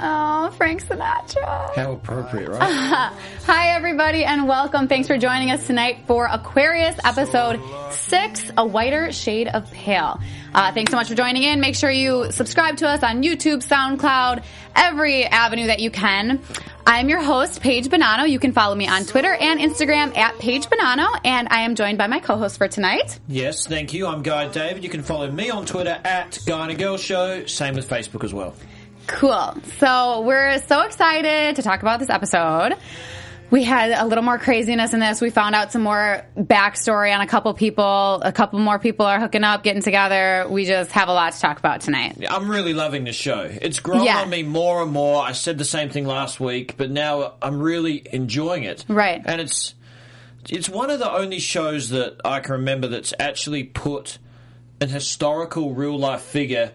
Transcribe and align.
Oh, 0.00 0.50
Frank 0.56 0.84
Sinatra. 0.84 1.74
How 1.74 1.92
appropriate, 1.92 2.48
right? 2.50 2.60
Hi, 3.46 3.70
everybody, 3.74 4.24
and 4.24 4.46
welcome. 4.46 4.86
Thanks 4.86 5.08
for 5.08 5.18
joining 5.18 5.50
us 5.50 5.66
tonight 5.66 6.04
for 6.06 6.26
Aquarius 6.26 6.96
episode 7.04 7.60
six, 7.92 8.50
A 8.56 8.64
Whiter 8.64 9.10
Shade 9.10 9.48
of 9.48 9.70
Pale. 9.72 10.20
Uh, 10.54 10.72
thanks 10.72 10.92
so 10.92 10.96
much 10.96 11.08
for 11.08 11.14
joining 11.16 11.42
in. 11.42 11.58
Make 11.60 11.74
sure 11.74 11.90
you 11.90 12.30
subscribe 12.30 12.76
to 12.78 12.88
us 12.88 13.02
on 13.02 13.22
YouTube, 13.24 13.58
SoundCloud, 13.66 14.44
every 14.76 15.24
avenue 15.24 15.66
that 15.66 15.80
you 15.80 15.90
can. 15.90 16.40
I'm 16.86 17.08
your 17.08 17.20
host, 17.22 17.60
Paige 17.60 17.88
Bonanno. 17.88 18.30
You 18.30 18.38
can 18.38 18.52
follow 18.52 18.74
me 18.74 18.86
on 18.86 19.04
Twitter 19.04 19.34
and 19.34 19.58
Instagram 19.60 20.16
at 20.16 20.38
Paige 20.38 20.66
Bonanno, 20.66 21.08
and 21.24 21.48
I 21.50 21.62
am 21.62 21.74
joined 21.74 21.98
by 21.98 22.06
my 22.06 22.20
co-host 22.20 22.56
for 22.56 22.68
tonight. 22.68 23.18
yes, 23.26 23.66
thank 23.66 23.92
you. 23.92 24.06
I'm 24.06 24.22
Guy 24.22 24.48
David. 24.48 24.84
You 24.84 24.90
can 24.90 25.02
follow 25.02 25.30
me 25.30 25.50
on 25.50 25.66
Twitter 25.66 26.00
at 26.04 26.38
Guy 26.46 26.62
and 26.62 26.70
a 26.72 26.74
Girl 26.76 26.96
Show. 26.96 27.44
Same 27.46 27.74
with 27.74 27.88
Facebook 27.88 28.22
as 28.24 28.32
well. 28.32 28.54
Cool. 29.08 29.56
So 29.78 30.20
we're 30.20 30.58
so 30.68 30.82
excited 30.82 31.56
to 31.56 31.62
talk 31.62 31.80
about 31.82 31.98
this 31.98 32.10
episode. 32.10 32.74
We 33.50 33.64
had 33.64 33.90
a 33.92 34.04
little 34.06 34.22
more 34.22 34.38
craziness 34.38 34.92
in 34.92 35.00
this. 35.00 35.22
We 35.22 35.30
found 35.30 35.54
out 35.54 35.72
some 35.72 35.80
more 35.82 36.22
backstory 36.36 37.14
on 37.14 37.22
a 37.22 37.26
couple 37.26 37.52
people. 37.54 38.20
A 38.22 38.30
couple 38.30 38.58
more 38.58 38.78
people 38.78 39.06
are 39.06 39.18
hooking 39.18 39.42
up, 39.42 39.62
getting 39.62 39.80
together. 39.80 40.46
We 40.50 40.66
just 40.66 40.92
have 40.92 41.08
a 41.08 41.14
lot 41.14 41.32
to 41.32 41.40
talk 41.40 41.58
about 41.58 41.80
tonight. 41.80 42.22
I'm 42.28 42.50
really 42.50 42.74
loving 42.74 43.04
the 43.04 43.12
show. 43.12 43.40
It's 43.50 43.80
grown 43.80 44.04
Yeah. 44.04 44.18
on 44.20 44.28
me 44.28 44.42
more 44.42 44.82
and 44.82 44.92
more. 44.92 45.22
I 45.22 45.32
said 45.32 45.56
the 45.56 45.64
same 45.64 45.88
thing 45.88 46.06
last 46.06 46.38
week, 46.40 46.76
but 46.76 46.90
now 46.90 47.32
I'm 47.40 47.58
really 47.58 48.06
enjoying 48.12 48.64
it. 48.64 48.84
Right. 48.86 49.22
And 49.24 49.40
it's 49.40 49.74
it's 50.50 50.68
one 50.68 50.90
of 50.90 50.98
the 50.98 51.10
only 51.10 51.38
shows 51.38 51.88
that 51.90 52.18
I 52.26 52.40
can 52.40 52.52
remember 52.52 52.88
that's 52.88 53.14
actually 53.18 53.64
put 53.64 54.18
an 54.82 54.90
historical 54.90 55.72
real 55.74 55.98
life 55.98 56.20
figure 56.20 56.72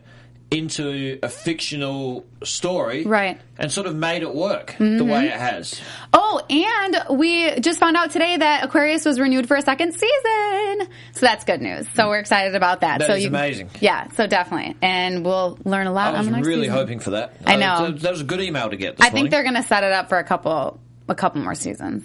into 0.53 1.17
a 1.23 1.29
fictional 1.29 2.25
story 2.43 3.03
Right. 3.05 3.37
Mm-hmm. 3.37 3.61
and 3.61 3.71
sort 3.71 3.87
of 3.87 3.95
made 3.95 4.21
it 4.21 4.33
work 4.33 4.75
the 4.77 5.03
way 5.03 5.25
it 5.27 5.33
has. 5.33 5.81
Oh, 6.13 6.41
and 6.49 7.17
we 7.17 7.59
just 7.59 7.79
found 7.79 7.97
out 7.97 8.11
today 8.11 8.37
that 8.37 8.63
Aquarius 8.63 9.03
was 9.05 9.19
renewed 9.19 9.47
for 9.47 9.55
a 9.57 9.61
second 9.61 9.93
season. 9.93 10.87
So 11.13 11.21
that's 11.25 11.43
good 11.43 11.61
news. 11.61 11.87
So 11.95 12.07
we're 12.09 12.19
excited 12.19 12.55
about 12.55 12.81
that. 12.81 12.99
That 12.99 13.07
so 13.07 13.13
is 13.15 13.23
you, 13.23 13.29
amazing. 13.29 13.69
Yeah, 13.81 14.09
so 14.11 14.27
definitely. 14.27 14.75
And 14.81 15.25
we'll 15.25 15.57
learn 15.65 15.87
a 15.87 15.91
lot 15.91 16.13
I 16.13 16.17
on 16.17 16.17
was 16.19 16.27
the 16.27 16.31
next 16.33 16.47
really 16.47 16.61
season. 16.63 16.75
hoping 16.75 16.99
for 16.99 17.09
that. 17.11 17.33
I 17.45 17.55
Uh, 17.55 17.57
know. 17.57 17.91
that, 17.91 18.11
was 18.11 18.21
a 18.21 18.25
good 18.25 18.41
email 18.41 18.69
to 18.69 18.75
get. 18.77 18.97
This 18.97 19.07
I 19.07 19.09
think 19.09 19.31
they're 19.31 19.43
going 19.43 19.55
to 19.55 19.63
set 19.63 19.83
it 19.83 19.91
up 19.91 20.09
for 20.09 20.17
a 20.19 20.23
couple 20.23 20.79
a 21.09 21.15
couple 21.15 21.41
more 21.41 21.53
seasons 21.55 22.03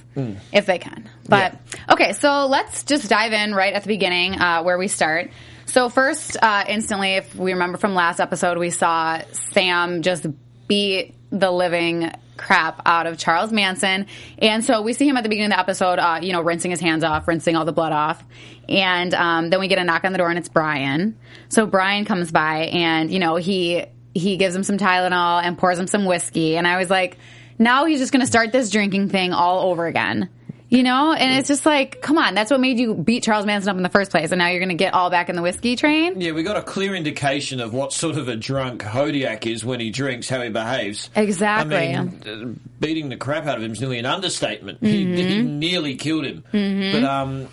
if 0.53 0.67
they 0.67 0.79
can. 0.79 1.09
But 1.29 1.55
okay, 1.89 2.13
so 2.15 2.47
let's 2.47 2.83
just 2.83 3.09
dive 3.09 3.33
in 3.33 3.55
right 3.55 3.73
at 3.73 3.83
the 3.83 3.89
beginning 3.89 4.41
uh, 4.41 4.63
where 4.63 4.77
we 4.79 4.89
start. 4.89 5.31
So 5.69 5.91
first, 5.91 6.39
uh, 6.41 6.65
instantly, 6.67 7.17
if 7.17 7.35
we 7.35 7.53
remember 7.53 7.77
from 7.77 7.95
last 7.95 8.21
episode, 8.21 8.57
we 8.57 8.71
saw 8.71 9.21
Sam 9.53 10.01
just 10.01 10.27
beat 10.67 11.15
the 11.31 11.51
living 11.51 12.11
crap 12.39 12.81
out 12.87 13.07
of 13.07 13.19
Charles 13.19 13.53
Manson, 13.53 14.07
and 14.39 14.65
so 14.65 14.81
we 14.81 14.95
see 14.95 15.07
him 15.07 15.19
at 15.19 15.25
the 15.25 15.29
beginning 15.29 15.53
of 15.53 15.57
the 15.57 15.61
episode, 15.61 15.99
uh, 15.99 16.21
you 16.23 16.33
know, 16.33 16.41
rinsing 16.41 16.71
his 16.71 16.81
hands 16.81 17.05
off, 17.05 17.29
rinsing 17.29 17.55
all 17.55 17.67
the 17.67 17.73
blood 17.73 17.93
off, 17.93 18.25
and 18.67 19.13
um, 19.13 19.51
then 19.51 19.61
we 19.61 19.69
get 19.69 19.79
a 19.79 19.85
knock 19.85 20.05
on 20.05 20.13
the 20.13 20.19
door, 20.19 20.31
and 20.31 20.39
it's 20.39 20.49
Brian. 20.49 21.19
So 21.51 21.67
Brian 21.67 22.07
comes 22.07 22.33
by, 22.33 22.71
and 22.73 23.13
you 23.13 23.19
know, 23.19 23.37
he 23.37 23.85
he 24.15 24.39
gives 24.39 24.57
him 24.57 24.65
some 24.65 24.79
Tylenol 24.79 25.43
and 25.43 25.59
pours 25.59 25.79
him 25.79 25.87
some 25.87 26.07
whiskey, 26.07 26.57
and 26.57 26.67
I 26.67 26.79
was 26.79 26.89
like, 26.89 27.19
now 27.59 27.85
he's 27.85 27.99
just 27.99 28.11
going 28.11 28.23
to 28.23 28.27
start 28.27 28.53
this 28.53 28.71
drinking 28.71 29.11
thing 29.11 29.35
all 29.35 29.71
over 29.71 29.85
again. 29.85 30.31
You 30.71 30.83
know, 30.83 31.15
and 31.15 31.39
it's 31.39 31.49
just 31.49 31.65
like, 31.65 32.03
come 32.03 32.19
on, 32.19 32.35
that's 32.35 32.51
what 32.51 32.61
made 32.61 32.79
you 32.79 32.93
beat 32.95 33.23
Charles 33.23 33.47
Manson 33.47 33.71
up 33.71 33.77
in 33.79 33.83
the 33.83 33.89
first 33.89 34.11
place, 34.11 34.33
and 34.33 34.39
now 34.39 34.49
you're 34.49 34.59
going 34.59 34.69
to 34.69 34.75
get 34.75 34.93
all 34.93 35.09
back 35.09 35.31
in 35.31 35.37
the 35.37 35.41
whiskey 35.41 35.77
train? 35.77 36.21
Yeah, 36.21 36.33
we 36.33 36.43
got 36.43 36.59
a 36.59 36.63
clear 36.63 36.95
indication 36.95 37.61
of 37.61 37.73
what 37.73 37.95
sort 37.95 38.19
of 38.19 38.29
a 38.29 38.37
drunk 38.37 38.83
Hodiak 38.83 39.51
is 39.51 39.65
when 39.65 39.81
he 39.81 39.89
drinks, 39.89 40.29
how 40.29 40.43
he 40.43 40.51
behaves. 40.51 41.09
Exactly. 41.17 41.95
I 41.95 42.03
mean, 42.03 42.23
uh, 42.27 42.69
beating 42.81 43.09
the 43.09 43.17
crap 43.17 43.47
out 43.47 43.57
of 43.57 43.63
him 43.63 43.73
is 43.73 43.81
nearly 43.81 43.99
an 43.99 44.05
understatement. 44.05 44.81
He, 44.83 45.07
he 45.17 45.41
nearly 45.41 45.97
killed 45.97 46.27
him. 46.27 46.45
But, 46.53 47.03
um, 47.03 47.49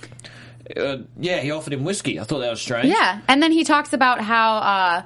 uh, 0.75 0.97
yeah, 1.17 1.39
he 1.39 1.51
offered 1.51 1.71
him 1.71 1.85
whiskey. 1.85 2.19
I 2.19 2.25
thought 2.25 2.39
that 2.39 2.49
was 2.49 2.61
strange. 2.61 2.87
Yeah, 2.87 3.21
and 3.29 3.41
then 3.41 3.53
he 3.53 3.63
talks 3.63 3.93
about 3.93 4.19
how 4.19 4.57
uh, 4.57 5.01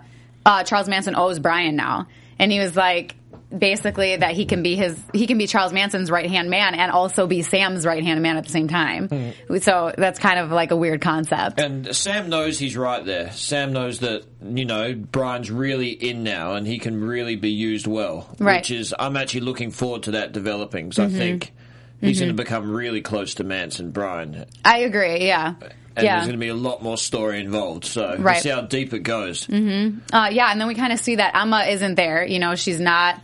uh, 0.48 0.64
Charles 0.64 0.90
Manson 0.90 1.16
owes 1.16 1.38
Brian 1.38 1.76
now, 1.76 2.08
and 2.40 2.52
he 2.52 2.60
was 2.60 2.76
like, 2.76 3.14
basically 3.56 4.16
that 4.16 4.34
he 4.34 4.46
can 4.46 4.62
be 4.62 4.76
his 4.76 5.00
he 5.14 5.26
can 5.26 5.38
be 5.38 5.48
Charles 5.48 5.74
Manson's 5.74 6.12
right 6.12 6.30
hand 6.30 6.50
man 6.50 6.76
and 6.76 6.92
also 6.92 7.26
be 7.26 7.42
Sam's 7.42 7.86
right 7.86 8.04
hand 8.04 8.22
man 8.22 8.38
at 8.38 8.44
the 8.44 8.52
same 8.52 8.68
time. 8.68 9.08
Hmm. 9.08 9.58
So 9.58 9.92
that's 9.98 10.20
kind 10.20 10.40
of 10.40 10.52
like 10.52 10.72
a 10.72 10.76
weird 10.76 11.02
concept. 11.02 11.60
And 11.60 11.96
Sam 11.96 12.30
knows 12.30 12.60
he's 12.60 12.78
right 12.78 13.04
there. 13.04 13.32
Sam 13.32 13.74
knows 13.74 14.00
that, 14.00 14.24
you 14.44 14.66
know, 14.66 14.94
Brian's 14.94 15.50
really 15.50 15.90
in 15.90 16.24
now 16.24 16.54
and 16.54 16.68
he 16.68 16.78
can 16.78 17.04
really 17.04 17.36
be 17.36 17.50
used 17.50 17.88
well. 17.88 18.30
Right. 18.40 18.58
Which 18.58 18.72
is, 18.72 18.94
I'm 18.98 19.18
actually 19.18 19.42
looking 19.42 19.72
forward 19.72 20.04
to 20.04 20.12
that 20.12 20.32
developing 20.32 20.90
because 20.90 21.00
I 21.00 21.08
mm-hmm. 21.08 21.18
think 21.18 21.54
he's 22.02 22.20
going 22.20 22.30
to 22.30 22.34
mm-hmm. 22.34 22.38
become 22.38 22.72
really 22.72 23.02
close 23.02 23.36
to 23.36 23.44
Manson, 23.44 23.92
Brian. 23.92 24.46
I 24.64 24.80
agree. 24.80 25.26
Yeah. 25.26 25.56
And 25.96 26.06
yeah. 26.06 26.16
there's 26.18 26.28
going 26.28 26.40
to 26.40 26.46
be 26.46 26.50
a 26.50 26.54
lot 26.54 26.84
more 26.84 26.98
story 26.98 27.40
involved. 27.40 27.84
So 27.84 28.16
we'll 28.18 28.36
see 28.36 28.50
how 28.50 28.62
deep 28.62 28.94
it 28.94 29.00
goes. 29.00 29.48
Mm-hmm. 29.48 30.16
Uh, 30.16 30.30
yeah, 30.30 30.52
and 30.52 30.62
then 30.62 30.68
we 30.68 30.76
kind 30.76 30.94
of 30.94 31.00
see 31.00 31.16
that 31.16 31.36
Emma 31.36 31.66
isn't 31.68 31.96
there. 31.96 32.24
You 32.26 32.40
know, 32.40 32.56
she's 32.56 32.80
not. 32.80 33.20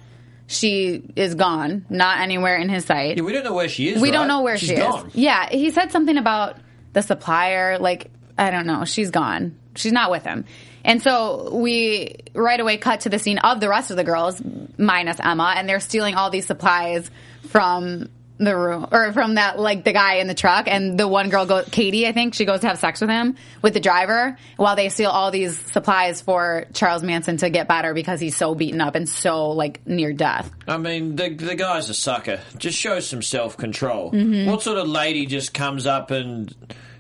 She 0.48 1.04
is 1.16 1.34
gone, 1.36 1.86
not 1.90 2.20
anywhere 2.20 2.58
in 2.58 2.70
his 2.70 2.86
sight. 2.86 3.18
Yeah, 3.18 3.24
we 3.24 3.34
don't 3.34 3.44
know 3.44 3.54
where 3.56 3.68
she 3.68 3.90
is. 3.90 4.02
we 4.02 4.10
right? 4.10 4.14
don't 4.14 4.28
know 4.28 4.42
where 4.44 4.58
She's 4.58 4.70
she 4.70 4.76
gone. 4.76 5.08
is. 5.08 5.16
Yeah, 5.16 5.50
he 5.50 5.72
said 5.72 5.92
something 5.92 6.18
about 6.18 6.58
the 6.94 7.02
supplier. 7.02 7.80
Like 7.80 8.12
I 8.38 8.52
don't 8.52 8.68
know, 8.68 8.86
she's 8.86 9.10
gone. 9.10 9.58
She's 9.76 9.92
not 9.92 10.12
with 10.12 10.24
him. 10.24 10.46
And 10.84 11.02
so 11.02 11.50
we 11.56 12.16
right 12.36 12.60
away 12.60 12.78
cut 12.78 13.02
to 13.02 13.10
the 13.10 13.18
scene 13.18 13.40
of 13.40 13.60
the 13.60 13.68
rest 13.70 13.90
of 13.90 13.98
the 13.98 14.04
girls, 14.04 14.40
minus 14.78 15.20
Emma, 15.20 15.56
and 15.58 15.68
they're 15.68 15.80
stealing 15.80 16.14
all 16.14 16.30
these 16.30 16.46
supplies 16.46 17.10
from 17.50 18.10
the 18.38 18.56
room 18.56 18.86
or 18.92 19.14
from 19.14 19.36
that 19.36 19.58
like 19.58 19.86
the 19.86 19.94
guy 19.94 20.16
in 20.16 20.28
the 20.28 20.34
truck 20.34 20.68
and 20.68 21.00
the 21.00 21.08
one 21.08 21.30
girl 21.30 21.46
goes 21.46 21.66
Katie 21.72 22.06
I 22.06 22.12
think 22.12 22.34
she 22.34 22.44
goes 22.44 22.60
to 22.62 22.68
have 22.68 22.78
sex 22.78 23.00
with 23.00 23.10
him 23.10 23.36
with 23.62 23.74
the 23.74 23.80
driver 23.80 24.38
while 24.58 24.76
they 24.76 24.90
steal 24.90 25.10
all 25.10 25.32
these 25.32 25.58
supplies 25.72 26.20
for 26.22 26.66
Charles 26.74 27.02
Manson 27.02 27.38
to 27.38 27.50
get 27.50 27.68
better 27.70 27.94
because 27.94 28.20
he's 28.20 28.36
so 28.36 28.54
beaten 28.54 28.82
up 28.82 28.96
and 28.96 29.08
so 29.08 29.52
like 29.52 29.88
near 29.88 30.12
death. 30.12 30.52
I 30.68 30.78
mean, 30.78 31.16
the 31.16 31.30
the 31.34 31.56
guy's 31.56 31.90
a 31.90 31.94
sucker. 31.94 32.42
Just 32.58 32.78
show 32.78 33.00
some 33.00 33.22
self 33.22 33.56
control. 33.56 34.12
Mm-hmm. 34.12 34.50
What 34.50 34.62
sort 34.62 34.80
of 34.80 34.88
lady 34.90 35.26
just 35.28 35.54
comes 35.54 35.86
up 35.88 36.12
and 36.12 36.54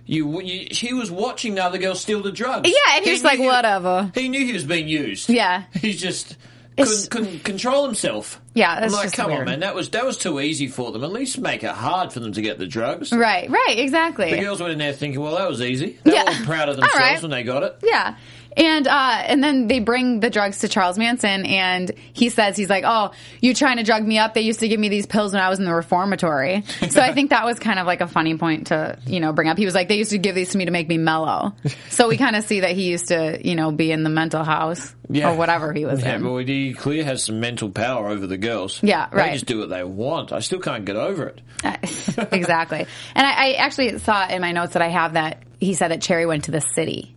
you, 0.05 0.39
you? 0.41 0.67
He 0.71 0.93
was 0.93 1.11
watching 1.11 1.55
the 1.55 1.65
other 1.65 1.79
girl 1.79 1.95
steal 1.95 2.21
the 2.21 2.31
drugs. 2.31 2.69
Yeah, 2.69 2.95
and 2.95 3.03
He 3.03 3.11
you're 3.13 3.23
like, 3.23 3.39
knew 3.39 3.43
he- 3.45 3.49
whatever. 3.49 4.11
He 4.15 4.29
knew 4.29 4.45
he 4.45 4.53
was 4.53 4.63
being 4.63 4.87
used. 4.87 5.29
Yeah. 5.29 5.63
he's 5.73 5.99
just 5.99 6.37
couldn't, 6.77 7.09
couldn't 7.09 7.39
control 7.43 7.85
himself. 7.85 8.39
Yeah, 8.55 8.79
that's 8.79 8.93
like, 8.93 9.03
just 9.03 9.15
come 9.15 9.31
on, 9.31 9.45
man, 9.45 9.59
that 9.59 9.75
was 9.75 9.89
that 9.89 10.05
was 10.05 10.17
too 10.17 10.39
easy 10.39 10.67
for 10.67 10.91
them. 10.91 11.03
At 11.03 11.11
least 11.11 11.37
make 11.39 11.63
it 11.63 11.69
hard 11.71 12.11
for 12.11 12.19
them 12.21 12.31
to 12.33 12.41
get 12.41 12.57
the 12.57 12.65
drugs. 12.65 13.11
Right, 13.11 13.49
right, 13.49 13.75
exactly. 13.77 14.31
The 14.31 14.39
girls 14.39 14.59
went 14.59 14.71
in 14.71 14.79
there 14.79 14.93
thinking, 14.93 15.21
well, 15.21 15.35
that 15.35 15.47
was 15.47 15.61
easy. 15.61 15.99
They 16.03 16.13
Yeah. 16.13 16.23
were 16.39 16.45
proud 16.45 16.69
of 16.69 16.75
themselves 16.77 16.97
right. 16.99 17.21
when 17.21 17.31
they 17.31 17.43
got 17.43 17.61
it. 17.63 17.75
Yeah. 17.83 18.15
And 18.57 18.87
uh, 18.87 19.21
and 19.25 19.43
then 19.43 19.67
they 19.67 19.79
bring 19.81 20.21
the 20.21 20.29
drugs 20.29 20.59
to 20.59 20.69
Charles 20.69 20.97
Manson, 20.97 21.45
and 21.45 21.91
he 22.13 22.29
says 22.29 22.55
he's 22.55 22.69
like, 22.69 22.85
"Oh, 22.87 23.11
you 23.41 23.53
trying 23.53 23.75
to 23.77 23.83
drug 23.83 24.07
me 24.07 24.17
up? 24.17 24.33
They 24.33 24.43
used 24.43 24.61
to 24.61 24.69
give 24.69 24.79
me 24.79 24.87
these 24.87 25.05
pills 25.05 25.33
when 25.33 25.41
I 25.41 25.49
was 25.49 25.59
in 25.59 25.65
the 25.65 25.73
reformatory." 25.73 26.61
so 26.89 27.01
I 27.01 27.11
think 27.13 27.31
that 27.31 27.43
was 27.43 27.59
kind 27.59 27.79
of 27.79 27.85
like 27.85 27.99
a 27.99 28.07
funny 28.07 28.37
point 28.37 28.67
to 28.67 28.97
you 29.07 29.19
know 29.19 29.33
bring 29.33 29.49
up. 29.49 29.57
He 29.57 29.65
was 29.65 29.75
like, 29.75 29.89
"They 29.89 29.97
used 29.97 30.11
to 30.11 30.17
give 30.19 30.35
these 30.35 30.51
to 30.51 30.57
me 30.57 30.63
to 30.65 30.71
make 30.71 30.87
me 30.87 30.97
mellow." 30.97 31.53
so 31.89 32.07
we 32.07 32.15
kind 32.15 32.37
of 32.37 32.45
see 32.45 32.61
that 32.61 32.71
he 32.71 32.83
used 32.89 33.09
to 33.09 33.41
you 33.45 33.55
know 33.55 33.73
be 33.73 33.91
in 33.91 34.03
the 34.03 34.09
mental 34.09 34.45
house 34.45 34.95
Yeah. 35.09 35.31
or 35.31 35.35
whatever 35.35 35.73
he 35.73 35.83
was 35.83 36.01
Yeah, 36.01 36.15
in. 36.15 36.23
but 36.23 36.47
he 36.47 36.73
clearly 36.73 37.03
has 37.03 37.23
some 37.25 37.41
mental 37.41 37.69
power 37.69 38.07
over 38.07 38.25
the 38.25 38.37
girls. 38.45 38.79
Yeah, 38.83 39.07
right. 39.11 39.27
They 39.27 39.33
just 39.33 39.45
do 39.45 39.59
what 39.59 39.69
they 39.69 39.83
want. 39.83 40.31
I 40.31 40.39
still 40.39 40.59
can't 40.59 40.85
get 40.85 40.95
over 40.95 41.27
it. 41.27 41.41
exactly. 42.31 42.85
And 43.15 43.25
I, 43.27 43.31
I 43.31 43.51
actually 43.53 43.97
saw 43.99 44.27
in 44.27 44.41
my 44.41 44.51
notes 44.51 44.73
that 44.73 44.81
I 44.81 44.89
have 44.89 45.13
that 45.13 45.43
he 45.59 45.73
said 45.73 45.89
that 45.91 46.01
Cherry 46.01 46.25
went 46.25 46.45
to 46.45 46.51
the 46.51 46.61
city. 46.61 47.15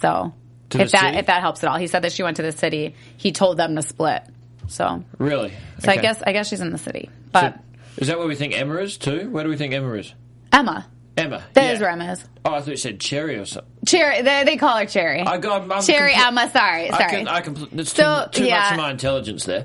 So 0.00 0.32
To 0.70 0.80
if 0.80 0.90
that 0.92 1.00
city? 1.00 1.16
if 1.18 1.26
that 1.26 1.40
helps 1.40 1.62
at 1.64 1.70
all, 1.70 1.78
he 1.78 1.86
said 1.86 2.02
that 2.02 2.12
she 2.12 2.22
went 2.22 2.36
to 2.36 2.42
the 2.42 2.52
city. 2.52 2.94
He 3.16 3.32
told 3.32 3.56
them 3.56 3.74
to 3.76 3.82
split. 3.82 4.22
So, 4.68 5.02
Really? 5.18 5.52
so 5.78 5.90
I 5.90 5.96
guess 5.96 6.20
I 6.22 6.32
guess 6.32 6.48
she's 6.48 6.60
in 6.60 6.70
the 6.70 6.78
city. 6.78 7.08
But 7.32 7.54
So- 7.54 7.60
is 7.98 8.08
that 8.08 8.18
where 8.18 8.28
we 8.28 8.34
think 8.36 8.56
Emma 8.56 8.76
is 8.76 8.96
too? 8.98 9.28
Where 9.30 9.42
do 9.44 9.50
we 9.50 9.56
think 9.56 9.72
Emma 9.74 9.92
is? 9.94 10.12
Emma, 10.52 10.86
Emma. 11.18 11.44
that 11.54 11.64
yeah. 11.64 11.72
is 11.72 11.80
where 11.80 11.90
Emma 11.90 12.12
is. 12.12 12.24
Oh, 12.44 12.54
I 12.54 12.60
thought 12.60 12.68
you 12.68 12.76
said 12.76 13.00
Cherry 13.00 13.36
or 13.36 13.44
something. 13.44 13.70
Cherry, 13.86 14.22
they, 14.22 14.44
they 14.44 14.56
call 14.56 14.76
her 14.78 14.86
Cherry. 14.86 15.20
I 15.22 15.38
got 15.38 15.70
I'm 15.70 15.82
Cherry 15.82 16.12
compl- 16.12 16.26
Emma. 16.26 16.50
Sorry, 16.50 16.90
I 16.90 16.98
sorry. 16.98 17.10
can, 17.10 17.28
I 17.28 17.40
can, 17.40 17.68
there's 17.72 17.92
So, 17.92 18.28
too, 18.32 18.40
too 18.42 18.46
yeah. 18.48 18.60
much 18.60 18.70
of 18.72 18.76
my 18.78 18.90
intelligence 18.90 19.44
there. 19.44 19.62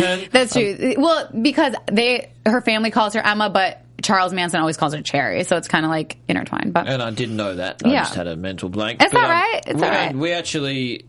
Um, 0.00 0.24
That's 0.32 0.52
true. 0.52 0.94
Um, 0.96 1.02
well, 1.02 1.28
because 1.42 1.74
they 1.90 2.32
her 2.46 2.60
family 2.60 2.90
calls 2.90 3.14
her 3.14 3.20
Emma, 3.20 3.50
but 3.50 3.82
Charles 4.02 4.32
Manson 4.32 4.60
always 4.60 4.76
calls 4.76 4.94
her 4.94 5.02
Cherry, 5.02 5.44
so 5.44 5.56
it's 5.56 5.68
kind 5.68 5.84
of 5.84 5.90
like 5.90 6.16
intertwined. 6.28 6.72
But 6.72 6.88
and 6.88 7.02
I 7.02 7.10
didn't 7.10 7.36
know 7.36 7.54
that. 7.56 7.82
I 7.84 7.90
Yeah. 7.90 8.02
just 8.04 8.14
had 8.14 8.26
a 8.26 8.36
mental 8.36 8.68
blank. 8.68 9.02
It's 9.02 9.12
But, 9.12 9.22
all 9.22 9.28
right. 9.28 9.62
It's 9.66 9.82
all 9.82 9.88
right. 9.90 10.14
We 10.14 10.32
actually, 10.32 11.04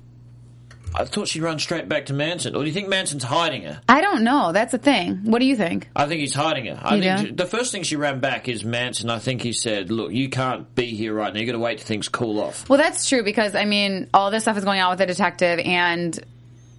I 1.02 1.06
thought 1.06 1.28
she'd 1.28 1.42
run 1.42 1.58
straight 1.60 1.90
back 1.90 2.06
to 2.08 2.14
Manson. 2.14 2.56
Or 2.56 2.62
do 2.62 2.68
you 2.68 2.74
think 2.74 2.88
Manson's 2.88 3.24
hiding 3.24 3.64
her? 3.64 3.82
I 3.90 4.02
don't 4.02 4.24
know. 4.24 4.52
That's 4.52 4.72
the 4.72 4.78
thing. 4.78 5.22
What 5.26 5.40
do 5.40 5.46
you 5.46 5.56
think? 5.56 5.90
I 5.96 6.06
think 6.06 6.22
he's 6.22 6.34
hiding 6.36 6.68
her. 6.68 6.80
I 6.82 6.96
You 6.96 7.02
think 7.02 7.20
do? 7.20 7.26
she- 7.28 7.34
the 7.34 7.46
first 7.46 7.72
thing 7.72 7.84
she 7.84 7.96
ran 7.96 8.20
back 8.20 8.48
is 8.48 8.64
Manson. 8.64 9.10
I 9.10 9.20
think 9.20 9.42
he 9.42 9.54
said, 9.54 9.92
"Look, 9.92 10.12
you 10.14 10.30
can't 10.30 10.74
be 10.76 10.86
here 10.96 11.14
right 11.14 11.34
now. 11.34 11.40
You 11.40 11.46
got 11.46 11.54
to 11.54 11.60
wait 11.60 11.80
till 11.80 11.88
things 11.88 12.08
cool 12.10 12.40
off." 12.40 12.70
Well, 12.70 12.78
that's 12.78 13.10
true 13.10 13.24
because 13.24 13.56
I 13.56 13.66
mean, 13.66 14.08
all 14.14 14.32
this 14.32 14.44
stuff 14.44 14.58
is 14.58 14.64
going 14.64 14.80
on 14.82 14.90
with 14.92 15.00
the 15.00 15.06
detective, 15.08 15.60
and 15.60 16.18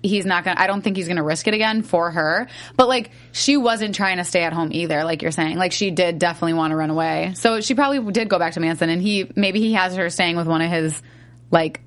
he's 0.03 0.27
not 0.27 0.45
gonna. 0.45 0.61
I 0.61 0.67
don't 0.67 0.83
think 0.83 0.97
he's 0.97 1.09
gonna 1.09 1.23
risk 1.23 1.47
it 1.49 1.55
again 1.55 1.83
for 1.83 2.11
her. 2.11 2.49
But 2.77 2.89
like, 2.89 3.11
she 3.33 3.57
wasn't 3.57 3.95
trying 3.95 4.17
to 4.19 4.25
stay 4.25 4.43
at 4.43 4.53
home 4.53 4.71
either. 4.73 5.05
Like 5.05 5.23
you're 5.23 5.31
saying, 5.31 5.57
like 5.59 5.73
she 5.73 5.91
did 5.91 6.19
definitely 6.19 6.55
want 6.55 6.71
to 6.73 6.77
run 6.77 6.91
away. 6.91 7.33
So 7.37 7.61
she 7.61 7.75
probably 7.75 8.13
did 8.13 8.29
go 8.29 8.39
back 8.39 8.55
to 8.55 8.61
Manson, 8.61 8.89
and 8.91 9.01
he 9.03 9.31
maybe 9.37 9.61
he 9.61 9.73
has 9.75 9.97
her 9.97 10.11
staying 10.11 10.37
with 10.37 10.47
one 10.47 10.61
of 10.63 10.71
his 10.71 11.01
like 11.51 11.81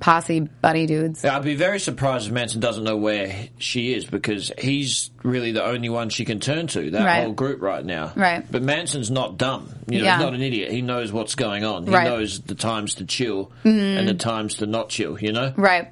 posse 0.00 0.40
buddy 0.40 0.86
dudes. 0.86 1.22
Yeah, 1.22 1.36
I'd 1.36 1.44
be 1.44 1.54
very 1.54 1.78
surprised 1.78 2.26
if 2.26 2.32
Manson 2.32 2.60
doesn't 2.60 2.84
know 2.84 2.96
where 2.96 3.48
she 3.58 3.94
is 3.94 4.04
because 4.04 4.50
he's 4.58 5.10
really 5.22 5.52
the 5.52 5.64
only 5.64 5.88
one 5.88 6.08
she 6.08 6.24
can 6.24 6.40
turn 6.40 6.66
to. 6.68 6.90
That 6.92 7.04
Right. 7.04 7.22
whole 7.24 7.32
group 7.32 7.60
right 7.60 7.84
now. 7.84 8.12
Right. 8.16 8.44
But 8.50 8.62
Manson's 8.62 9.10
not 9.10 9.36
dumb. 9.36 9.68
You 9.88 9.98
know, 9.98 10.04
Yeah. 10.04 10.16
he's 10.16 10.24
not 10.24 10.34
an 10.34 10.42
idiot. 10.42 10.72
He 10.72 10.82
knows 10.82 11.12
what's 11.12 11.34
going 11.34 11.64
on. 11.64 11.86
He 11.86 11.92
Right. 11.92 12.04
Knows 12.08 12.40
the 12.40 12.54
times 12.54 12.94
to 12.96 13.04
chill 13.04 13.50
and 13.64 14.08
the 14.08 14.14
times 14.14 14.56
to 14.56 14.66
not 14.66 14.88
chill. 14.88 15.18
You 15.20 15.32
know. 15.32 15.52
Right. 15.56 15.86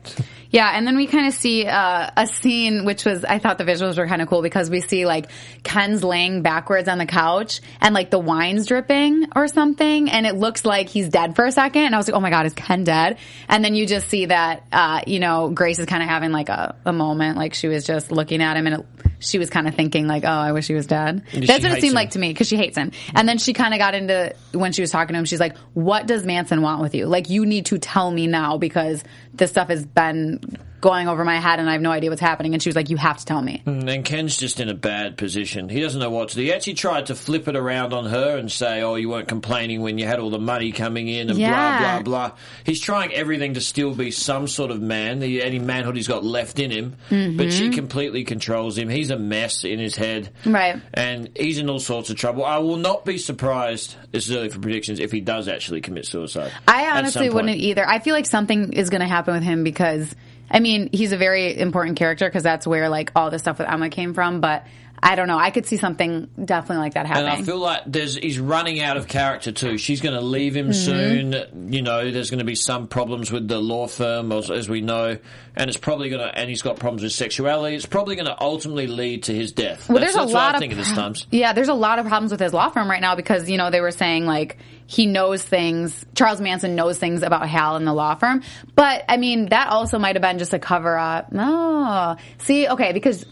Yeah, 0.51 0.71
and 0.75 0.87
then 0.87 0.97
we 0.97 1.07
kind 1.07 1.27
of 1.27 1.35
see 1.35 1.67
uh, 1.67 2.09
a 2.17 2.27
scene 2.27 2.87
which 2.87 3.05
was 3.05 3.23
I 3.23 3.39
thought 3.39 3.59
the 3.59 3.65
visuals 3.65 3.99
were 3.99 4.07
kind 4.07 4.23
of 4.23 4.29
cool 4.29 4.41
because 4.41 4.71
we 4.71 4.81
see 4.81 5.05
like 5.05 5.27
Ken's 5.63 6.03
laying 6.03 6.41
backwards 6.41 6.89
on 6.89 6.97
the 6.97 7.05
couch 7.05 7.61
and 7.83 7.95
like 7.95 8.09
the 8.09 8.19
wine's 8.19 8.67
dripping 8.67 9.27
or 9.37 9.47
something, 9.49 10.11
and 10.11 10.27
it 10.27 10.37
looks 10.37 10.65
like 10.65 10.89
he's 10.89 11.11
dead 11.11 11.37
for 11.37 11.45
a 11.45 11.53
second. 11.53 11.83
And 11.83 11.95
I 11.95 11.99
was 11.99 12.09
like, 12.09 12.15
oh 12.17 12.21
my 12.21 12.31
god, 12.31 12.47
is 12.47 12.55
Ken 12.55 12.85
dead? 12.85 13.19
And 13.47 13.63
then 13.63 13.75
you 13.75 13.85
just 13.87 14.09
see 14.09 14.25
that 14.27 14.65
uh, 14.73 15.03
you 15.07 15.21
know 15.21 15.51
Grace 15.51 15.79
is 15.79 15.85
kind 15.85 16.03
of 16.03 16.09
having 16.09 16.33
like 16.33 16.49
a, 16.49 16.77
a 16.87 16.95
moment, 16.95 17.37
like 17.37 17.53
she 17.53 17.69
was 17.69 17.85
just 17.85 18.11
looking 18.11 18.41
at 18.41 18.57
him 18.57 18.67
and 18.67 18.77
it, 18.81 18.87
she 19.19 19.39
was 19.39 19.51
kind 19.51 19.67
of 19.67 19.75
thinking 19.75 20.07
like, 20.07 20.25
oh, 20.25 20.29
I 20.29 20.53
wish 20.53 20.67
he 20.67 20.75
was 20.75 20.87
dead. 20.87 21.25
That's 21.33 21.63
what 21.63 21.73
it 21.73 21.81
seemed 21.81 21.85
him. 21.85 21.95
like 21.95 22.11
to 22.11 22.19
me 22.19 22.29
because 22.29 22.49
she 22.49 22.57
hates 22.57 22.77
him. 22.77 22.93
And 23.15 23.29
then 23.29 23.39
she 23.39 23.53
kind 23.53 23.75
of 23.75 23.79
got 23.79 23.95
into 23.95 24.35
when 24.53 24.73
she 24.73 24.81
was 24.81 24.91
talking 24.91 25.15
to 25.15 25.19
him. 25.19 25.25
She's 25.25 25.41
like, 25.41 25.57
"What 25.75 26.07
does 26.07 26.25
Manson 26.25 26.63
want 26.63 26.81
with 26.83 26.95
you? 26.95 27.07
Like, 27.07 27.29
you 27.31 27.47
need 27.47 27.67
to 27.67 27.79
tell 27.79 28.11
me 28.11 28.27
now 28.27 28.59
because 28.59 29.03
this 29.35 29.51
stuff 29.51 29.69
has 29.69 29.85
been 29.85 30.41
going 30.81 31.09
over 31.09 31.25
my 31.25 31.39
head 31.39 31.59
and 31.59 31.69
I 31.69 31.73
have 31.73 31.83
no 31.83 31.91
idea 31.91 32.11
what's 32.11 32.21
happening." 32.21 32.55
And 32.55 32.63
she 32.63 32.69
was 32.69 32.77
like, 32.77 32.91
"You 32.91 32.97
have 32.97 33.19
to 33.19 33.25
tell 33.25 33.43
me." 33.43 33.63
Mm, 33.67 33.93
and 33.93 34.05
Ken's 34.05 34.37
just 34.37 34.61
in 34.61 34.69
a 34.69 34.75
bad 34.75 35.17
position. 35.17 35.69
He 35.69 35.81
doesn't 35.81 36.01
know 36.01 36.11
what 36.11 36.31
to 36.31 36.37
do. 36.37 36.43
He 36.43 36.53
actually 36.53 36.75
tried 36.75 37.07
to 37.07 37.15
flip 37.15 37.49
it 37.49 37.57
around 37.57 37.93
on 37.93 38.07
her 38.07 38.37
and 38.37 38.51
say, 38.51 38.83
"Oh, 38.83 38.95
you 38.97 39.09
weren't 39.09 39.29
complaining 39.29 39.83
when 39.83 39.99
you 39.99 40.07
had 40.07 40.19
all 40.19 40.31
the 40.31 40.39
money 40.39 40.73
coming 40.73 41.09
in 41.09 41.31
and 41.31 41.39
Yeah. 41.39 41.79
blah 41.79 42.01
blah 42.01 42.29
blah." 42.29 42.37
He's 42.65 42.81
trying 42.81 43.13
everything 43.13 43.55
to 43.55 43.61
still 43.61 43.95
be 43.95 44.11
some 44.11 44.49
sort 44.49 44.71
of 44.71 44.81
man, 44.81 45.19
the, 45.21 45.43
any 45.43 45.59
manhood 45.59 45.97
he's 45.97 46.09
got 46.09 46.25
left 46.25 46.59
in 46.59 46.71
him. 46.71 46.97
But 47.09 47.53
she 47.53 47.65
mm-hmm. 47.65 47.73
completely 47.73 48.25
controls 48.25 48.77
him. 48.79 48.89
He's 48.89 49.11
a 49.11 49.19
mess 49.19 49.65
in 49.65 49.79
his 49.79 49.97
head, 49.97 50.31
Right. 50.45 50.81
And 50.95 51.31
he's 51.37 51.59
in 51.59 51.69
all 51.69 51.79
sorts 51.79 52.11
of 52.11 52.17
trouble. 52.17 52.45
I 52.45 52.59
will 52.59 52.77
not 52.77 53.05
be 53.05 53.19
surprised. 53.19 53.97
This 54.11 54.29
is 54.29 54.37
early 54.37 54.49
for 54.49 54.59
predictions 54.59 55.01
if 55.01 55.13
he 55.13 55.21
does 55.21 55.49
actually 55.49 55.81
commit 55.81 56.07
suicide. 56.07 56.53
I 56.67 56.99
honestly 56.99 57.31
wouldn't 57.31 57.57
either. 57.57 57.87
I 57.87 57.99
feel 57.99 58.15
like 58.15 58.27
something 58.27 58.73
is 58.73 58.91
going 58.91 59.01
to 59.01 59.09
happen 59.09 59.35
with 59.35 59.43
him 59.43 59.65
because, 59.65 60.15
I 60.51 60.61
mean, 60.61 60.89
he's 60.93 61.13
a 61.13 61.17
very 61.17 61.59
important 61.59 61.97
character 61.97 62.27
because 62.27 62.43
that's 62.43 62.67
where 62.67 62.89
like 62.89 63.13
all 63.15 63.31
the 63.31 63.39
stuff 63.39 63.59
with 63.59 63.69
Emma 63.69 63.91
came 63.91 64.15
from. 64.15 64.41
But 64.41 64.67
I 65.03 65.15
don't 65.15 65.29
know. 65.29 65.39
I 65.39 65.51
could 65.51 65.67
see 65.67 65.77
something 65.77 66.29
definitely 66.45 66.79
like 66.79 66.95
that 66.95 67.07
happening. 67.07 67.29
And. 67.33 67.43
I 67.43 67.45
feel 67.45 67.59
like 67.59 67.83
there's 67.87 68.17
he's 68.17 68.39
running 68.39 68.81
out 68.81 68.97
of 68.97 69.07
character 69.09 69.53
too. 69.53 69.79
She's 69.79 70.01
going 70.01 70.15
to 70.15 70.21
leave 70.21 70.57
him 70.57 70.69
Mm-hmm. 70.71 71.33
soon. 71.33 71.73
You 71.73 71.83
know, 71.83 72.11
there's 72.11 72.31
going 72.31 72.39
to 72.41 72.45
be 72.45 72.55
some 72.55 72.89
problems 72.89 73.31
with 73.33 73.49
the 73.49 73.59
law 73.59 73.87
firm, 73.87 74.33
as, 74.33 74.51
as 74.51 74.69
we 74.69 74.81
know, 74.81 75.17
and 75.57 75.69
it's 75.69 75.79
probably 75.79 76.09
going 76.11 76.21
to. 76.21 76.39
And 76.39 76.49
he's 76.49 76.63
got 76.63 76.79
problems 76.79 77.03
with 77.03 77.13
sexuality. 77.13 77.77
It's 77.77 77.87
probably 77.87 78.17
going 78.17 78.27
to 78.27 78.41
ultimately 78.41 78.87
lead 78.87 79.25
to 79.25 79.35
his 79.35 79.53
death. 79.53 79.89
Well, 79.89 79.99
that's, 80.01 80.15
there's 80.15 80.17
a 80.17 80.27
that's 80.27 80.33
lot 80.35 80.55
what 80.55 80.63
I 80.63 80.67
of 80.67 80.77
this 80.77 80.93
times. 80.93 81.27
Yeah, 81.31 81.53
there's 81.53 81.69
a 81.69 81.75
lot 81.75 81.99
of 81.99 82.07
problems 82.07 82.33
with 82.33 82.41
his 82.41 82.53
law 82.53 82.69
firm 82.71 82.91
right 82.91 83.01
now 83.01 83.15
because 83.15 83.49
you 83.49 83.57
know 83.57 83.71
they 83.71 83.81
were 83.81 83.91
saying 83.91 84.27
like 84.27 84.59
he 84.87 85.07
knows 85.07 85.43
things. 85.43 86.05
Charles 86.15 86.41
Manson 86.41 86.75
knows 86.75 86.99
things 86.99 87.23
about 87.23 87.49
Hal 87.49 87.77
and 87.77 87.87
the 87.87 87.93
law 87.93 88.15
firm, 88.15 88.43
but 88.75 89.05
I 89.09 89.17
mean 89.17 89.47
that 89.51 89.69
also 89.69 89.99
might 89.99 90.17
have 90.17 90.23
been 90.23 90.39
just 90.39 90.55
a 90.55 90.59
cover 90.59 90.97
up. 90.99 91.29
Oh, 91.35 92.17
see, 92.39 92.69
okay, 92.69 92.93
because 92.93 93.25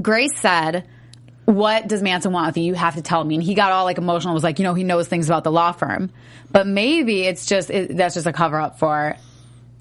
Grace 0.00 0.36
said. 0.40 0.88
What 1.46 1.88
does 1.88 2.02
Manson 2.02 2.32
want 2.32 2.46
with 2.46 2.56
you? 2.56 2.64
You 2.64 2.72
have 2.74 2.94
to 2.94 3.02
tell 3.02 3.22
me. 3.22 3.34
And 3.34 3.44
he 3.44 3.52
got 3.52 3.70
all 3.70 3.84
like 3.84 3.98
emotional. 3.98 4.32
Was 4.32 4.42
like, 4.42 4.58
you 4.58 4.62
know, 4.62 4.72
he 4.72 4.82
knows 4.82 5.08
things 5.08 5.28
about 5.28 5.44
the 5.44 5.52
law 5.52 5.72
firm, 5.72 6.10
but 6.50 6.66
maybe 6.66 7.24
it's 7.24 7.44
just 7.44 7.68
it, 7.68 7.94
that's 7.94 8.14
just 8.14 8.26
a 8.26 8.32
cover 8.32 8.58
up 8.58 8.78
for 8.78 9.14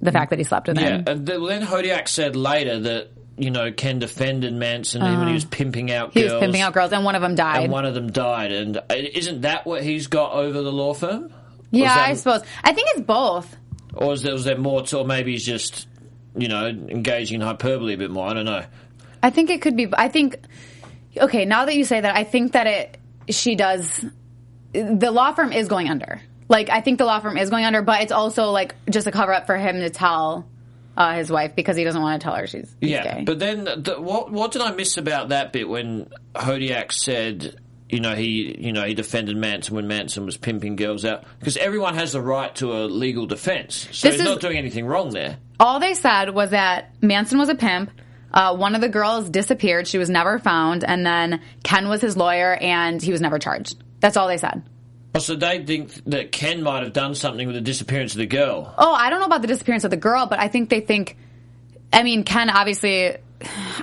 the 0.01 0.11
fact 0.11 0.31
that 0.31 0.39
he 0.39 0.43
slept 0.43 0.67
with 0.67 0.77
Yeah, 0.77 0.97
him. 0.97 1.03
and 1.07 1.25
then 1.25 1.61
Hodiak 1.61 2.09
said 2.09 2.35
later 2.35 2.79
that 2.81 3.11
you 3.37 3.49
know 3.49 3.71
Ken 3.71 3.99
defended 3.99 4.53
Manson 4.53 5.01
when 5.01 5.29
he 5.29 5.33
was 5.33 5.45
pimping 5.45 5.89
out. 5.89 6.13
He 6.13 6.19
girls. 6.23 6.33
was 6.33 6.39
pimping 6.41 6.59
out 6.59 6.73
girls, 6.73 6.91
and 6.91 7.05
one 7.05 7.15
of 7.15 7.21
them 7.21 7.35
died. 7.35 7.63
and 7.63 7.71
one 7.71 7.85
of 7.85 7.93
them 7.93 8.11
died. 8.11 8.51
And 8.51 8.75
uh, 8.77 8.83
isn't 8.89 9.41
that 9.43 9.65
what 9.65 9.83
he's 9.83 10.07
got 10.07 10.33
over 10.33 10.61
the 10.61 10.71
law 10.71 10.93
firm? 10.93 11.33
Yeah, 11.71 11.95
that- 11.95 12.09
I 12.09 12.13
suppose. 12.15 12.41
I 12.61 12.73
think 12.73 12.89
it's 12.91 13.05
both. 13.05 13.55
Or 13.93 14.11
is 14.11 14.21
there, 14.21 14.33
was 14.33 14.43
there 14.43 14.57
more 14.57 14.81
to, 14.81 14.97
or 14.97 15.05
maybe 15.05 15.31
he's 15.31 15.45
just, 15.45 15.87
you 16.35 16.49
know, 16.49 16.65
engaging 16.67 17.39
in 17.39 17.47
hyperbole 17.47 17.93
a 17.93 17.97
bit 17.97 18.11
more? 18.11 18.27
I 18.27 18.33
don't 18.33 18.45
know. 18.45 18.65
I 19.23 19.29
think 19.31 19.49
it 19.49 19.61
could 19.61 19.75
be. 19.75 19.87
I 19.93 20.09
think. 20.09 20.37
Okay, 21.17 21.45
now 21.45 21.65
that 21.65 21.75
you 21.75 21.85
say 21.85 22.01
that, 22.01 22.15
I 22.15 22.23
think 22.25 22.51
that 22.51 22.67
it. 22.67 22.97
She 23.29 23.55
does. 23.55 24.05
The 24.73 25.11
law 25.11 25.31
firm 25.33 25.51
is 25.53 25.67
going 25.67 25.89
under. 25.89 26.21
Like 26.49 26.69
I 26.69 26.81
think 26.81 26.97
the 26.97 27.05
law 27.05 27.19
firm 27.19 27.37
is 27.37 27.49
going 27.49 27.63
under, 27.65 27.81
but 27.81 28.01
it's 28.01 28.11
also 28.11 28.51
like 28.51 28.75
just 28.89 29.07
a 29.07 29.11
cover 29.11 29.33
up 29.33 29.45
for 29.47 29.55
him 29.57 29.77
to 29.79 29.89
tell 29.89 30.45
uh, 30.97 31.13
his 31.15 31.31
wife 31.31 31.55
because 31.55 31.77
he 31.77 31.83
doesn't 31.83 32.01
want 32.01 32.21
to 32.21 32.23
tell 32.25 32.35
her 32.35 32.45
she's 32.47 32.75
he's 32.81 32.89
Yeah, 32.91 33.19
gay. 33.19 33.23
but 33.23 33.39
then 33.39 33.63
the, 33.63 33.95
what 33.99 34.31
what 34.31 34.51
did 34.51 34.61
I 34.61 34.71
miss 34.71 34.97
about 34.97 35.29
that 35.29 35.53
bit 35.53 35.69
when 35.69 36.09
Hodiak 36.35 36.91
said, 36.91 37.55
you 37.89 37.99
know, 38.01 38.13
he 38.15 38.55
you 38.59 38.73
know 38.73 38.83
he 38.83 38.93
defended 38.93 39.37
Manson 39.37 39.75
when 39.75 39.87
Manson 39.87 40.25
was 40.25 40.35
pimping 40.37 40.75
girls 40.75 41.05
out 41.05 41.23
because 41.39 41.55
everyone 41.57 41.93
has 41.95 42.11
the 42.11 42.21
right 42.21 42.53
to 42.55 42.73
a 42.73 42.85
legal 42.85 43.25
defense, 43.25 43.87
so 43.91 44.07
This 44.09 44.15
he's 44.17 44.21
is- 44.21 44.25
not 44.25 44.41
doing 44.41 44.57
anything 44.57 44.85
wrong 44.85 45.11
there. 45.11 45.37
all 45.59 45.79
they 45.79 45.93
said 45.93 46.31
was 46.31 46.49
that 46.49 46.93
Manson 47.01 47.37
was 47.37 47.47
a 47.49 47.55
pimp. 47.55 47.89
Uh, 48.33 48.55
one 48.55 48.75
of 48.75 48.81
the 48.81 48.89
girls 48.89 49.29
disappeared. 49.29 49.87
She 49.87 49.97
was 49.97 50.09
never 50.09 50.39
found. 50.39 50.83
And 50.83 51.05
then 51.05 51.41
Ken 51.63 51.87
was 51.87 52.01
his 52.01 52.17
lawyer 52.17 52.55
and 52.55 53.01
he 53.01 53.11
was 53.11 53.21
never 53.21 53.39
charged. 53.39 53.81
That's 53.99 54.17
all 54.17 54.27
they 54.27 54.37
said. 54.37 54.63
Oh, 55.15 55.19
so 55.19 55.35
they 55.35 55.63
think 55.63 55.93
that 56.05 56.31
Ken 56.31 56.63
might 56.63 56.83
have 56.83 56.93
done 56.93 57.13
something 57.13 57.45
with 57.45 57.55
the 57.55 57.61
disappearance 57.61 58.13
of 58.13 58.17
the 58.17 58.25
girl. 58.25 58.73
Oh, 58.77 58.93
I 58.93 59.09
don't 59.11 59.19
know 59.19 59.27
about 59.27 59.41
the 59.41 59.47
disappearance 59.47 59.83
of 59.83 59.91
the 59.91 59.97
girl, 59.97 60.25
but 60.25 60.39
I 60.39 60.47
think 60.47 60.69
they 60.69 60.79
think. 60.79 61.17
I 61.91 62.01
mean, 62.03 62.23
Ken 62.23 62.49
obviously. 62.49 63.17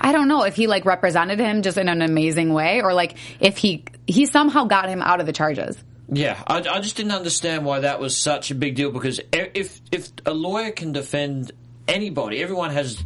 I 0.01 0.11
don't 0.11 0.27
know 0.27 0.43
if 0.43 0.55
he 0.55 0.65
like 0.65 0.85
represented 0.85 1.39
him 1.39 1.61
just 1.61 1.77
in 1.77 1.87
an 1.87 2.01
amazing 2.01 2.51
way, 2.51 2.81
or 2.81 2.93
like 2.93 3.15
if 3.39 3.57
he 3.57 3.85
he 4.07 4.25
somehow 4.25 4.65
got 4.65 4.89
him 4.89 5.01
out 5.01 5.19
of 5.21 5.25
the 5.25 5.33
charges. 5.33 5.77
Yeah, 6.13 6.41
I, 6.45 6.57
I 6.57 6.81
just 6.81 6.97
didn't 6.97 7.13
understand 7.13 7.63
why 7.63 7.79
that 7.81 8.01
was 8.01 8.17
such 8.17 8.51
a 8.51 8.55
big 8.55 8.75
deal 8.75 8.91
because 8.91 9.21
if 9.31 9.79
if 9.91 10.09
a 10.25 10.33
lawyer 10.33 10.71
can 10.71 10.91
defend 10.91 11.53
anybody, 11.87 12.41
everyone 12.41 12.71
has, 12.71 13.01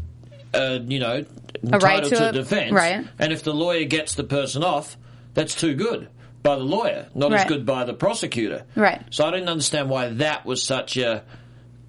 uh, 0.56 0.80
you 0.86 1.00
know, 1.00 1.26
entitled 1.64 1.84
right 1.84 2.04
to 2.04 2.10
to, 2.10 2.30
it, 2.30 2.32
defense. 2.34 2.72
right. 2.72 3.06
And 3.20 3.34
if 3.34 3.44
the 3.44 3.54
lawyer 3.54 3.86
gets 3.86 4.16
the 4.16 4.24
person 4.24 4.64
off, 4.64 4.98
that's 5.34 5.56
too 5.56 5.76
good 5.76 6.10
by 6.44 6.56
the 6.56 6.64
lawyer, 6.64 7.08
not 7.16 7.34
as 7.34 7.46
good 7.46 7.66
by 7.66 7.86
the 7.86 7.94
prosecutor. 7.94 8.66
Right. 8.76 9.02
So 9.10 9.26
I 9.26 9.32
didn't 9.32 9.50
understand 9.50 9.90
why 9.90 10.10
that 10.10 10.46
was 10.46 10.64
such 10.64 10.98
a 10.98 11.24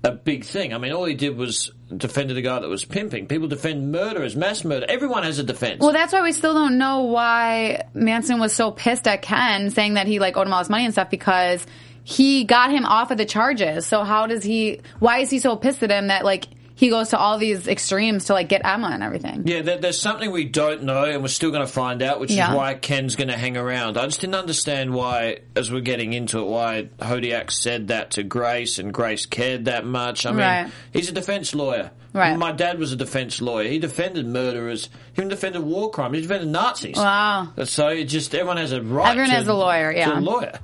a 0.02 0.12
big 0.12 0.44
thing. 0.44 0.72
I 0.72 0.78
mean, 0.78 0.92
all 0.92 1.04
he 1.04 1.14
did 1.14 1.36
was 1.36 1.72
defended 1.94 2.36
a 2.36 2.42
guy 2.42 2.60
that 2.60 2.68
was 2.68 2.84
pimping. 2.84 3.26
People 3.26 3.48
defend 3.48 3.92
murderers, 3.92 4.36
mass 4.36 4.64
murder. 4.64 4.86
Everyone 4.88 5.24
has 5.24 5.38
a 5.38 5.42
defense. 5.42 5.80
Well, 5.80 5.92
that's 5.92 6.12
why 6.12 6.22
we 6.22 6.32
still 6.32 6.54
don't 6.54 6.78
know 6.78 7.04
why 7.04 7.84
Manson 7.94 8.38
was 8.38 8.52
so 8.52 8.70
pissed 8.70 9.06
at 9.06 9.22
Ken, 9.22 9.70
saying 9.70 9.94
that 9.94 10.06
he 10.06 10.18
like 10.18 10.36
owed 10.36 10.46
him 10.46 10.52
all 10.52 10.60
his 10.60 10.70
money 10.70 10.84
and 10.84 10.94
stuff 10.94 11.10
because 11.10 11.66
he 12.04 12.44
got 12.44 12.70
him 12.70 12.84
off 12.84 13.10
of 13.10 13.18
the 13.18 13.24
charges. 13.24 13.86
So 13.86 14.04
how 14.04 14.26
does 14.26 14.42
he? 14.42 14.80
Why 15.00 15.18
is 15.18 15.30
he 15.30 15.38
so 15.38 15.56
pissed 15.56 15.82
at 15.82 15.90
him 15.90 16.06
that 16.08 16.24
like 16.24 16.46
he 16.76 16.90
goes 16.90 17.08
to 17.08 17.18
all 17.18 17.38
these 17.38 17.66
extremes 17.66 18.26
to 18.26 18.34
like 18.34 18.48
get 18.48 18.60
Emma 18.64 18.88
and 18.92 19.02
everything? 19.02 19.42
Yeah, 19.46 19.62
there, 19.62 19.78
there's 19.78 19.98
something 19.98 20.30
we 20.30 20.44
don't 20.44 20.84
know, 20.84 21.04
and 21.04 21.22
we're 21.22 21.28
still 21.28 21.50
going 21.50 21.66
to 21.66 21.72
find 21.72 22.02
out, 22.02 22.20
which 22.20 22.30
Yeah. 22.30 22.50
is 22.50 22.56
why 22.56 22.74
Ken's 22.74 23.16
going 23.16 23.28
to 23.28 23.36
hang 23.36 23.56
around. 23.56 23.96
I 23.98 24.04
just 24.04 24.20
didn't 24.20 24.34
understand 24.36 24.92
why, 24.94 25.38
as 25.56 25.72
we're 25.72 25.80
getting 25.80 26.12
into 26.12 26.38
it, 26.38 26.46
why 26.46 26.88
Hodiak 27.00 27.50
said 27.50 27.88
that 27.88 28.12
to 28.12 28.22
Grace, 28.22 28.78
and 28.78 28.92
Grace 28.94 29.26
cared 29.26 29.64
that 29.64 29.84
much. 29.84 30.26
I 30.26 30.30
mean, 30.30 30.38
Right. 30.40 30.70
he's 30.92 31.08
a 31.08 31.12
defense 31.12 31.54
lawyer. 31.54 31.90
Right. 32.12 32.36
My 32.38 32.52
dad 32.52 32.78
was 32.78 32.92
a 32.92 32.96
defense 32.96 33.42
lawyer. 33.42 33.68
He 33.68 33.78
defended 33.78 34.26
murderers. 34.26 34.88
He 35.14 35.20
even 35.22 35.28
defended 35.28 35.62
war 35.62 35.90
crimes. 35.90 36.14
He 36.16 36.22
defended 36.22 36.48
Nazis. 36.48 36.96
Wow. 36.96 37.48
So 37.64 37.88
it 37.88 38.04
just 38.04 38.34
everyone 38.34 38.56
has 38.58 38.72
a 38.72 38.80
right. 38.82 39.10
Everyone 39.10 39.30
to, 39.30 39.36
has 39.36 39.48
a 39.48 39.54
lawyer, 39.54 39.92
yeah. 39.92 40.18
a 40.18 40.20
lawyer. 40.20 40.58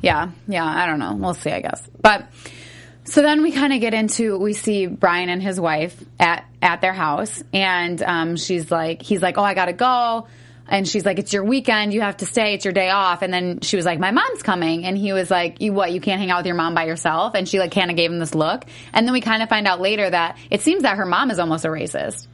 Yeah, 0.00 0.30
yeah, 0.48 0.64
I 0.64 0.86
don't 0.86 0.98
know. 0.98 1.14
We'll 1.14 1.34
see, 1.34 1.50
I 1.50 1.60
guess. 1.60 1.88
But 2.00 2.26
so 3.04 3.22
then 3.22 3.42
we 3.42 3.52
kind 3.52 3.72
of 3.72 3.80
get 3.80 3.94
into 3.94 4.38
we 4.38 4.52
see 4.52 4.86
Brian 4.86 5.28
and 5.28 5.42
his 5.42 5.60
wife 5.60 6.02
at 6.20 6.44
at 6.60 6.80
their 6.80 6.92
house, 6.92 7.42
and 7.52 8.00
um, 8.02 8.36
she's 8.36 8.70
like, 8.70 9.02
he's 9.02 9.20
like, 9.22 9.38
oh, 9.38 9.42
I 9.42 9.54
gotta 9.54 9.72
go. 9.72 10.26
And 10.68 10.88
she's 10.88 11.04
like, 11.04 11.18
"It's 11.18 11.32
your 11.32 11.44
weekend. 11.44 11.92
You 11.92 12.00
have 12.02 12.18
to 12.18 12.24
stay. 12.26 12.54
It's 12.54 12.64
your 12.64 12.72
day 12.72 12.88
off." 12.88 13.20
And 13.22 13.34
then 13.34 13.60
she 13.60 13.76
was 13.76 13.84
like, 13.84 13.98
"My 13.98 14.12
mom's 14.12 14.42
coming." 14.44 14.84
And 14.86 14.96
he 14.96 15.12
was 15.12 15.28
like, 15.30 15.60
"You 15.60 15.72
what? 15.72 15.92
You 15.92 16.00
can't 16.00 16.20
hang 16.20 16.30
out 16.30 16.38
with 16.38 16.46
your 16.46 16.54
mom 16.54 16.72
by 16.74 16.84
yourself?" 16.84 17.34
And 17.34 17.46
she 17.48 17.58
like 17.58 17.72
kind 17.72 17.90
of 17.90 17.96
gave 17.96 18.10
him 18.10 18.20
this 18.20 18.34
look. 18.34 18.64
And 18.92 19.04
then 19.06 19.12
we 19.12 19.20
kind 19.20 19.42
of 19.42 19.48
find 19.48 19.66
out 19.66 19.80
later 19.80 20.08
that 20.08 20.38
it 20.50 20.62
seems 20.62 20.84
that 20.84 20.96
her 20.96 21.04
mom 21.04 21.30
is 21.32 21.40
almost 21.40 21.64
a 21.64 21.68
racist 21.68 22.28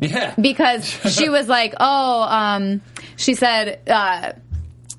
Yeah. 0.00 0.32
because 0.40 0.86
she 0.86 1.28
was 1.28 1.48
like, 1.48 1.74
"Oh," 1.80 2.22
um, 2.22 2.80
she 3.16 3.34
said. 3.34 3.80
Uh, 3.88 4.32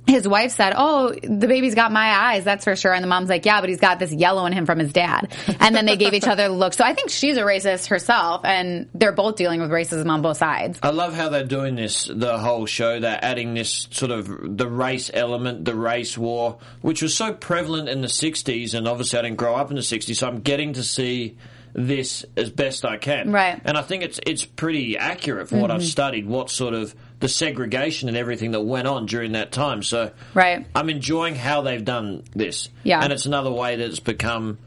his 0.07 0.27
wife 0.27 0.51
said, 0.51 0.73
"Oh, 0.75 1.13
the 1.23 1.47
baby's 1.47 1.75
got 1.75 1.91
my 1.91 2.09
eyes, 2.09 2.43
that's 2.43 2.63
for 2.63 2.75
sure." 2.75 2.93
And 2.93 3.03
the 3.03 3.07
mom's 3.07 3.29
like, 3.29 3.45
"Yeah, 3.45 3.59
but 3.61 3.69
he's 3.69 3.79
got 3.79 3.99
this 3.99 4.11
yellow 4.11 4.45
in 4.45 4.53
him 4.53 4.65
from 4.65 4.79
his 4.79 4.93
dad." 4.93 5.33
And 5.59 5.75
then 5.75 5.85
they 5.85 5.97
gave 5.97 6.13
each 6.13 6.27
other 6.27 6.47
the 6.47 6.53
look. 6.53 6.73
So 6.73 6.83
I 6.83 6.93
think 6.93 7.09
she's 7.09 7.37
a 7.37 7.41
racist 7.41 7.87
herself, 7.87 8.41
and 8.43 8.89
they're 8.93 9.11
both 9.11 9.35
dealing 9.35 9.61
with 9.61 9.69
racism 9.69 10.09
on 10.09 10.21
both 10.21 10.37
sides. 10.37 10.79
I 10.83 10.89
love 10.89 11.13
how 11.13 11.29
they're 11.29 11.43
doing 11.43 11.75
this, 11.75 12.09
the 12.13 12.37
whole 12.37 12.65
show. 12.65 12.99
They're 12.99 13.19
adding 13.21 13.53
this 13.53 13.87
sort 13.91 14.11
of 14.11 14.57
the 14.57 14.67
race 14.67 15.09
element, 15.13 15.65
the 15.65 15.75
race 15.75 16.17
war, 16.17 16.57
which 16.81 17.01
was 17.01 17.15
so 17.15 17.33
prevalent 17.33 17.89
in 17.89 18.01
the 18.01 18.07
60s. 18.07 18.73
And 18.73 18.87
obviously, 18.87 19.19
I 19.19 19.21
didn't 19.23 19.37
grow 19.37 19.55
up 19.55 19.69
in 19.69 19.75
the 19.75 19.81
60s, 19.81 20.15
so 20.15 20.27
I'm 20.27 20.41
getting 20.41 20.73
to 20.73 20.83
see 20.83 21.37
this 21.73 22.25
as 22.37 22.49
best 22.51 22.85
I 22.85 22.97
can. 22.97 23.31
Right. 23.31 23.59
And 23.65 23.77
I 23.77 23.81
think 23.81 24.03
it's 24.03 24.19
it's 24.25 24.45
pretty 24.45 24.97
accurate 24.97 25.49
for 25.49 25.57
what 25.57 25.69
mm-hmm. 25.69 25.77
I've 25.77 25.85
studied, 25.85 26.27
what 26.27 26.49
sort 26.49 26.73
of 26.73 26.93
the 27.23 27.29
segregation 27.29 28.09
and 28.09 28.17
everything 28.17 28.51
that 28.51 28.59
went 28.59 28.85
on 28.85 29.05
during 29.05 29.31
that 29.31 29.49
time. 29.53 29.81
So 29.81 30.11
Right. 30.33 30.67
I'm 30.75 30.89
enjoying 30.89 31.35
how 31.35 31.61
they've 31.61 31.83
done 31.83 32.23
this. 32.35 32.67
Yeah. 32.83 33.01
And 33.01 33.13
it's 33.13 33.25
another 33.25 33.49
way 33.49 33.77
that 33.77 33.85
it's 33.85 34.01
become 34.01 34.57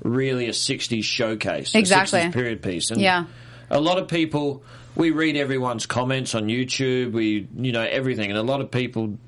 really 0.00 0.46
a 0.46 0.52
60s 0.52 1.02
showcase. 1.04 1.74
Exactly. 1.74 2.20
A 2.20 2.22
60s 2.26 2.32
period 2.32 2.62
piece. 2.62 2.92
And 2.92 3.00
Yeah. 3.00 3.24
a 3.68 3.80
lot 3.80 3.98
of 3.98 4.06
people 4.06 4.62
we 4.94 5.10
read 5.10 5.36
everyone's 5.36 5.86
comments 5.86 6.36
on 6.36 6.46
YouTube, 6.46 7.10
we 7.10 7.48
you 7.58 7.72
know 7.72 7.82
everything, 7.82 8.30
and 8.30 8.38
a 8.38 8.44
lot 8.44 8.60
of 8.60 8.70
people 8.70 9.18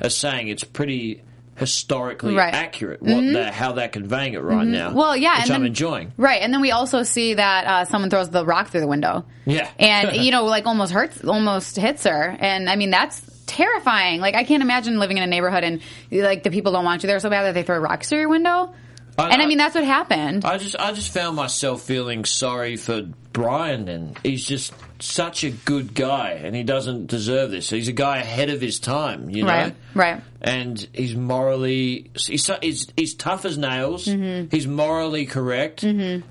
are 0.00 0.10
saying 0.10 0.48
it's 0.48 0.64
pretty 0.64 1.22
historically 1.56 2.34
Right. 2.34 2.52
Mm-hmm. 2.52 2.64
accurate 2.64 3.02
what 3.02 3.20
they're, 3.32 3.52
how 3.52 3.72
they're 3.72 3.88
conveying 3.88 4.34
it 4.34 4.42
right 4.42 4.66
now. 4.66 4.92
Well, 4.92 5.16
yeah, 5.16 5.34
which 5.36 5.42
and 5.44 5.52
I'm 5.52 5.60
then- 5.62 5.66
enjoying. 5.68 6.12
Right, 6.16 6.40
and 6.42 6.52
then 6.52 6.60
we 6.60 6.70
also 6.70 7.02
see 7.02 7.34
that 7.34 7.66
uh, 7.66 7.84
someone 7.84 8.10
throws 8.10 8.30
the 8.30 8.44
rock 8.44 8.68
through 8.68 8.80
the 8.80 8.86
window. 8.88 9.24
Yeah. 9.44 9.68
and 9.78 10.16
you 10.24 10.30
know, 10.30 10.44
like 10.44 10.66
almost 10.66 10.92
hurts, 10.92 11.22
almost 11.24 11.76
hits 11.76 12.04
her, 12.04 12.36
and 12.40 12.68
I 12.70 12.76
mean 12.76 12.90
that's 12.90 13.20
terrifying. 13.46 14.20
Like 14.20 14.34
I 14.34 14.44
can't 14.44 14.62
imagine 14.62 14.98
living 14.98 15.18
in 15.18 15.22
a 15.22 15.26
neighborhood 15.26 15.62
and 15.64 15.80
like 16.10 16.42
the 16.42 16.50
people 16.50 16.72
don't 16.72 16.84
want 16.84 17.02
you 17.02 17.06
there 17.06 17.20
so 17.20 17.28
bad 17.28 17.42
that 17.44 17.54
they 17.54 17.62
throw 17.62 17.78
rocks 17.78 18.08
through 18.08 18.20
your 18.20 18.28
window. 18.28 18.72
I- 19.18 19.28
and 19.30 19.42
I 19.42 19.44
I- 19.44 19.46
mean 19.48 19.58
that's 19.58 19.74
what 19.74 19.84
happened. 19.84 20.44
I 20.46 20.56
just 20.58 20.74
I 20.78 20.92
just 20.92 21.12
found 21.12 21.36
myself 21.36 21.82
feeling 21.82 22.24
sorry 22.24 22.76
for 22.76 23.02
Brian 23.32 23.88
and 23.88 24.18
he's 24.22 24.46
just 24.46 24.72
such 25.02 25.44
a 25.44 25.50
good 25.50 25.94
guy 25.94 26.40
and 26.42 26.54
he 26.54 26.62
doesn't 26.62 27.06
deserve 27.06 27.50
this. 27.50 27.68
He's 27.68 27.88
a 27.88 27.92
guy 27.92 28.18
ahead 28.18 28.50
of 28.50 28.60
his 28.60 28.78
time, 28.78 29.30
you 29.30 29.42
know. 29.42 29.48
Right, 29.48 29.74
right. 29.94 30.22
And 30.40 30.88
he's 30.92 31.14
morally 31.14 32.10
he's 32.14 32.50
he's, 32.62 32.86
he's 32.96 33.14
tough 33.14 33.44
as 33.44 33.58
nails. 33.58 34.06
Mm-hmm. 34.06 34.48
He's 34.50 34.66
morally 34.66 35.26
correct. 35.26 35.80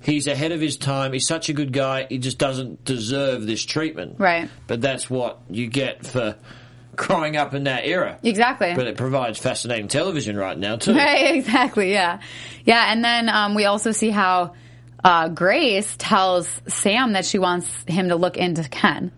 He's 0.02 0.28
ahead 0.28 0.52
of 0.52 0.62
his 0.62 0.78
time. 0.78 1.14
He's 1.14 1.28
such 1.28 1.50
a 1.50 1.54
good 1.54 1.74
guy. 1.74 2.08
He 2.10 2.18
just 2.18 2.38
doesn't 2.38 2.86
deserve 2.86 3.46
this 3.46 3.64
treatment. 3.64 4.16
Right. 4.20 4.50
But 4.68 4.82
that's 4.82 5.10
what 5.10 5.40
you 5.50 5.68
get 5.68 6.06
for 6.06 6.36
growing 6.96 7.38
up 7.38 7.54
in 7.54 7.66
that 7.66 7.86
era. 7.86 8.20
Exactly. 8.24 8.74
But 8.76 8.88
it 8.88 8.98
provides 8.98 9.40
fascinating 9.40 9.88
television 9.88 10.38
right 10.38 10.58
now 10.58 10.78
too. 10.78 10.94
Right, 11.02 11.36
exactly. 11.36 11.92
Yeah, 11.92 12.22
yeah. 12.64 12.92
And 12.92 13.04
then 13.04 13.28
um, 13.28 13.56
we 13.56 13.66
also 13.66 13.92
see 13.92 14.12
how 14.12 14.54
uh, 15.04 15.30
Grace 15.30 15.96
tells 15.98 16.48
Sam 16.68 17.14
that 17.14 17.26
she 17.26 17.40
wants 17.40 17.68
him 17.88 18.10
to 18.10 18.16
look 18.16 18.38
into 18.38 18.64
Ken. 18.68 19.12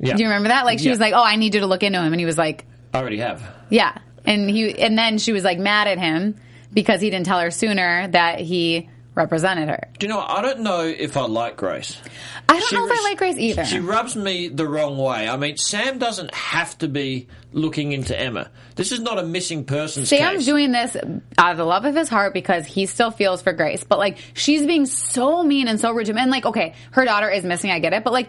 Yeah. 0.00 0.14
Do 0.16 0.22
you 0.22 0.28
remember 0.28 0.48
that? 0.48 0.64
Like 0.64 0.78
she 0.78 0.86
Yeah. 0.86 0.90
was 0.92 1.00
like, 1.00 1.12
"Oh, 1.14 1.22
I 1.24 1.36
need 1.36 1.54
you 1.54 1.60
to 1.60 1.66
look 1.66 1.82
into 1.82 2.00
him," 2.00 2.12
and 2.12 2.20
he 2.20 2.26
was 2.26 2.38
like, 2.38 2.64
I 2.94 2.98
already 3.00 3.18
have. 3.18 3.42
"Yeah." 3.68 3.96
And 4.24 4.48
he 4.48 4.78
and 4.78 4.96
then 4.96 5.18
she 5.18 5.32
was 5.32 5.44
like 5.44 5.58
mad 5.58 5.88
at 5.88 5.98
him 5.98 6.36
because 6.72 7.00
he 7.00 7.10
didn't 7.10 7.26
tell 7.26 7.40
her 7.40 7.50
sooner 7.50 8.08
that 8.08 8.40
he 8.40 8.88
represented 9.18 9.68
her. 9.68 9.88
Do 9.98 10.06
you 10.06 10.08
know? 10.08 10.16
what? 10.18 10.30
I 10.30 10.40
don't 10.40 10.60
know 10.60 10.80
if 10.80 11.16
I 11.16 11.26
like 11.26 11.56
Grace. 11.58 12.00
I 12.48 12.58
don't 12.58 12.68
She 12.68 12.76
know 12.76 12.86
if 12.86 12.92
I 12.98 13.02
like 13.02 13.18
Grace 13.18 13.36
either. 13.36 13.64
She 13.66 13.80
rubs 13.80 14.16
me 14.16 14.48
the 14.48 14.66
wrong 14.66 14.96
way. 14.96 15.28
I 15.28 15.36
mean, 15.36 15.58
Sam 15.58 15.98
doesn't 15.98 16.34
have 16.34 16.78
to 16.78 16.88
be 16.88 17.28
looking 17.52 17.92
into 17.92 18.18
Emma. 18.18 18.50
This 18.76 18.92
is 18.92 19.00
not 19.00 19.18
a 19.18 19.22
missing 19.22 19.64
persons 19.64 20.08
Sam's 20.08 20.38
case. 20.38 20.46
doing 20.46 20.72
this 20.72 20.96
out 21.36 21.50
of 21.52 21.56
the 21.58 21.64
love 21.64 21.84
of 21.84 21.94
his 21.94 22.08
heart 22.08 22.32
because 22.32 22.64
he 22.64 22.86
still 22.86 23.10
feels 23.10 23.42
for 23.42 23.52
Grace. 23.52 23.84
But 23.84 23.98
like, 23.98 24.18
she's 24.32 24.64
being 24.66 24.86
so 24.86 25.42
mean 25.42 25.68
and 25.68 25.78
so 25.78 25.92
rude 25.92 26.06
to 26.06 26.12
him. 26.12 26.18
And 26.18 26.30
like, 26.30 26.46
okay, 26.46 26.74
her 26.92 27.04
daughter 27.04 27.28
is 27.28 27.44
missing. 27.44 27.70
I 27.70 27.80
get 27.80 27.92
it. 27.92 28.04
But 28.04 28.12
like, 28.14 28.28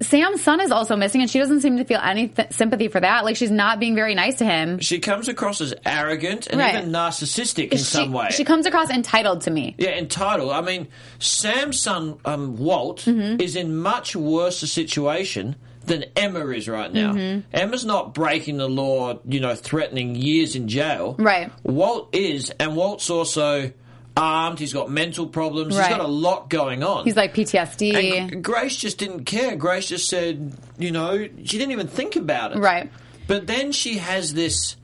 Sam's 0.00 0.42
son 0.42 0.60
is 0.60 0.70
also 0.70 0.96
missing, 0.96 1.20
and 1.22 1.30
she 1.30 1.38
doesn't 1.38 1.60
seem 1.60 1.76
to 1.78 1.84
feel 1.84 2.00
any 2.02 2.28
th- 2.28 2.52
sympathy 2.52 2.88
for 2.88 3.00
that. 3.00 3.24
Like, 3.24 3.36
she's 3.36 3.50
not 3.50 3.78
being 3.80 3.94
very 3.94 4.14
nice 4.14 4.36
to 4.36 4.44
him. 4.44 4.78
she 4.80 4.98
comes 4.98 5.28
across 5.28 5.60
as 5.60 5.72
arrogant 5.86 6.46
and 6.48 6.60
Right. 6.60 6.74
even 6.74 6.90
narcissistic 6.90 7.70
in 7.70 7.78
she, 7.78 7.84
some 7.84 8.12
way. 8.12 8.28
she 8.30 8.44
comes 8.44 8.66
across 8.66 8.90
entitled 8.90 9.42
to 9.42 9.50
me. 9.50 9.74
yeah, 9.78 9.90
entitled. 9.90 10.50
I 10.52 10.60
mean, 10.60 10.88
Sam's 11.20 11.80
son 11.80 12.16
um, 12.24 12.56
Walt 12.58 13.02
Mm-hmm. 13.04 13.40
is 13.40 13.56
in 13.56 13.76
much 13.76 14.14
worse 14.16 14.62
a 14.62 14.66
situation 14.66 15.56
than 15.86 16.04
Emma 16.16 16.46
is 16.48 16.66
right 16.68 16.92
now. 16.92 17.12
Mm-hmm. 17.12 17.40
Emma's 17.52 17.84
not 17.84 18.14
breaking 18.14 18.56
the 18.56 18.68
law, 18.68 19.18
you 19.26 19.38
know, 19.40 19.54
threatening 19.54 20.14
years 20.16 20.56
in 20.56 20.66
jail. 20.68 21.14
Right. 21.18 21.52
Walt 21.62 22.08
is, 22.14 22.50
and 22.58 22.74
Walt's 22.74 23.10
also 23.10 23.70
armed. 24.16 24.58
He's 24.58 24.72
got 24.72 24.90
mental 24.90 25.26
problems. 25.26 25.76
Right. 25.76 25.88
He's 25.88 25.96
got 25.96 26.04
a 26.04 26.08
lot 26.08 26.48
going 26.50 26.82
on. 26.82 27.04
He's 27.04 27.16
like 27.16 27.34
PTSD. 27.34 27.94
And 28.32 28.44
Grace 28.44 28.76
just 28.76 28.98
didn't 28.98 29.24
care. 29.24 29.56
Grace 29.56 29.88
just 29.88 30.08
said, 30.08 30.52
you 30.78 30.90
know, 30.90 31.16
she 31.18 31.58
didn't 31.58 31.72
even 31.72 31.88
think 31.88 32.16
about 32.16 32.52
it. 32.52 32.58
Right. 32.58 32.90
But 33.26 33.46
then 33.46 33.72
she 33.72 33.98
has 33.98 34.34
this. 34.34 34.76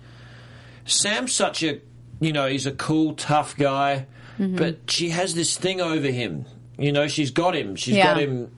Sam's 0.84 1.32
such 1.32 1.62
a, 1.62 1.80
you 2.20 2.32
know, 2.32 2.46
he's 2.48 2.66
a 2.66 2.72
cool, 2.72 3.14
tough 3.14 3.56
guy, 3.56 4.06
Mm-hmm. 4.38 4.56
but 4.56 4.90
she 4.90 5.10
has 5.10 5.34
this 5.34 5.58
thing 5.58 5.82
over 5.82 6.08
him. 6.08 6.46
You 6.78 6.92
know, 6.92 7.08
she's 7.08 7.30
got 7.30 7.54
him. 7.54 7.76
She's 7.76 7.96
Yeah. 7.96 8.14
got 8.14 8.22
him. 8.22 8.50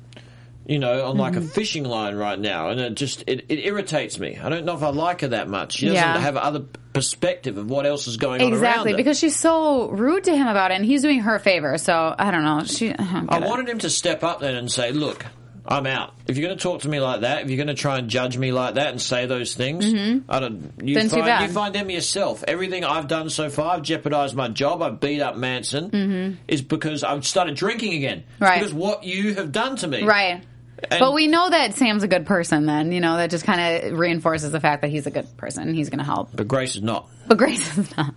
You 0.64 0.78
know, 0.78 1.06
on 1.06 1.16
like 1.16 1.34
a 1.34 1.40
Mm-hmm. 1.40 1.48
fishing 1.48 1.84
line 1.84 2.14
right 2.14 2.38
now, 2.38 2.68
and 2.70 2.78
it 2.80 2.94
just 2.94 3.24
it, 3.26 3.46
it 3.48 3.64
irritates 3.64 4.18
me. 4.20 4.38
I 4.40 4.48
don't 4.48 4.64
know 4.64 4.76
if 4.76 4.82
I 4.84 4.90
like 4.90 5.22
her 5.22 5.28
that 5.28 5.48
much. 5.48 5.72
She 5.74 5.86
doesn't 5.86 5.96
Yeah. 5.96 6.18
have 6.20 6.36
other 6.36 6.60
perspective 6.92 7.58
of 7.58 7.68
what 7.68 7.84
else 7.84 8.06
is 8.06 8.16
going 8.16 8.40
on 8.42 8.52
around 8.52 8.62
Exactly, 8.62 8.94
because 8.94 9.18
she's 9.18 9.34
so 9.36 9.88
rude 9.90 10.24
to 10.24 10.36
him 10.36 10.46
about 10.46 10.70
it, 10.70 10.74
and 10.74 10.84
he's 10.84 11.02
doing 11.02 11.20
her 11.20 11.34
a 11.34 11.40
favor. 11.40 11.76
So 11.78 12.14
I 12.16 12.30
don't 12.30 12.44
know. 12.44 12.62
She, 12.64 12.90
I, 12.96 13.24
I 13.28 13.38
wanted 13.40 13.68
him 13.68 13.78
to 13.80 13.90
step 13.90 14.22
up 14.22 14.38
then 14.40 14.54
and 14.54 14.70
say, 14.70 14.92
"Look, 14.92 15.26
I'm 15.66 15.86
out. 15.86 16.14
If 16.28 16.36
you're 16.38 16.46
going 16.46 16.56
to 16.58 16.62
talk 16.62 16.82
to 16.82 16.88
me 16.88 17.00
like 17.00 17.22
that, 17.22 17.42
if 17.42 17.48
you're 17.50 17.56
going 17.56 17.66
to 17.74 17.74
try 17.74 17.98
and 17.98 18.08
judge 18.08 18.36
me 18.38 18.52
like 18.52 18.74
that 18.74 18.88
and 18.88 19.00
say 19.02 19.26
those 19.26 19.54
things, 19.54 19.84
I 20.28 20.38
don't. 20.38 20.72
You 20.82 20.94
Then 20.94 21.08
find, 21.08 21.42
you 21.42 21.52
find 21.52 21.74
them 21.74 21.90
yourself. 21.90 22.44
Everything 22.46 22.84
I've 22.84 23.08
done 23.08 23.30
so 23.30 23.48
far, 23.50 23.74
I've 23.74 23.82
jeopardized 23.82 24.36
my 24.36 24.46
job. 24.48 24.80
I've 24.80 25.00
beat 25.00 25.20
up 25.20 25.36
Manson, 25.36 26.38
is 26.46 26.62
because 26.62 27.02
I've 27.02 27.26
started 27.26 27.56
drinking 27.56 27.94
again. 27.94 28.18
It's 28.18 28.26
Mm-hmm. 28.34 28.44
Right. 28.44 28.58
because 28.60 28.74
what 28.74 29.02
you 29.04 29.34
have 29.34 29.50
done 29.50 29.74
to 29.78 29.88
me. 29.88 30.04
right. 30.04 30.42
And- 30.90 31.00
but 31.00 31.12
we 31.14 31.26
know 31.28 31.48
that 31.50 31.74
Sam's 31.74 32.02
a 32.02 32.08
good 32.08 32.26
person. 32.26 32.66
Then 32.66 32.92
you 32.92 33.00
know 33.00 33.16
that 33.16 33.30
just 33.30 33.44
kind 33.44 33.84
of 33.86 33.98
reinforces 33.98 34.50
the 34.52 34.60
fact 34.60 34.82
that 34.82 34.88
he's 34.90 35.06
a 35.06 35.10
good 35.10 35.26
person. 35.36 35.74
He's 35.74 35.90
going 35.90 35.98
to 36.00 36.04
help. 36.04 36.30
But 36.34 36.48
Grace 36.48 36.76
is 36.76 36.82
not. 36.82 37.08
But 37.28 37.38
Grace 37.38 37.78
is 37.78 37.96
not. 37.96 38.14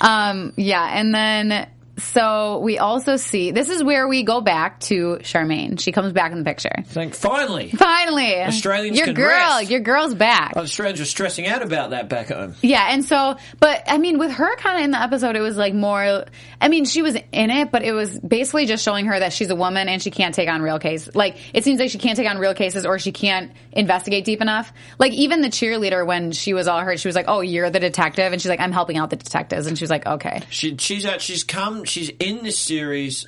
Um, 0.00 0.52
yeah, 0.56 0.98
and 0.98 1.14
then 1.14 1.68
so 2.00 2.58
we 2.58 2.78
also 2.78 3.16
see 3.16 3.50
this 3.50 3.68
is 3.68 3.82
where 3.82 4.08
we 4.08 4.22
go 4.22 4.40
back 4.40 4.80
to 4.80 5.18
Charmaine. 5.22 5.80
She 5.80 5.92
comes 5.92 6.12
back 6.12 6.32
in 6.32 6.38
the 6.38 6.44
picture. 6.44 6.72
Think 6.86 7.14
finally. 7.14 7.70
Finally, 7.70 8.42
Australians 8.42 8.98
your 8.98 9.12
girl, 9.12 9.58
rest. 9.58 9.70
your 9.70 9.80
girl's 9.80 10.14
back. 10.14 10.54
Oh, 10.56 10.60
Australians 10.60 11.00
were 11.00 11.06
stressing 11.06 11.46
out 11.46 11.62
about 11.62 11.90
that 11.90 12.08
back 12.08 12.28
home. 12.28 12.54
Yeah, 12.62 12.86
and 12.90 13.04
so, 13.04 13.36
but 13.58 13.82
I 13.86 13.98
mean, 13.98 14.18
with 14.18 14.32
her 14.32 14.56
kind 14.56 14.78
of 14.78 14.84
in 14.84 14.90
the 14.90 15.00
episode, 15.00 15.36
it 15.36 15.40
was 15.40 15.56
like 15.56 15.74
more. 15.74 16.24
I 16.60 16.68
mean, 16.68 16.84
she 16.84 17.02
was 17.02 17.14
in 17.14 17.50
it, 17.50 17.70
but 17.70 17.82
it 17.82 17.92
was 17.92 18.18
basically 18.18 18.66
just 18.66 18.84
showing 18.84 19.06
her 19.06 19.18
that 19.18 19.32
she's 19.32 19.50
a 19.50 19.56
woman 19.56 19.88
and 19.88 20.02
she 20.02 20.10
can't 20.10 20.34
take 20.34 20.48
on 20.48 20.62
real 20.62 20.78
cases. 20.78 21.14
Like, 21.14 21.36
it 21.54 21.64
seems 21.64 21.80
like 21.80 21.90
she 21.90 21.98
can't 21.98 22.16
take 22.16 22.28
on 22.28 22.38
real 22.38 22.54
cases 22.54 22.84
or 22.86 22.98
she 22.98 23.12
can't 23.12 23.52
investigate 23.72 24.24
deep 24.24 24.40
enough. 24.40 24.72
Like, 24.98 25.12
even 25.12 25.40
the 25.40 25.48
cheerleader, 25.48 26.06
when 26.06 26.32
she 26.32 26.54
was 26.54 26.68
all 26.68 26.80
hurt, 26.80 26.98
she 26.98 27.08
was 27.08 27.14
like, 27.14 27.26
"Oh, 27.28 27.40
you're 27.40 27.70
the 27.70 27.80
detective," 27.80 28.32
and 28.32 28.40
she's 28.40 28.48
like, 28.48 28.60
"I'm 28.60 28.72
helping 28.72 28.96
out 28.96 29.10
the 29.10 29.16
detectives," 29.16 29.66
and 29.66 29.76
she 29.78 29.84
was 29.84 29.90
like, 29.90 30.06
"Okay." 30.06 30.42
She, 30.50 30.76
she's 30.76 31.04
at, 31.04 31.20
she's 31.20 31.44
come. 31.44 31.84
She's 31.90 32.10
in 32.20 32.44
this 32.44 32.58
series 32.58 33.26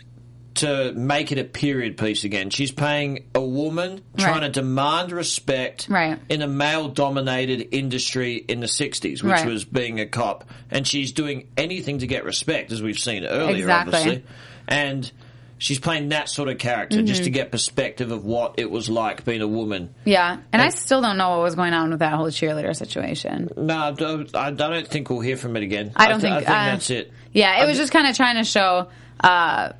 to 0.55 0.93
make 0.93 1.33
it 1.33 1.39
a 1.39 1.45
period 1.45 1.97
piece 1.97 2.25
again. 2.25 2.51
She's 2.51 2.71
playing 2.71 3.25
a 3.35 3.41
woman 3.41 4.03
trying 4.19 4.41
Right. 4.43 4.53
to 4.55 4.61
demand 4.61 5.11
respect 5.11 5.87
Right. 5.89 6.19
in 6.29 6.43
a 6.43 6.47
male-dominated 6.47 7.69
industry 7.75 8.37
in 8.37 8.61
the 8.61 8.69
'60s, 8.69 9.23
which 9.23 9.33
Right. 9.33 9.47
was 9.47 9.65
being 9.65 9.99
a 9.99 10.07
cop, 10.07 10.45
and 10.71 10.87
she's 10.87 11.13
doing 11.13 11.49
anything 11.57 11.99
to 11.99 12.07
get 12.07 12.25
respect, 12.25 12.71
as 12.71 12.83
we've 12.83 12.99
seen 12.99 13.25
earlier, 13.25 13.57
Exactly. 13.57 13.95
obviously, 13.99 14.23
and. 14.69 15.11
She's 15.59 15.79
playing 15.79 16.09
that 16.09 16.29
sort 16.29 16.49
of 16.49 16.59
character 16.59 17.03
just 17.03 17.23
to 17.23 17.31
get 17.31 17.53
perspective 17.53 18.11
of 18.11 18.25
what 18.25 18.55
it 18.57 18.69
was 18.69 18.89
like 18.91 19.25
being 19.25 19.43
a 19.43 19.47
woman. 19.47 19.91
Yeah, 20.05 20.39
and 20.53 20.61
I 20.61 20.71
still 20.71 21.01
don't 21.01 21.17
know 21.17 21.31
what 21.31 21.43
was 21.43 21.55
going 21.55 21.73
on 21.73 21.91
with 21.91 22.01
that 22.01 22.15
whole 22.15 22.27
cheerleader 22.27 22.75
situation. 22.75 23.49
No, 23.57 23.77
I 23.79 23.91
don't, 23.93 24.35
I 24.35 24.51
don't 24.51 24.89
think 24.89 25.09
we'll 25.09 25.21
hear 25.21 25.37
from 25.37 25.57
it 25.57 25.63
again. 25.63 25.93
I 25.95 26.09
don't 26.09 26.21
th- 26.21 26.33
think- 26.33 26.35
I 26.35 26.39
think 26.39 26.49
uh, 26.51 26.65
that's 26.65 26.91
it. 26.91 27.13
Yeah, 27.33 27.63
it 27.63 27.67
was 27.67 27.77
just 27.79 27.93
kind 27.93 28.07
of 28.07 28.17
trying 28.17 28.37
to 28.37 28.45
show 28.45 28.89
uh, 29.21 29.73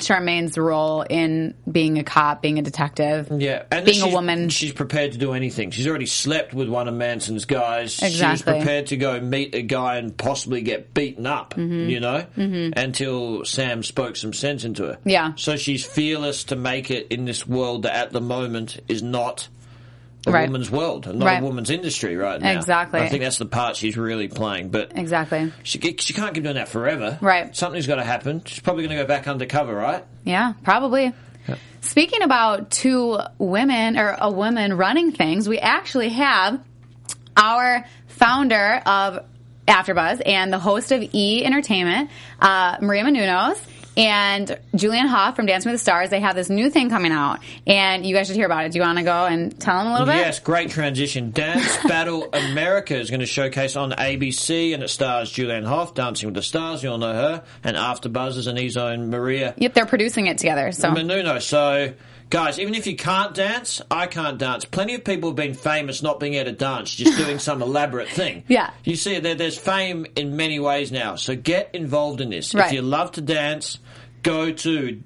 Charmaine's 0.00 0.58
role 0.58 1.02
in 1.02 1.54
being 1.70 1.98
a 1.98 2.04
cop, 2.04 2.42
being 2.42 2.58
a 2.58 2.62
detective. 2.62 3.28
Yeah, 3.30 3.62
and 3.70 3.84
being 3.84 3.98
a 3.98 4.04
she's- 4.06 4.12
woman. 4.12 4.48
she's 4.48 4.72
prepared 4.72 5.12
to 5.12 5.18
do 5.18 5.32
anything. 5.34 5.70
She's 5.70 5.86
already 5.86 6.06
slept 6.06 6.52
with 6.52 6.68
one 6.68 6.88
of 6.88 6.94
Manson's 6.94 7.44
guys. 7.44 7.92
She 7.92 8.06
was 8.06 8.14
Exactly. 8.14 8.54
prepared 8.54 8.86
to 8.88 8.96
go 8.96 9.20
meet 9.20 9.54
a 9.54 9.62
guy 9.62 9.98
and 9.98 10.16
possibly 10.16 10.62
get 10.62 10.94
beaten 10.94 11.26
up. 11.26 11.54
Mm-hmm. 11.54 11.88
You 11.90 12.00
know, 12.00 12.26
until 12.76 13.44
Sam 13.44 13.82
spoke 13.82 14.16
some 14.16 14.32
sense 14.32 14.64
into 14.64 14.84
her. 14.84 14.98
Yeah. 15.04 15.32
So 15.36 15.56
she's 15.56 15.84
fearless 15.84 16.44
to 16.44 16.56
make 16.56 16.90
it 16.90 17.08
in 17.12 17.24
this 17.24 17.46
world 17.46 17.82
that 17.84 17.94
at 17.94 18.12
the 18.12 18.20
moment 18.20 18.80
is 18.88 19.02
not. 19.02 19.48
A 20.26 20.30
Right. 20.30 20.48
woman's 20.48 20.70
world, 20.70 21.06
not 21.14 21.26
Right. 21.26 21.40
a 21.42 21.44
woman's 21.44 21.68
industry 21.70 22.16
right 22.16 22.40
now. 22.40 22.52
Exactly. 22.52 23.00
I 23.00 23.08
think 23.08 23.22
that's 23.22 23.36
the 23.38 23.44
part 23.46 23.76
she's 23.76 23.96
really 23.96 24.28
playing. 24.28 24.70
But 24.70 24.92
Exactly. 24.96 25.52
she, 25.62 25.78
she 25.98 26.12
can't 26.14 26.32
keep 26.34 26.42
doing 26.44 26.54
that 26.56 26.68
forever. 26.68 27.18
Right. 27.20 27.54
Something's 27.54 27.86
got 27.86 27.96
to 27.96 28.04
happen. 28.04 28.42
She's 28.46 28.60
probably 28.60 28.84
going 28.86 28.96
to 28.96 29.02
go 29.02 29.06
back 29.06 29.28
undercover, 29.28 29.74
right? 29.74 30.02
Yeah, 30.24 30.54
probably. 30.62 31.12
Speaking 31.82 32.22
about 32.22 32.70
two 32.70 33.18
women 33.38 33.98
or 33.98 34.16
a 34.18 34.30
woman 34.30 34.72
running 34.78 35.12
things, 35.12 35.46
we 35.46 35.58
actually 35.58 36.08
have 36.08 36.58
our 37.36 37.84
founder 38.06 38.80
of 38.86 39.24
AfterBuzz 39.68 40.22
and 40.24 40.50
the 40.52 40.58
host 40.58 40.92
of 40.92 41.02
E 41.12 41.44
Entertainment, 41.44 42.10
uh, 42.40 42.76
Maria 42.80 43.04
Menounos. 43.04 43.58
And 43.96 44.58
Julianne 44.74 45.06
Hough 45.08 45.36
from 45.36 45.46
Dancing 45.46 45.70
with 45.70 45.80
the 45.80 45.82
Stars, 45.82 46.10
they 46.10 46.20
have 46.20 46.34
this 46.34 46.50
new 46.50 46.68
thing 46.70 46.90
coming 46.90 47.12
out, 47.12 47.40
and 47.66 48.04
you 48.04 48.14
guys 48.14 48.26
should 48.26 48.36
hear 48.36 48.46
about 48.46 48.64
it. 48.64 48.72
Do 48.72 48.78
you 48.78 48.84
want 48.84 48.98
to 48.98 49.04
go 49.04 49.26
and 49.26 49.58
tell 49.60 49.78
them 49.78 49.86
a 49.88 49.92
little 49.92 50.06
bit? 50.06 50.16
Yes, 50.16 50.40
great 50.40 50.70
transition. 50.70 51.30
Dance 51.30 51.76
Battle 51.88 52.28
America 52.32 52.96
is 52.96 53.10
going 53.10 53.20
to 53.20 53.26
showcase 53.26 53.76
on 53.76 53.92
ABC, 53.92 54.74
and 54.74 54.82
it 54.82 54.88
stars 54.88 55.32
Julianne 55.32 55.66
Hough, 55.66 55.94
Dancing 55.94 56.26
with 56.26 56.34
the 56.34 56.42
Stars. 56.42 56.82
You 56.82 56.90
all 56.90 56.98
know 56.98 57.12
her, 57.12 57.44
and 57.62 57.76
AfterBuzz 57.76 58.36
is 58.36 58.48
Anizo 58.48 58.92
and 58.92 59.10
Maria 59.10 59.54
Yep, 59.58 59.74
they're 59.74 59.86
producing 59.86 60.26
it 60.26 60.38
together. 60.38 60.72
So 60.72 60.90
Menouno. 60.90 61.40
So, 61.40 61.94
guys, 62.30 62.58
even 62.58 62.74
if 62.74 62.86
you 62.86 62.96
can't 62.96 63.34
dance, 63.34 63.80
I 63.90 64.06
can't 64.06 64.38
dance. 64.38 64.64
Plenty 64.64 64.94
of 64.94 65.04
people 65.04 65.30
have 65.30 65.36
been 65.36 65.54
famous 65.54 66.02
not 66.02 66.18
being 66.18 66.34
able 66.34 66.50
to 66.50 66.56
dance, 66.56 66.94
just 66.94 67.16
doing 67.16 67.38
some 67.38 67.62
elaborate 67.62 68.08
thing. 68.08 68.42
Yeah. 68.48 68.70
you 68.82 68.96
see, 68.96 69.20
there, 69.20 69.34
there's 69.34 69.56
fame 69.56 70.06
in 70.16 70.36
many 70.36 70.58
ways 70.58 70.90
now. 70.90 71.14
So 71.16 71.36
get 71.36 71.74
involved 71.74 72.20
in 72.20 72.30
this. 72.30 72.54
Right. 72.54 72.66
If 72.66 72.72
you 72.72 72.82
love 72.82 73.12
to 73.12 73.20
dance, 73.20 73.78
go 74.24 74.50
to 74.50 75.00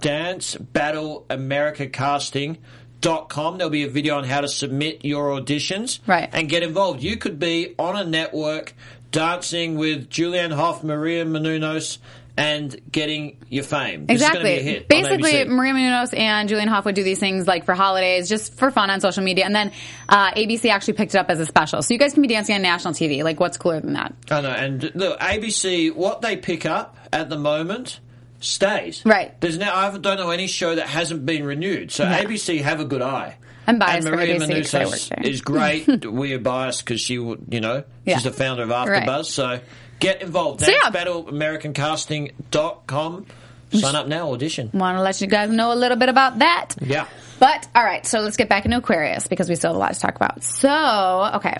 Dance 0.00 0.54
Battle 0.54 1.26
America 1.28 1.88
Casting. 1.88 2.58
Dot 3.00 3.28
com. 3.28 3.58
There'll 3.58 3.70
be 3.70 3.84
a 3.84 3.88
video 3.88 4.16
on 4.18 4.24
how 4.24 4.40
to 4.40 4.48
submit 4.48 5.04
your 5.04 5.30
auditions 5.40 6.00
Right. 6.04 6.28
and 6.32 6.48
get 6.48 6.64
involved. 6.64 7.00
You 7.00 7.16
could 7.16 7.38
be 7.38 7.74
on 7.78 7.94
a 7.96 8.04
network 8.04 8.74
dancing 9.12 9.76
with 9.76 10.10
Julianne 10.10 10.52
Hough, 10.52 10.82
Maria 10.82 11.24
Menounos, 11.24 11.98
and 12.36 12.76
getting 12.90 13.36
your 13.48 13.62
fame. 13.62 14.06
This 14.06 14.20
is 14.20 14.28
gonna 14.28 14.42
be 14.42 14.48
a 14.50 14.52
Exactly. 14.58 14.86
Basically. 14.88 15.44
Maria 15.44 15.74
Menounos 15.74 16.16
and 16.18 16.48
Julianne 16.48 16.66
Hough 16.66 16.84
would 16.86 16.96
do 16.96 17.04
these 17.04 17.20
things 17.20 17.46
like 17.46 17.64
for 17.64 17.74
holidays, 17.74 18.28
just 18.28 18.54
for 18.54 18.72
fun 18.72 18.90
on 18.90 19.00
social 19.00 19.22
media, 19.22 19.44
and 19.44 19.54
then 19.54 19.70
uh, 20.08 20.32
ABC 20.32 20.68
actually 20.70 20.94
picked 20.94 21.14
it 21.14 21.18
up 21.18 21.30
as 21.30 21.38
a 21.38 21.46
special. 21.46 21.82
So 21.82 21.94
you 21.94 22.00
guys 22.00 22.14
can 22.14 22.22
be 22.22 22.28
dancing 22.28 22.56
on 22.56 22.62
national 22.62 22.94
TV. 22.94 23.22
Like, 23.22 23.38
what's 23.38 23.56
cooler 23.56 23.78
than 23.78 23.92
that? 23.92 24.12
I 24.28 24.40
know, 24.40 24.50
and 24.50 24.90
look, 24.96 25.20
ABC, 25.20 25.94
what 25.94 26.20
they 26.20 26.36
pick 26.36 26.66
up 26.66 26.96
at 27.12 27.28
the 27.28 27.38
moment 27.38 28.00
stays. 28.40 29.02
Right. 29.04 29.38
There's 29.40 29.58
now 29.58 29.74
I 29.74 29.90
don't 29.96 30.16
know 30.16 30.30
any 30.30 30.46
show 30.46 30.74
that 30.74 30.86
hasn't 30.88 31.26
been 31.26 31.44
renewed. 31.44 31.90
So. 31.90 32.04
ABC 32.04 32.62
have 32.62 32.80
a 32.80 32.84
good 32.84 33.02
eye. 33.02 33.36
I'm 33.66 33.78
biased 33.78 34.06
and 34.06 34.16
Maria 34.16 34.36
ABC 34.38 34.62
'cause 34.62 34.74
I 34.74 34.84
work 34.86 34.94
Menounos 34.94 35.26
is 35.26 35.40
great. 35.42 36.06
we 36.10 36.32
are 36.32 36.38
biased 36.38 36.82
because 36.84 37.00
she, 37.02 37.18
would- 37.18 37.44
you 37.50 37.60
know, 37.60 37.84
Yeah. 38.06 38.14
she's 38.16 38.24
the 38.24 38.32
founder 38.32 38.62
of 38.62 38.70
Right. 38.70 39.06
AfterBuzz. 39.06 39.26
So 39.26 39.60
get 40.00 40.22
involved. 40.22 40.62
So, 40.62 40.70
yeah. 40.70 40.90
DanceBattleAmericanCasting.com. 40.90 43.26
Sign 43.70 43.94
up 43.94 44.08
now. 44.08 44.32
Audition. 44.32 44.70
Want 44.72 44.96
to 44.96 45.02
let 45.02 45.20
you 45.20 45.26
guys 45.26 45.50
know 45.50 45.72
a 45.72 45.76
little 45.76 45.98
bit 45.98 46.08
about 46.08 46.38
that. 46.38 46.74
Yeah. 46.80 47.06
But 47.38 47.68
all 47.74 47.84
right, 47.84 48.04
so 48.06 48.20
let's 48.20 48.36
get 48.38 48.48
back 48.48 48.64
into 48.64 48.78
Aquarius 48.78 49.28
because 49.28 49.46
we 49.48 49.54
still 49.56 49.70
have 49.70 49.76
a 49.76 49.78
lot 49.78 49.92
to 49.94 50.00
talk 50.00 50.16
about. 50.16 50.42
So, 50.42 51.30
okay. 51.36 51.56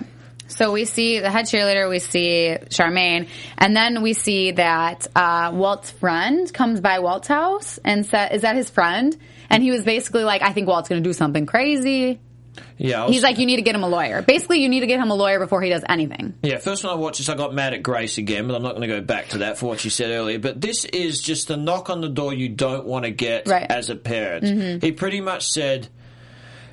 So 0.59 0.73
we 0.73 0.83
see 0.83 1.19
the 1.19 1.31
head 1.31 1.45
cheerleader, 1.45 1.89
we 1.89 1.99
see 1.99 2.53
Charmaine, 2.69 3.29
and 3.57 3.73
then 3.77 4.01
we 4.01 4.11
see 4.11 4.51
that 4.51 5.07
uh, 5.15 5.51
Walt's 5.53 5.89
friend 5.89 6.53
comes 6.53 6.81
by 6.81 6.99
Walt's 6.99 7.29
house 7.29 7.79
and 7.85 8.05
said, 8.05 8.33
"Is 8.33 8.41
that 8.41 8.57
his 8.57 8.69
friend?" 8.69 9.15
And 9.49 9.63
he 9.63 9.71
was 9.71 9.83
basically 9.85 10.25
like, 10.25 10.41
"I 10.41 10.51
think 10.51 10.67
Walt's 10.67 10.89
going 10.89 11.01
to 11.01 11.09
do 11.09 11.13
something 11.13 11.45
crazy." 11.45 12.19
Yeah. 12.77 13.05
Was- 13.05 13.13
He's 13.13 13.23
like, 13.23 13.37
"You 13.37 13.45
need 13.45 13.55
to 13.55 13.61
get 13.61 13.73
him 13.73 13.83
a 13.83 13.87
lawyer." 13.87 14.21
Basically, 14.21 14.61
you 14.61 14.67
need 14.67 14.81
to 14.81 14.85
get 14.87 14.99
him 14.99 15.09
a 15.11 15.15
lawyer 15.15 15.39
before 15.39 15.61
he 15.61 15.69
does 15.69 15.85
anything. 15.87 16.33
Yeah, 16.43 16.57
first 16.57 16.83
when 16.83 16.91
I 16.91 16.95
watched 16.97 17.19
this, 17.19 17.29
I 17.29 17.35
got 17.35 17.53
mad 17.53 17.73
at 17.73 17.81
Grace 17.81 18.17
again, 18.17 18.45
but 18.45 18.53
I'm 18.55 18.61
not 18.61 18.75
going 18.75 18.81
to 18.89 18.93
go 18.93 18.99
back 18.99 19.29
to 19.29 19.37
that 19.37 19.57
for 19.59 19.67
what 19.67 19.79
she 19.79 19.89
said 19.89 20.11
earlier. 20.11 20.39
But 20.39 20.59
this 20.59 20.83
is 20.83 21.21
just 21.21 21.47
the 21.47 21.55
knock 21.55 21.89
on 21.89 22.01
the 22.01 22.09
door 22.09 22.33
you 22.33 22.49
don't 22.49 22.85
want 22.85 23.05
to 23.05 23.11
get 23.11 23.47
Right. 23.47 23.63
Mm-hmm. 23.63 23.71
as 23.79 23.89
a 23.89 23.95
parent. 23.95 24.83
He 24.83 24.91
pretty 24.91 25.21
much 25.21 25.49
said, 25.51 25.87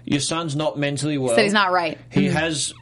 "Your 0.04 0.18
son's 0.18 0.56
not 0.56 0.76
mentally 0.76 1.18
well. 1.18 1.36
Said 1.36 1.44
he's 1.44 1.52
not 1.52 1.70
right." 1.70 1.98
He 2.10 2.24
has." 2.26 2.74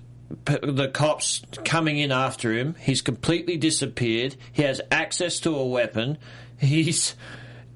The 0.45 0.91
cops 0.93 1.43
coming 1.65 1.99
in 1.99 2.13
after 2.13 2.53
him. 2.53 2.75
He's 2.81 3.03
completely 3.03 3.57
disappeared. 3.57 4.37
He 4.53 4.63
has 4.63 4.81
access 4.91 5.41
to 5.41 5.55
a 5.57 5.67
weapon. 5.67 6.19
He's 6.59 7.15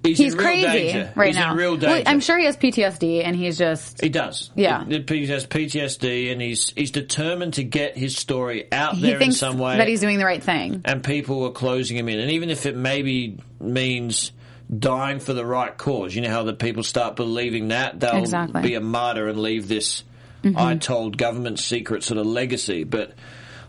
he's, 0.04 0.18
He's 0.18 0.32
in 0.32 0.38
real 0.38 0.46
crazy 0.46 0.66
danger. 0.66 1.12
right 1.16 1.26
he's 1.28 1.36
now. 1.36 1.50
in 1.52 1.56
real 1.58 1.70
Well, 1.72 1.80
danger. 1.80 2.08
I'm 2.08 2.20
sure 2.20 2.38
he 2.38 2.44
has 2.46 2.56
PTSD, 2.56 3.22
and 3.24 3.34
he's 3.36 3.58
just 3.58 4.00
He 4.00 4.08
does. 4.08 4.50
Yeah. 4.54 4.84
He, 4.84 5.04
he 5.08 5.26
has 5.26 5.46
PTSD, 5.46 6.32
and 6.32 6.40
he's 6.40 6.70
he's 6.70 6.90
determined 6.90 7.54
to 7.54 7.64
get 7.64 7.96
his 7.96 8.16
story 8.16 8.66
out 8.72 8.94
he 8.94 9.02
there 9.02 9.20
in 9.20 9.32
some 9.32 9.58
way 9.58 9.76
that 9.78 9.88
he's 9.88 10.00
doing 10.00 10.18
the 10.18 10.24
right 10.24 10.42
thing. 10.42 10.82
and 10.84 11.02
people 11.04 11.44
are 11.44 11.52
closing 11.52 11.96
him 11.96 12.08
in. 12.08 12.18
And 12.20 12.30
even 12.32 12.50
if 12.50 12.64
it 12.66 12.76
maybe 12.76 13.38
means 13.60 14.32
dying 14.76 15.18
for 15.18 15.32
the 15.32 15.44
right 15.46 15.76
cause, 15.76 16.14
you 16.14 16.20
know 16.22 16.30
how 16.30 16.42
the 16.44 16.52
people 16.54 16.82
start 16.82 17.16
believing 17.16 17.68
that 17.68 17.98
they'll 18.00 18.16
Exactly. 18.16 18.62
be 18.62 18.74
a 18.74 18.80
martyr 18.80 19.26
and 19.28 19.40
leave 19.40 19.66
this 19.68 20.04
Mm-hmm. 20.50 20.58
I 20.58 20.76
told 20.76 21.16
government 21.16 21.58
secret 21.58 22.02
sort 22.02 22.18
of 22.18 22.26
legacy. 22.26 22.84
But 22.84 23.14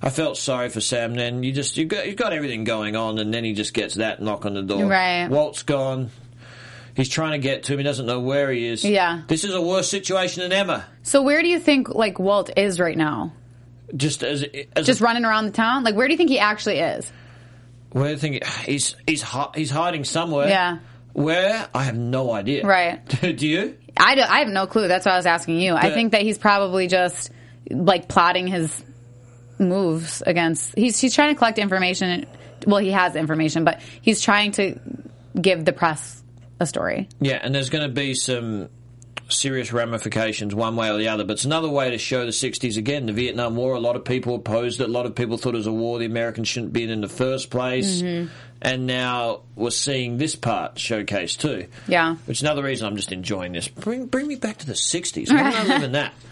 I 0.01 0.09
felt 0.09 0.37
sorry 0.37 0.69
for 0.69 0.81
Sam. 0.81 1.15
Then 1.15 1.43
you 1.43 1.51
just 1.51 1.77
you 1.77 1.85
got 1.85 2.07
you 2.07 2.15
got 2.15 2.33
everything 2.33 2.63
going 2.63 2.95
on, 2.95 3.19
and 3.19 3.33
then 3.33 3.43
he 3.43 3.53
just 3.53 3.73
gets 3.73 3.95
that 3.95 4.21
knock 4.21 4.45
on 4.45 4.53
the 4.53 4.61
door. 4.63 4.85
Right. 4.85 5.27
Walt's 5.27 5.63
gone. 5.63 6.11
He's 6.95 7.09
trying 7.09 7.31
to 7.31 7.37
get 7.37 7.63
to 7.63 7.73
him. 7.73 7.79
He 7.79 7.83
doesn't 7.83 8.05
know 8.05 8.19
where 8.19 8.51
he 8.51 8.67
is. 8.67 8.83
Yeah. 8.83 9.21
This 9.27 9.43
is 9.43 9.53
a 9.53 9.61
worse 9.61 9.89
situation 9.89 10.43
than 10.43 10.51
Emma. 10.51 10.85
So 11.03 11.21
where 11.21 11.41
do 11.41 11.47
you 11.47 11.59
think 11.59 11.89
like 11.89 12.19
Walt 12.19 12.49
is 12.57 12.79
right 12.79 12.97
now? 12.97 13.33
Just 13.95 14.23
as 14.23 14.45
as 14.75 14.85
Just 14.85 15.01
a, 15.01 15.03
running 15.03 15.23
around 15.25 15.45
the 15.45 15.51
town? 15.51 15.83
Like 15.83 15.95
where 15.95 16.07
do 16.07 16.13
you 16.13 16.17
think 16.17 16.29
he 16.29 16.39
actually 16.39 16.79
is? 16.79 17.11
where 17.91 18.05
do 18.05 18.11
you 18.11 18.17
think 18.17 18.45
he's 18.65 18.95
he's 19.07 19.25
he's 19.55 19.71
hiding 19.71 20.03
somewhere. 20.03 20.47
Yeah. 20.47 20.79
Where 21.13 21.67
I 21.73 21.83
have 21.83 21.97
no 21.97 22.31
idea. 22.31 22.65
Right. 22.65 23.05
Do 23.21 23.47
you? 23.47 23.77
I, 23.99 24.15
do, 24.15 24.21
I 24.21 24.39
have 24.39 24.47
no 24.47 24.65
clue. 24.65 24.87
That's 24.87 25.05
why 25.05 25.11
I 25.11 25.17
was 25.17 25.25
asking 25.25 25.59
you. 25.59 25.75
I 25.75 25.91
think 25.91 26.13
that 26.13 26.21
he's 26.21 26.37
probably 26.37 26.87
just 26.87 27.31
like 27.69 28.07
plotting 28.07 28.47
his 28.47 28.83
moves 29.59 30.23
against. 30.25 30.75
He's 30.77 30.99
he's 30.99 31.13
trying 31.13 31.35
to 31.35 31.37
collect 31.37 31.59
information. 31.59 32.25
Well, 32.65 32.79
he 32.79 32.91
has 32.91 33.15
information, 33.15 33.65
but 33.65 33.81
he's 34.01 34.21
trying 34.21 34.53
to 34.53 34.79
give 35.39 35.65
the 35.65 35.73
press 35.73 36.23
a 36.59 36.65
story. 36.65 37.09
Yeah, 37.19 37.39
and 37.41 37.53
there's 37.53 37.69
going 37.69 37.87
to 37.87 37.93
be 37.93 38.13
some 38.15 38.69
serious 39.29 39.71
ramifications 39.71 40.53
one 40.53 40.75
way 40.75 40.89
or 40.89 40.97
the 40.97 41.07
other. 41.07 41.23
But 41.23 41.33
it's 41.33 41.45
another 41.45 41.69
way 41.69 41.91
to 41.91 41.97
show 41.97 42.25
the 42.25 42.31
60s 42.31 42.77
again. 42.77 43.05
The 43.05 43.13
Vietnam 43.13 43.55
War, 43.55 43.75
a 43.75 43.79
lot 43.79 43.95
of 43.95 44.05
people 44.05 44.35
opposed 44.35 44.81
it. 44.81 44.89
A 44.89 44.91
lot 44.91 45.05
of 45.05 45.15
people 45.15 45.37
thought 45.37 45.53
it 45.53 45.57
was 45.57 45.67
a 45.67 45.71
war 45.71 45.99
the 45.99 46.05
Americans 46.05 46.47
shouldn't 46.47 46.73
be 46.73 46.83
in 46.83 46.89
in 46.89 47.01
the 47.01 47.09
first 47.09 47.49
place. 47.49 48.01
Mm-hmm. 48.01 48.31
And 48.61 48.87
now 48.87 49.41
we're 49.55 49.69
seeing 49.69 50.17
this 50.17 50.35
part 50.35 50.75
showcased 50.75 51.37
too. 51.37 51.67
Yeah. 51.87 52.15
Which 52.25 52.39
is 52.39 52.41
another 52.43 52.63
reason 52.63 52.87
I'm 52.87 52.97
just 52.97 53.11
enjoying 53.11 53.53
this. 53.53 53.67
Bring, 53.67 54.07
bring 54.07 54.27
me 54.27 54.35
back 54.35 54.57
to 54.57 54.65
the 54.65 54.73
60s. 54.73 55.29
Why 55.29 55.51
don't 55.51 55.55
I 55.55 55.63
live 55.63 55.83
in 55.83 55.91
that? 55.93 56.13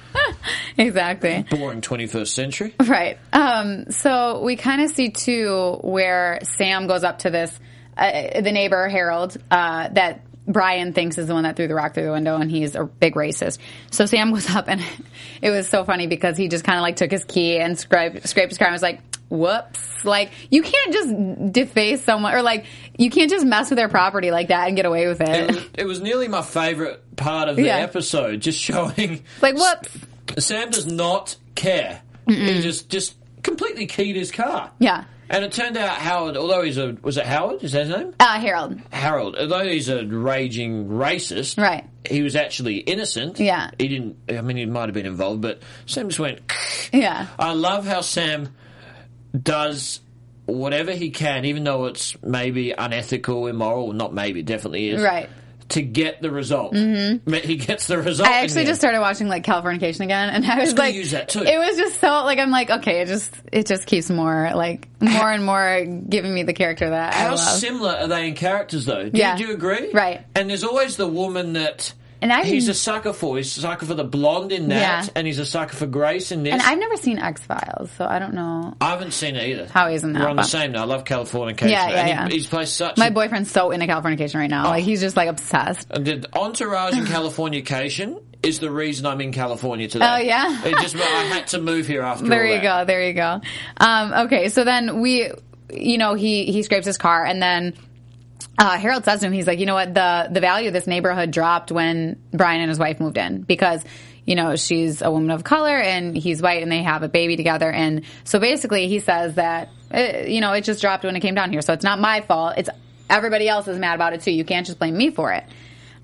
Exactly. 0.77 1.43
Boring 1.49 1.81
21st 1.81 2.27
century. 2.27 2.75
Right. 2.79 3.17
Um, 3.33 3.89
so 3.89 4.41
we 4.43 4.55
kind 4.55 4.81
of 4.81 4.91
see 4.91 5.09
too 5.09 5.79
where 5.81 6.39
Sam 6.43 6.85
goes 6.85 7.03
up 7.03 7.19
to 7.19 7.31
this, 7.31 7.59
uh, 7.97 8.41
the 8.41 8.51
neighbor 8.51 8.87
Harold, 8.87 9.37
uh, 9.49 9.89
that 9.89 10.21
Brian 10.47 10.93
thinks 10.93 11.17
is 11.17 11.27
the 11.27 11.33
one 11.33 11.43
that 11.43 11.55
threw 11.55 11.67
the 11.67 11.75
rock 11.75 11.93
through 11.93 12.05
the 12.05 12.11
window, 12.11 12.37
and 12.37 12.49
he's 12.49 12.75
a 12.75 12.85
big 12.85 13.15
racist. 13.15 13.57
So 13.91 14.05
Sam 14.05 14.31
goes 14.31 14.49
up, 14.55 14.67
and 14.69 14.81
it 15.41 15.49
was 15.51 15.67
so 15.67 15.83
funny 15.83 16.07
because 16.07 16.37
he 16.37 16.47
just 16.47 16.63
kind 16.63 16.77
of 16.77 16.81
like 16.83 16.95
took 16.95 17.11
his 17.11 17.25
key 17.25 17.57
and 17.59 17.77
scraped, 17.77 18.27
scraped 18.27 18.49
his 18.51 18.57
car 18.57 18.67
and 18.67 18.73
was 18.73 18.81
like, 18.81 18.99
"Whoops!" 19.29 20.05
Like 20.05 20.31
you 20.49 20.61
can't 20.63 20.93
just 20.93 21.51
deface 21.53 22.03
someone, 22.03 22.33
or 22.33 22.41
like 22.41 22.65
you 22.97 23.09
can't 23.09 23.29
just 23.29 23.45
mess 23.45 23.69
with 23.69 23.77
their 23.77 23.89
property 23.89 24.31
like 24.31 24.47
that 24.47 24.67
and 24.67 24.75
get 24.75 24.85
away 24.85 25.07
with 25.07 25.19
It 25.21 25.27
it. 25.29 25.47
was, 25.55 25.65
it 25.79 25.85
was 25.85 26.01
nearly 26.01 26.27
my 26.27 26.41
favourite 26.41 26.99
part 27.17 27.49
of 27.49 27.55
the 27.57 27.63
Yeah. 27.63 27.77
episode, 27.77 28.39
just 28.41 28.59
showing 28.59 29.23
like 29.41 29.55
whoops. 29.55 29.97
Sam 30.45 30.69
does 30.69 30.85
not 30.85 31.35
care. 31.55 32.01
He 32.27 32.61
just 32.61 32.89
just 32.89 33.15
completely 33.43 33.85
keyed 33.87 34.15
his 34.15 34.31
car. 34.31 34.71
Yeah. 34.79 35.05
And 35.29 35.43
it 35.43 35.51
turned 35.51 35.77
out 35.77 35.97
Howard, 35.97 36.37
although 36.37 36.61
he's 36.61 36.77
a 36.77 36.95
was 37.01 37.17
it 37.17 37.25
Howard? 37.25 37.63
Is 37.63 37.73
that 37.73 37.87
his 37.87 37.95
name? 37.95 38.13
Uh, 38.19 38.39
Harold. 38.39 38.79
Harold. 38.91 39.35
Although 39.37 39.65
he's 39.65 39.89
a 39.89 40.05
raging 40.05 40.87
racist, 40.87 41.61
Right. 41.61 41.85
He 42.09 42.21
was 42.21 42.35
actually 42.37 42.77
innocent. 42.77 43.39
Yeah. 43.39 43.71
He 43.77 43.89
didn't. 43.89 44.17
I 44.29 44.39
mean, 44.41 44.55
he 44.57 44.65
might 44.65 44.85
have 44.85 44.93
been 44.93 45.05
involved, 45.05 45.41
but 45.41 45.61
Sam 45.85 46.07
just 46.07 46.19
went. 46.19 46.39
Yeah. 46.93 47.27
I 47.37 47.51
love 47.51 47.85
how 47.85 47.99
Sam 47.99 48.49
does 49.37 49.99
whatever 50.45 50.93
he 50.93 51.09
can, 51.09 51.43
even 51.43 51.65
though 51.65 51.85
it's 51.85 52.15
maybe 52.23 52.71
unethical, 52.71 53.47
immoral. 53.47 53.91
Not 53.91 54.13
maybe, 54.13 54.39
it 54.39 54.45
definitely 54.45 54.89
is. 54.89 55.01
Right. 55.01 55.29
To 55.69 55.81
get 55.81 56.21
the 56.21 56.31
result, 56.31 56.73
mm-hmm. 56.73 57.33
he 57.33 57.57
gets 57.57 57.87
the 57.87 57.97
result. 57.97 58.29
I 58.29 58.41
actually 58.43 58.63
just 58.63 58.79
started 58.79 59.01
watching 59.01 59.27
like 59.27 59.43
Californication 59.43 59.99
again, 59.99 60.29
and 60.29 60.45
I 60.45 60.59
was 60.59 60.73
like, 60.73 60.95
use 60.95 61.11
that, 61.11 61.27
too. 61.27 61.43
it 61.43 61.57
was 61.57 61.75
just 61.75 61.99
so 61.99 62.07
like 62.23 62.39
I'm 62.39 62.51
like, 62.51 62.69
okay, 62.69 63.01
it 63.01 63.07
just 63.07 63.33
it 63.51 63.65
just 63.65 63.85
keeps 63.85 64.09
more 64.09 64.51
like 64.55 64.87
more 65.01 65.29
and 65.29 65.45
more 65.45 65.85
giving 65.85 66.33
me 66.33 66.43
the 66.43 66.53
character 66.53 66.89
that 66.89 67.13
I 67.13 67.17
How 67.17 67.35
similar 67.35 67.91
are 67.91 68.07
they 68.07 68.29
in 68.29 68.35
characters, 68.35 68.85
though? 68.85 69.09
Do, 69.09 69.17
Yeah. 69.17 69.35
do 69.35 69.43
you 69.43 69.53
agree? 69.53 69.91
Right. 69.91 70.25
And 70.35 70.49
there's 70.49 70.63
always 70.63 70.95
the 70.95 71.07
woman 71.07 71.53
that 71.53 71.93
And 72.21 72.33
I- 72.33 72.43
he's 72.43 72.67
a 72.67 72.73
sucker 72.73 73.13
for. 73.13 73.37
He's 73.37 73.55
a 73.57 73.61
sucker 73.61 73.85
for 73.85 73.93
the 73.93 74.03
blonde 74.03 74.51
in 74.51 74.69
that, 74.69 75.05
Yeah. 75.05 75.09
and 75.15 75.27
he's 75.27 75.39
a 75.39 75.45
sucker 75.45 75.75
for 75.75 75.85
Grace 75.85 76.31
in 76.31 76.43
this. 76.43 76.53
and 76.53 76.61
I've 76.61 76.79
never 76.79 76.97
seen 76.97 77.19
X 77.19 77.41
Files, 77.43 77.89
so 77.97 78.05
I 78.05 78.17
don't 78.19 78.33
know. 78.33 78.73
I 78.81 78.89
haven't 78.89 79.11
seen 79.13 79.35
it 79.35 79.47
either. 79.49 79.67
How 79.71 79.87
in 79.87 80.13
that, 80.13 80.21
We're 80.23 80.29
on 80.29 80.35
the 80.37 80.43
same 80.43 80.71
now. 80.71 80.81
I 80.81 80.85
love 80.85 81.03
Californication. 81.03 81.69
Yeah, 81.69 81.89
yeah, 81.89 82.03
he- 82.03 82.09
yeah. 82.09 82.27
he's 82.29 82.47
played 82.47 82.67
such. 82.67 82.97
My 82.97 83.07
a, 83.07 83.11
boyfriend's 83.11 83.51
so 83.51 83.71
into 83.71 83.85
Californication 83.85 84.35
right 84.35 84.49
now, 84.49 84.67
Oh. 84.67 84.69
like 84.69 84.83
he's 84.83 85.01
just 85.01 85.15
like 85.15 85.29
obsessed. 85.29 85.87
and 85.91 86.05
the 86.05 86.27
Entourage 86.35 86.93
and 86.95 87.07
Californication 87.07 88.21
is 88.43 88.59
the 88.59 88.69
reason 88.71 89.05
I'm 89.05 89.21
in 89.21 89.31
California 89.31 89.87
today. 89.87 90.05
Oh, 90.07 90.17
yeah? 90.17 90.63
it 90.65 90.75
just 90.81 90.95
I 90.95 90.99
had 90.99 91.47
to 91.47 91.59
move 91.61 91.87
here 91.87 92.01
after. 92.01 92.25
There 92.29 92.45
you 92.45 92.61
go. 92.61 92.85
There 92.85 93.03
you 93.03 93.13
go. 93.13 93.41
Um, 93.77 94.13
okay, 94.25 94.49
so 94.49 94.63
then 94.63 95.01
we, 95.01 95.31
you 95.73 95.97
know, 95.97 96.13
he 96.13 96.45
he 96.45 96.63
scrapes 96.63 96.85
his 96.85 96.97
car, 96.97 97.25
and 97.25 97.41
then 97.41 97.73
uh, 98.57 98.77
Harold 98.77 99.05
says 99.05 99.19
to 99.19 99.27
him, 99.27 99.33
he's 99.33 99.47
like, 99.47 99.59
you 99.59 99.65
know 99.65 99.75
what, 99.75 99.93
the 99.93 100.29
the 100.31 100.39
value 100.39 100.67
of 100.67 100.73
this 100.73 100.87
neighborhood 100.87 101.31
dropped 101.31 101.71
when 101.71 102.21
Brian 102.31 102.61
and 102.61 102.69
his 102.69 102.79
wife 102.79 102.99
moved 102.99 103.17
in 103.17 103.41
because. 103.41 103.83
You 104.29 104.35
know, 104.35 104.57
she's 104.57 105.01
a 105.01 105.09
woman 105.09 105.31
of 105.31 105.45
color 105.45 105.77
and 105.77 106.13
he's 106.13 106.41
white 106.41 106.61
and 106.61 106.69
they 106.69 106.83
have 106.83 107.01
a 107.01 107.07
baby 107.07 107.37
together. 107.37 107.71
And 107.71 108.01
so 108.25 108.39
basically 108.39 108.89
he 108.89 108.99
says 108.99 109.35
that, 109.35 109.69
uh, 109.89 110.25
you 110.27 110.41
know, 110.41 110.51
it 110.51 110.65
just 110.65 110.81
dropped 110.81 111.05
when 111.05 111.15
it 111.15 111.21
came 111.21 111.33
down 111.33 111.49
here. 111.49 111.61
So 111.61 111.71
it's 111.71 111.85
not 111.85 111.97
my 111.97 112.19
fault. 112.19 112.55
It's 112.57 112.69
everybody 113.09 113.47
else 113.47 113.69
is 113.69 113.79
mad 113.79 113.95
about 113.95 114.11
it 114.11 114.23
too. 114.23 114.31
You 114.31 114.43
can't 114.43 114.65
just 114.65 114.79
blame 114.79 114.97
me 114.97 115.11
for 115.11 115.31
it. 115.31 115.45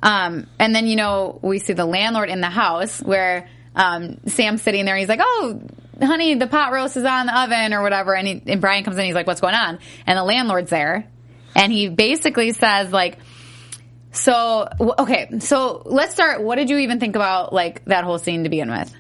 Um, 0.02 0.48
and 0.58 0.74
then, 0.74 0.88
you 0.88 0.96
know, 0.96 1.38
we 1.42 1.60
see 1.60 1.74
the 1.74 1.84
landlord 1.84 2.30
in 2.30 2.40
the 2.40 2.50
house 2.50 3.02
where 3.02 3.50
um, 3.76 4.22
Sam's 4.28 4.62
sitting 4.62 4.86
there 4.86 4.96
and 4.96 5.02
he's 5.02 5.10
like, 5.10 5.20
oh, 5.22 5.60
honey, 6.02 6.36
the 6.36 6.48
pot 6.48 6.72
roast 6.72 6.96
is 6.96 7.04
on 7.04 7.26
the 7.26 7.38
oven 7.38 7.74
or 7.74 7.82
whatever. 7.82 8.16
And, 8.16 8.26
he, 8.26 8.42
and 8.48 8.62
Brian 8.62 8.86
comes 8.86 8.98
in, 8.98 9.04
he's 9.04 9.16
like, 9.16 9.28
what's 9.28 9.42
going 9.42 9.56
on? 9.56 9.80
And 10.06 10.18
the 10.18 10.24
landlord's 10.24 10.70
there. 10.70 11.10
And 11.56 11.72
he 11.72 11.90
basically 11.90 12.52
says, 12.52 12.92
like, 12.92 13.18
so, 14.12 14.68
okay, 15.00 15.40
so 15.40 15.82
let's 15.86 16.14
start. 16.14 16.42
What 16.44 16.56
did 16.56 16.70
you 16.70 16.78
even 16.80 17.00
think 17.00 17.16
about, 17.16 17.54
like, 17.54 17.84
that 17.86 18.04
whole 18.04 18.20
scene 18.20 18.44
to 18.44 18.50
begin 18.50 18.70
with? 18.70 18.94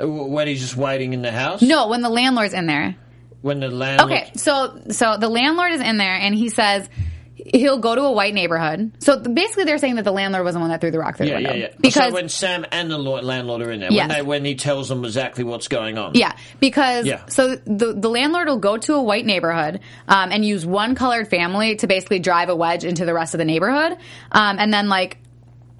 Uh, 0.00 0.08
When 0.08 0.46
he's 0.46 0.60
just 0.60 0.76
waiting 0.76 1.12
in 1.12 1.22
the 1.22 1.32
house. 1.32 1.62
No, 1.62 1.88
when 1.88 2.02
the 2.02 2.08
landlord's 2.10 2.54
in 2.54 2.66
there. 2.66 2.96
When 3.40 3.60
the 3.60 3.68
landlord. 3.68 4.12
Okay, 4.12 4.30
so 4.36 4.80
so 4.90 5.16
the 5.16 5.28
landlord 5.28 5.72
is 5.72 5.80
in 5.80 5.96
there, 5.96 6.14
and 6.14 6.34
he 6.34 6.48
says 6.48 6.88
he'll 7.34 7.78
go 7.78 7.94
to 7.94 8.02
a 8.02 8.12
white 8.12 8.34
neighborhood. 8.34 8.92
So 8.98 9.18
basically, 9.18 9.64
they're 9.64 9.78
saying 9.78 9.96
that 9.96 10.04
the 10.04 10.12
landlord 10.12 10.44
was 10.44 10.54
the 10.54 10.60
one 10.60 10.70
that 10.70 10.80
threw 10.80 10.90
the 10.90 10.98
rock 10.98 11.16
through 11.16 11.26
Yeah, 11.26 11.38
the 11.38 11.44
window 11.44 11.54
yeah, 11.54 11.66
yeah. 11.70 11.76
because 11.80 12.08
so 12.08 12.14
when 12.14 12.28
Sam 12.28 12.66
and 12.70 12.90
the 12.90 12.98
landlord 12.98 13.62
are 13.62 13.70
in 13.70 13.80
there, 13.80 13.92
Yes. 13.92 14.08
when 14.08 14.16
they 14.16 14.22
when 14.22 14.44
he 14.44 14.54
tells 14.54 14.88
them 14.88 15.04
exactly 15.04 15.44
what's 15.44 15.68
going 15.68 15.98
on. 15.98 16.12
Yeah, 16.14 16.32
because 16.60 17.06
Yeah. 17.06 17.24
so 17.26 17.56
the 17.56 17.92
the 17.94 18.08
landlord 18.08 18.48
will 18.48 18.58
go 18.58 18.76
to 18.76 18.94
a 18.94 19.02
white 19.02 19.26
neighborhood 19.26 19.80
um, 20.08 20.30
and 20.32 20.44
use 20.44 20.66
one 20.66 20.94
colored 20.94 21.28
family 21.28 21.76
to 21.76 21.86
basically 21.86 22.18
drive 22.18 22.48
a 22.48 22.56
wedge 22.56 22.84
into 22.84 23.04
the 23.04 23.14
rest 23.14 23.34
of 23.34 23.38
the 23.38 23.44
neighborhood, 23.44 23.96
um, 24.32 24.56
and 24.58 24.72
then 24.72 24.88
like 24.88 25.18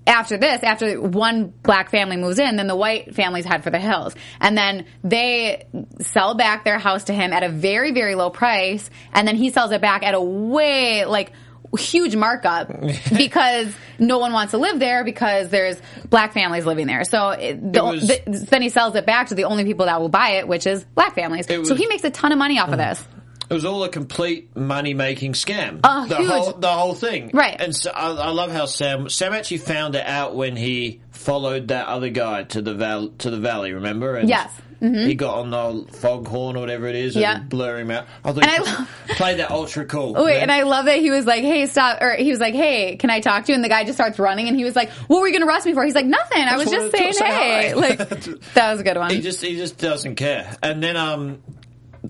after 0.07 0.37
this, 0.37 0.63
after 0.63 1.01
one 1.01 1.53
black 1.63 1.91
family 1.91 2.17
moves 2.17 2.39
in, 2.39 2.57
then 2.57 2.67
the 2.67 2.77
white 2.77 3.15
families 3.15 3.45
head 3.45 3.63
for 3.63 3.71
the 3.71 3.79
hills, 3.79 4.15
and 4.41 4.57
then 4.57 4.87
they 5.05 5.67
sell 6.01 6.35
back 6.35 6.65
their 6.65 6.79
house 6.79 7.05
to 7.05 7.13
him 7.13 7.33
at 7.33 7.43
a 7.43 7.49
very 7.49 7.93
very 7.93 8.15
low 8.15 8.31
price, 8.31 8.89
and 9.13 9.27
then 9.27 9.37
he 9.37 9.51
sells 9.51 9.71
it 9.73 9.81
back 9.81 10.03
at 10.03 10.15
a 10.15 10.21
way 10.21 11.05
like 11.05 11.33
huge 11.79 12.15
markup 12.17 12.69
because 13.17 13.75
no 13.99 14.19
one 14.19 14.33
wants 14.33 14.51
to 14.51 14.59
live 14.59 14.79
there 14.79 15.05
because 15.05 15.49
there's 15.49 15.81
black 16.09 16.35
families 16.35 16.67
living 16.67 16.87
there. 16.87 17.05
So 17.05 17.31
it, 17.31 17.73
the, 17.73 17.79
It 17.79 17.83
was- 17.83 18.09
the, 18.09 18.47
then 18.51 18.63
he 18.63 18.69
sells 18.69 18.95
it 18.95 19.07
back 19.07 19.29
to 19.29 19.35
the 19.35 19.45
only 19.45 19.65
people 19.65 19.87
that 19.87 20.01
will 20.01 20.09
buy 20.09 20.33
it, 20.33 20.49
which 20.49 20.67
is 20.67 20.85
black 20.85 21.15
families. 21.15 21.47
So 21.47 21.61
was- 21.61 21.71
he 21.71 21.87
makes 21.87 22.05
a 22.05 22.11
ton 22.11 22.33
of 22.33 22.39
money 22.39 22.59
off 22.59 22.69
of 22.69 22.79
mm. 22.79 22.91
this. 22.91 23.05
It 23.53 23.55
was 23.55 23.65
all 23.67 23.85
a 23.85 23.89
complete 23.91 24.57
money 24.57 24.95
making 24.95 25.35
scam. 25.35 25.81
Oh, 25.85 26.07
the 26.07 26.17
huge. 26.17 26.29
whole 26.31 26.53
the 26.55 26.69
whole 26.69 26.95
thing. 26.95 27.31
Right. 27.35 27.55
And 27.61 27.77
so 27.77 27.91
I, 27.91 28.11
I 28.11 28.31
love 28.31 28.51
how 28.51 28.65
Sam 28.67 29.09
Sam 29.11 29.33
actually 29.35 29.59
found 29.59 29.95
it 29.95 30.07
out 30.07 30.35
when 30.35 30.57
he 30.57 31.01
followed 31.11 31.69
that 31.69 31.87
other 31.87 32.09
guy 32.09 32.45
to 32.45 32.63
the 32.63 32.75
val 32.75 33.09
to 33.19 33.31
the 33.31 33.39
valley. 33.39 33.73
Remember? 33.75 34.17
And 34.17 34.29
Yes. 34.29 34.51
Mm-hmm. 34.81 35.07
He 35.07 35.15
got 35.15 35.37
on 35.37 35.51
the 35.51 35.93
foghorn 35.93 36.57
or 36.57 36.59
whatever 36.61 36.89
it 36.89 36.97
is, 36.97 37.15
Yeah. 37.15 37.37
and 37.37 37.49
blur 37.49 37.79
him 37.79 37.93
out. 37.93 38.07
I 38.25 38.33
thought 38.33 38.43
And 38.43 38.51
I 38.51 38.59
love- 38.79 38.91
played 39.11 39.39
that 39.39 39.53
ultra 39.53 39.85
cool. 39.85 40.15
Oh, 40.17 40.25
wait, 40.25 40.41
and 40.41 40.51
I 40.51 40.63
love 40.65 40.87
that 40.87 40.99
he 40.99 41.13
was 41.13 41.25
like, 41.25 41.43
"Hey, 41.43 41.67
stop!" 41.67 42.03
Or 42.03 42.17
he 42.17 42.33
was 42.33 42.41
like, 42.41 42.55
"Hey, 42.55 42.97
can 42.97 43.09
I 43.09 43.21
talk 43.21 43.45
to 43.45 43.53
you?" 43.53 43.55
And 43.55 43.63
the 43.63 43.69
guy 43.69 43.85
just 43.85 43.97
starts 43.97 44.19
running, 44.19 44.49
and 44.49 44.57
he 44.57 44.65
was 44.65 44.75
like, 44.75 44.91
"What 45.07 45.21
were 45.21 45.29
you 45.29 45.33
going 45.33 45.43
to 45.43 45.47
arrest 45.49 45.67
me 45.67 45.75
for?" 45.75 45.85
He's 45.85 45.95
like, 45.95 46.07
"Nothing. 46.07 46.43
I 46.43 46.57
was 46.57 46.69
just 46.69 46.97
saying, 46.97 47.13
hey." 47.17 47.75
Like 47.75 47.99
that 48.55 48.73
was 48.73 48.81
a 48.81 48.83
good 48.83 48.97
one. 48.97 49.11
he 49.11 49.21
just 49.21 49.41
he 49.41 49.55
just 49.55 49.79
doesn't 49.79 50.17
care. 50.17 50.57
And 50.65 50.83
then 50.83 50.97
um, 50.97 51.41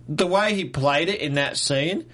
the 0.09 0.27
way 0.27 0.55
he 0.55 0.65
played 0.65 1.09
it 1.09 1.21
in 1.21 1.35
that 1.35 1.57
scene. 1.57 2.05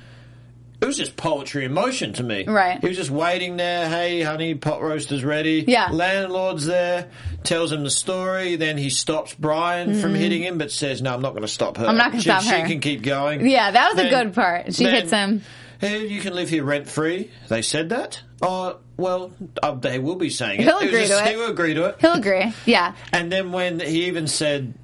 It 0.80 0.86
was 0.86 0.96
just 0.96 1.16
poetry 1.16 1.64
in 1.64 1.72
motion 1.72 2.12
to 2.14 2.22
me. 2.22 2.44
Right. 2.46 2.80
He 2.80 2.86
was 2.86 2.96
just 2.96 3.10
waiting 3.10 3.56
there. 3.56 3.88
Hey, 3.88 4.22
honey, 4.22 4.54
pot 4.54 4.80
roaster's 4.80 5.24
ready. 5.24 5.64
Yeah. 5.66 5.88
Landlord's 5.90 6.66
there. 6.66 7.10
Tells 7.42 7.72
him 7.72 7.82
the 7.82 7.90
story. 7.90 8.54
Then 8.54 8.78
he 8.78 8.88
stops 8.88 9.34
Brian 9.34 10.00
from 10.00 10.14
hitting 10.14 10.40
him, 10.44 10.56
but 10.56 10.70
says, 10.70 11.02
"No, 11.02 11.12
I'm 11.14 11.20
not 11.20 11.30
going 11.30 11.42
to 11.42 11.48
stop 11.48 11.78
her. 11.78 11.82
Mm-hmm. 11.82 11.90
I'm 11.90 11.96
not 11.96 12.10
gonna 12.12 12.22
stop 12.22 12.44
her. 12.44 12.60
she 12.60 12.72
can 12.72 12.80
keep 12.80 13.02
going." 13.02 13.48
Yeah, 13.48 13.72
that 13.72 13.94
was 13.94 14.04
a 14.04 14.08
good 14.08 14.34
part. 14.34 14.72
She 14.72 14.84
then, 14.84 14.94
hits 14.94 15.10
him. 15.10 15.42
Hey, 15.80 16.06
you 16.06 16.20
can 16.20 16.34
live 16.34 16.48
here 16.48 16.62
rent 16.64 16.88
free. 16.88 17.30
They 17.48 17.62
said 17.62 17.88
that. 17.88 18.20
Oh, 18.40 18.78
well, 18.96 19.32
uh, 19.62 19.74
they 19.74 19.98
will 19.98 20.16
be 20.16 20.30
saying 20.30 20.60
it. 20.60 20.64
He'll 20.64 20.76
was 20.78 20.88
agree 20.88 21.06
just- 21.06 21.12
to 21.24 21.28
it. 21.28 21.30
He 21.30 21.36
will 21.36 21.50
agree 21.50 21.74
to 21.74 21.84
it. 21.86 21.96
He'll 22.00 22.12
agree. 22.14 22.52
Yeah. 22.66 22.94
And 23.12 23.32
then 23.32 23.50
when 23.52 23.80
he 23.80 24.06
even 24.06 24.26
said, 24.28 24.74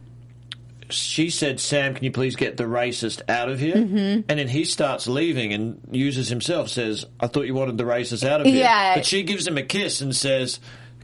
she 0.91 1.31
said, 1.31 1.61
Sam, 1.61 1.95
can 1.95 2.05
you 2.05 2.11
please 2.11 2.37
get 2.37 2.57
the 2.57 2.65
racist 2.65 3.23
out 3.29 3.49
of 3.49 3.59
here? 3.59 3.77
Mm-hmm. 3.77 4.23
And 4.29 4.39
then 4.39 4.49
he 4.49 4.65
starts 4.65 5.07
leaving 5.07 5.53
and 5.53 5.81
uses 5.91 6.29
himself, 6.29 6.69
says, 6.69 7.07
I 7.21 7.27
thought 7.27 7.47
you 7.47 7.55
wanted 7.55 7.79
the 7.79 7.85
racist 7.85 8.27
out 8.27 8.41
of 8.41 8.47
here. 8.47 8.57
Yeah. 8.57 8.95
But 8.97 9.07
she 9.07 9.23
gives 9.23 9.47
him 9.47 9.59
a 9.59 9.63
kiss 9.63 10.01
and 10.01 10.15
says, 10.15 10.61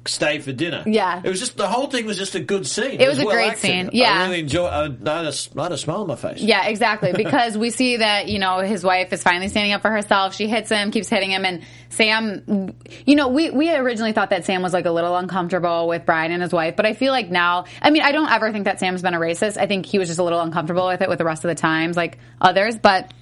stay 0.06 0.38
for 0.38 0.52
dinner. 0.52 0.82
Yeah. 0.86 1.20
It 1.22 1.28
was 1.28 1.38
just, 1.38 1.56
the 1.56 1.68
whole 1.68 1.88
thing 1.88 2.06
was 2.06 2.16
just 2.16 2.34
a 2.34 2.40
good 2.40 2.66
scene. 2.66 3.00
It 3.00 3.08
was 3.08 3.18
a 3.18 3.24
well 3.24 3.34
great 3.34 3.50
acted. 3.50 3.60
scene. 3.60 3.90
Yeah. 3.92 4.12
I 4.12 4.24
really 4.24 4.40
enjoyed 4.40 4.72
I, 4.72 4.86
uh, 4.86 4.96
I, 5.06 5.16
had 5.24 5.26
a, 5.26 5.60
I 5.60 5.62
had 5.64 5.72
a 5.72 5.78
smile 5.78 6.02
on 6.02 6.06
my 6.06 6.16
face. 6.16 6.40
Yeah, 6.40 6.66
exactly. 6.66 7.12
Because 7.20 7.56
we 7.58 7.70
see 7.70 7.98
that, 7.98 8.28
you 8.28 8.38
know, 8.38 8.60
his 8.60 8.82
wife 8.82 9.12
is 9.12 9.22
finally 9.22 9.48
standing 9.48 9.72
up 9.72 9.82
for 9.82 9.90
herself. 9.90 10.34
She 10.34 10.48
hits 10.48 10.70
him, 10.70 10.90
keeps 10.90 11.08
hitting 11.08 11.30
him, 11.30 11.44
and 11.44 11.62
Sam, 11.90 12.74
you 13.04 13.14
know, 13.14 13.28
we, 13.28 13.50
we 13.50 13.70
originally 13.74 14.12
thought 14.12 14.30
that 14.30 14.46
Sam 14.46 14.62
was 14.62 14.72
like 14.72 14.86
a 14.86 14.90
little 14.90 15.16
uncomfortable 15.16 15.86
with 15.86 16.06
Brian 16.06 16.32
and 16.32 16.42
his 16.42 16.52
wife, 16.52 16.76
but 16.76 16.86
I 16.86 16.94
feel 16.94 17.12
like 17.12 17.30
now, 17.30 17.66
I 17.82 17.90
mean, 17.90 18.02
I 18.02 18.12
don't 18.12 18.30
ever 18.30 18.52
think 18.52 18.64
that 18.64 18.80
Sam's 18.80 19.02
been 19.02 19.14
a 19.14 19.18
racist. 19.18 19.58
I 19.58 19.66
think 19.66 19.84
he 19.86 19.98
was 19.98 20.08
just 20.08 20.18
a 20.18 20.22
little 20.24 20.40
uncomfortable 20.40 20.86
with 20.86 21.02
it 21.02 21.08
with 21.08 21.18
the 21.18 21.24
rest 21.24 21.44
of 21.44 21.48
the 21.48 21.54
times, 21.54 21.96
like 21.96 22.18
others, 22.40 22.78
but 22.78 23.12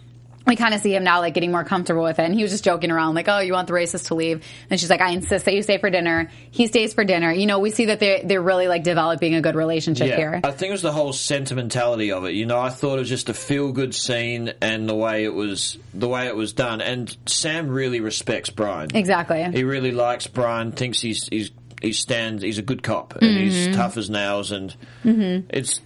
we 0.49 0.57
kind 0.57 0.75
of 0.75 0.81
see 0.81 0.95
him 0.95 1.05
now 1.05 1.21
like 1.21 1.35
getting 1.35 1.53
more 1.53 1.63
comfortable 1.65 2.03
with 2.03 2.19
it. 2.19 2.23
And 2.25 2.35
he 2.35 2.43
was 2.43 2.51
just 2.51 2.65
joking 2.65 2.91
around, 2.91 3.15
like, 3.15 3.29
"Oh, 3.29 3.39
you 3.39 3.53
want 3.53 3.69
the 3.69 3.75
racist 3.75 4.07
to 4.09 4.15
leave?" 4.15 4.45
And 4.71 4.81
she's 4.81 4.91
like, 4.91 5.01
"I 5.01 5.11
insist 5.11 5.45
that 5.45 5.55
you 5.55 5.63
stay 5.63 5.79
for 5.79 5.91
dinner." 5.91 6.31
He 6.51 6.67
stays 6.67 6.95
for 6.95 7.05
dinner. 7.05 7.31
You 7.33 7.47
know, 7.47 7.59
we 7.59 7.71
see 7.71 7.85
that 7.87 8.01
they're 8.01 8.21
they're 8.25 8.43
really 8.43 8.67
like 8.67 8.83
developing 8.83 9.35
a 9.35 9.41
good 9.41 9.55
relationship 9.55 10.15
here. 10.17 10.41
I 10.43 10.51
think 10.51 10.71
it 10.71 10.73
was 10.73 10.83
the 10.83 10.93
whole 10.93 11.13
sentimentality 11.13 12.11
of 12.13 12.25
it. 12.25 12.33
You 12.35 12.47
know, 12.47 12.59
I 12.59 12.71
thought 12.71 12.97
it 12.97 13.01
was 13.01 13.09
just 13.09 13.29
a 13.29 13.35
feel 13.35 13.73
good 13.73 13.95
scene 13.95 14.53
and 14.61 14.89
the 14.89 14.95
way 14.95 15.25
it 15.25 15.35
was 15.35 15.79
the 15.95 16.09
way 16.09 16.27
it 16.27 16.35
was 16.37 16.53
done. 16.53 16.81
And 16.81 17.15
Sam 17.27 17.69
really 17.69 18.01
respects 18.01 18.51
Brian. 18.51 18.95
Exactly. 18.97 19.43
He 19.53 19.65
really 19.65 19.93
likes 19.93 20.27
Brian. 20.27 20.73
Thinks 20.73 21.01
he's 21.01 21.29
he's 21.29 21.51
he 21.83 21.93
stands. 21.93 22.43
He's 22.43 22.59
a 22.59 22.63
good 22.63 22.83
cop 22.83 23.15
and 23.17 23.23
Mm-hmm. 23.23 23.41
he's 23.41 23.77
tough 23.77 23.97
as 23.97 24.09
nails. 24.11 24.51
And 24.51 24.75
it's 25.05 25.81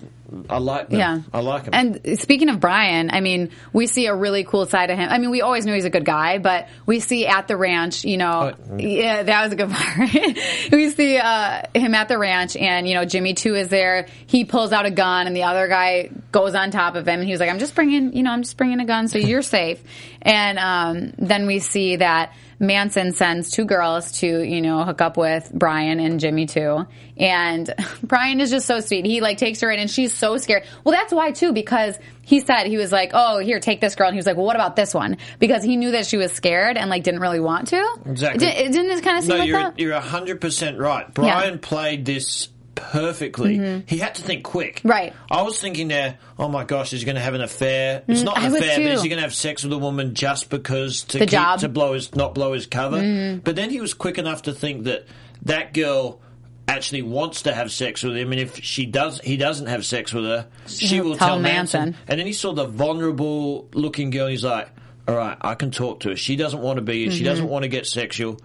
I 0.49 0.59
like 0.59 0.89
them. 0.89 0.99
Yeah. 0.99 1.21
I 1.33 1.41
like 1.41 1.65
him. 1.65 1.71
And 1.75 2.19
speaking 2.19 2.49
of 2.49 2.61
Brian, 2.61 3.11
I 3.11 3.21
mean, 3.21 3.51
we 3.73 3.87
see 3.87 4.07
a 4.07 4.15
really 4.15 4.45
cool 4.45 4.67
side 4.67 4.91
of 4.91 4.99
him. 4.99 5.09
I 5.11 5.19
mean, 5.19 5.31
we 5.31 5.41
always 5.43 5.67
knew 5.67 5.75
he's 5.75 5.85
a 5.85 5.91
good 5.91 6.05
guy, 6.05 6.39
but 6.39 6.69
we 6.87 7.01
see 7.01 7.27
at 7.27 7.49
the 7.49 7.57
ranch, 7.57 8.05
you 8.05 8.17
know, 8.17 8.53
Oh, 8.71 8.77
yeah, 8.79 9.23
that 9.23 9.45
was 9.45 9.53
a 9.53 9.57
good 9.57 9.71
part. 9.73 10.73
we 10.73 10.91
see 10.91 11.19
uh, 11.19 11.63
him 11.75 11.95
at 11.95 12.09
the 12.09 12.19
ranch, 12.19 12.57
and 12.57 12.89
you 12.89 12.95
know, 12.95 13.05
Jimmy 13.05 13.35
too 13.35 13.55
is 13.55 13.69
there. 13.69 14.07
He 14.27 14.45
pulls 14.45 14.73
out 14.73 14.87
a 14.87 14.91
gun, 14.91 15.27
and 15.27 15.37
the 15.37 15.43
other 15.45 15.69
guy 15.69 16.11
goes 16.31 16.55
on 16.55 16.71
top 16.71 16.95
of 16.95 17.07
him, 17.07 17.21
and 17.21 17.25
he 17.27 17.33
was 17.33 17.41
like, 17.41 17.51
"I'm 17.51 17.59
just 17.59 17.75
bringing, 17.75 18.15
you 18.17 18.23
know, 18.23 18.31
I'm 18.31 18.43
just 18.43 18.57
bringing 18.57 18.81
a 18.81 18.87
gun, 18.87 19.09
so 19.09 19.19
you're 19.19 19.43
safe." 19.43 19.83
And 20.23 20.59
um, 20.59 21.13
then 21.19 21.47
we 21.47 21.59
see 21.59 21.97
that 21.97 22.33
Manson 22.63 23.13
sends 23.13 23.51
two 23.51 23.65
girls 23.65 24.13
to, 24.21 24.43
you 24.43 24.61
know, 24.61 24.85
hook 24.85 25.01
up 25.01 25.17
with 25.17 25.51
Brian 25.53 25.99
and 25.99 26.21
Jimmy 26.21 26.47
too. 26.47 26.87
And 27.17 27.75
Brian 28.03 28.41
is 28.41 28.51
just 28.51 28.67
so 28.67 28.79
sweet. 28.81 29.05
He 29.05 29.21
like 29.21 29.37
takes 29.37 29.61
her 29.61 29.71
in 29.71 29.81
and 29.81 29.91
she's 29.91 30.15
so 30.15 30.39
scared. 30.39 30.63
Well, 30.85 30.95
that's 30.95 31.13
why 31.13 31.33
too, 31.33 31.53
because 31.53 31.99
he 32.23 32.39
said, 32.39 32.69
he 32.69 32.77
was 32.77 32.93
like, 32.93 33.11
oh, 33.15 33.41
here, 33.41 33.59
take 33.59 33.81
this 33.81 33.97
girl. 33.97 34.07
And 34.07 34.15
he 34.15 34.19
was 34.19 34.27
like, 34.27 34.37
well, 34.37 34.47
what 34.47 34.55
about 34.55 34.77
this 34.77 34.95
one? 34.95 35.17
Because 35.41 35.65
he 35.65 35.77
knew 35.77 35.91
that 35.91 36.07
she 36.07 36.17
was 36.17 36.31
scared 36.31 36.77
and 36.77 36.89
like 36.89 37.03
didn't 37.03 37.21
really 37.21 37.41
want 37.41 37.69
to. 37.69 37.97
Exactly. 38.07 38.47
Did, 38.47 38.73
didn't 38.73 38.97
it 38.97 39.03
kind 39.03 39.19
of 39.19 39.25
seem 39.25 39.31
No, 39.33 39.39
like 39.39 39.49
you're 39.49 39.59
that? 39.59 39.79
you're 39.81 40.01
hundred 40.01 40.41
percent 40.41 40.79
right. 40.79 41.13
Brian 41.13 41.59
played 41.59 42.05
this 42.05 42.49
perfectly. 42.75 43.83
He 43.87 43.99
had 43.99 44.15
to 44.17 44.23
think 44.23 44.45
quick. 44.45 44.77
Mm-hmm. 44.77 44.89
Right. 44.89 45.13
I 45.31 45.43
was 45.43 45.61
thinking 45.61 45.89
there, 45.89 46.19
oh 46.39 46.49
my 46.49 46.65
gosh, 46.65 46.93
is 46.93 47.01
he 47.01 47.07
going 47.07 47.17
to 47.17 47.23
have 47.23 47.35
an 47.35 47.41
affair? 47.41 48.03
It's 48.09 48.23
not 48.23 48.39
an 48.39 48.53
was 48.53 48.61
affair, 48.61 48.79
but 48.79 48.93
is 48.93 49.03
he 49.03 49.09
going 49.09 49.19
to 49.19 49.23
have 49.23 49.35
sex 49.35 49.65
with 49.65 49.73
a 49.73 49.79
woman 49.79 50.15
just 50.15 50.51
because 50.51 51.05
to 51.05 51.19
The 51.19 51.27
keep, 51.27 51.31
job. 51.31 51.61
to 51.61 51.69
blow 51.69 51.95
his 51.95 52.15
not 52.15 52.35
blow 52.35 52.53
his 52.53 52.67
cover? 52.67 52.99
Mm-hmm. 52.99 53.41
But 53.41 53.57
then 53.57 53.71
he 53.71 53.81
was 53.81 53.95
quick 53.95 54.19
enough 54.19 54.43
to 54.43 54.53
think 54.53 54.85
that 54.85 55.07
that 55.43 55.75
girl 55.75 56.21
actually 56.69 57.03
wants 57.03 57.43
to 57.43 57.53
have 57.53 57.73
sex 57.73 58.03
with 58.03 58.17
him, 58.17 58.33
and 58.33 58.41
if 58.41 58.63
she 58.63 58.87
does, 58.87 59.21
he 59.21 59.37
doesn't 59.37 59.67
have 59.67 59.85
sex 59.85 60.13
with 60.13 60.25
her, 60.25 60.47
she 60.67 60.87
He'll 60.87 61.17
tell 61.17 61.29
tell 61.29 61.41
Manson. 61.41 61.81
Manson. 61.81 62.03
And 62.09 62.19
then 62.21 62.27
he 62.27 62.33
saw 62.33 62.53
the 62.53 62.65
vulnerable 62.67 63.69
looking 63.75 64.11
girl. 64.11 64.27
And 64.27 64.31
he's 64.33 64.45
like, 64.45 64.69
all 65.09 65.17
right, 65.17 65.37
I 65.41 65.55
can 65.55 65.71
talk 65.71 66.01
to 66.01 66.11
her. 66.11 66.17
She 66.17 66.37
doesn't 66.37 66.61
want 66.61 66.77
to 66.77 66.83
be. 66.83 67.11
She 67.11 67.25
doesn't 67.25 67.49
want 67.49 67.65
to 67.65 67.69
get 67.69 67.87
sexual. 67.87 68.41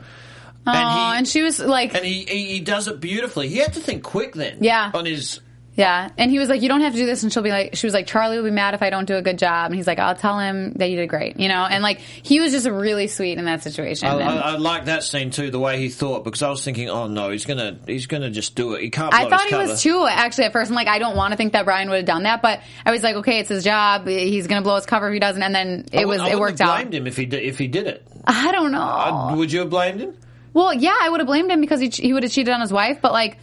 Oh, 0.76 1.14
and, 1.16 1.26
he, 1.26 1.32
she 1.32 1.42
was 1.42 1.60
like, 1.60 1.96
and 1.96 2.06
he, 2.06 2.24
he 2.24 2.46
he 2.54 2.60
does 2.60 2.88
it 2.88 3.00
beautifully. 3.00 3.48
He 3.50 3.58
had 3.58 3.74
to 3.74 3.80
think 3.80 4.04
quick 4.04 4.34
then. 4.34 4.58
Yeah. 4.62 4.92
On 4.94 5.06
his 5.06 5.40
Yeah, 5.76 6.10
and 6.18 6.32
he 6.32 6.40
was 6.40 6.50
like, 6.50 6.64
"You 6.64 6.70
don't 6.70 6.82
have 6.82 6.94
to 6.94 6.98
do 6.98 7.06
this," 7.06 7.22
and 7.22 7.32
she'll 7.32 7.44
be 7.44 7.52
like, 7.52 7.76
"She 7.76 7.86
was 7.86 7.94
like, 7.94 8.08
Charlie 8.08 8.38
will 8.38 8.44
be 8.46 8.50
mad 8.52 8.74
if 8.74 8.82
I 8.82 8.90
don't 8.90 9.06
do 9.06 9.16
a 9.16 9.22
good 9.22 9.38
job," 9.38 9.68
and 9.68 9.76
he's 9.76 9.86
like, 9.86 10.00
"I'll 10.00 10.16
tell 10.16 10.40
him 10.40 10.74
that 10.78 10.90
you 10.90 10.96
did 10.98 11.08
great," 11.08 11.40
you 11.40 11.50
know, 11.50 11.64
and 11.70 11.84
like 11.84 12.00
he 12.00 12.40
was 12.40 12.52
just 12.52 12.68
really 12.68 13.06
sweet 13.06 13.38
in 13.38 13.46
that 13.46 13.62
situation. 13.62 14.08
I, 14.08 14.14
and 14.16 14.24
I, 14.24 14.36
I 14.38 14.58
like 14.58 14.86
that 14.86 15.04
scene 15.04 15.30
too, 15.30 15.52
the 15.52 15.60
way 15.60 15.78
he 15.80 15.90
thought, 15.90 16.24
because 16.24 16.42
I 16.42 16.50
was 16.50 16.64
thinking, 16.66 16.90
oh 16.90 17.06
no, 17.08 17.30
he's 17.30 17.46
gonna 17.46 17.78
he's 17.86 18.08
gonna 18.08 18.32
just 18.32 18.56
do 18.56 18.74
it. 18.74 18.82
He 18.82 18.90
can't. 18.90 19.14
I 19.14 19.30
thought 19.30 19.44
he 19.44 19.52
cover. 19.52 19.68
was 19.68 19.84
too 19.84 20.08
actually 20.10 20.46
at 20.46 20.54
first. 20.54 20.72
I'm 20.72 20.76
like, 20.76 20.88
I 20.88 20.98
don't 20.98 21.16
want 21.16 21.34
to 21.34 21.38
think 21.38 21.54
that 21.54 21.64
Brian 21.66 21.90
would 21.92 21.98
have 21.98 22.06
done 22.06 22.24
that, 22.24 22.42
but 22.42 22.62
I 22.84 22.92
was 22.92 23.04
like, 23.04 23.18
okay, 23.18 23.38
it's 23.40 23.50
his 23.50 23.64
job. 23.64 24.08
He's 24.08 24.48
gonna 24.48 24.64
blow 24.64 24.78
his 24.78 24.88
cover 24.88 25.08
if 25.10 25.14
he 25.14 25.20
doesn't, 25.20 25.44
and 25.44 25.54
then 25.54 25.86
it 25.92 26.08
would- 26.08 26.20
was 26.20 26.22
I 26.22 26.32
it 26.32 26.40
worked 26.40 26.58
have 26.58 26.70
out. 26.70 26.76
blamed 26.78 26.96
him 26.96 27.06
if 27.06 27.16
he 27.16 27.28
did, 27.28 27.44
if 27.44 27.60
he 27.60 27.68
did 27.68 27.86
it. 27.86 28.04
I 28.26 28.52
don't 28.52 28.72
know. 28.72 28.82
Uh, 28.82 29.36
would 29.36 29.52
you 29.52 29.60
have 29.60 29.70
blamed 29.70 30.02
him? 30.02 30.18
Well, 30.58 30.74
yeah, 30.74 30.96
I 31.02 31.10
would 31.10 31.20
have 31.20 31.28
blamed 31.28 31.52
him 31.52 31.62
because 31.62 31.80
he 31.80 31.90
he 31.90 32.14
would 32.14 32.24
have 32.24 32.32
cheated 32.32 32.54
on 32.54 32.62
his 32.62 32.74
wife, 32.74 33.00
but 33.02 33.12
like. 33.14 33.38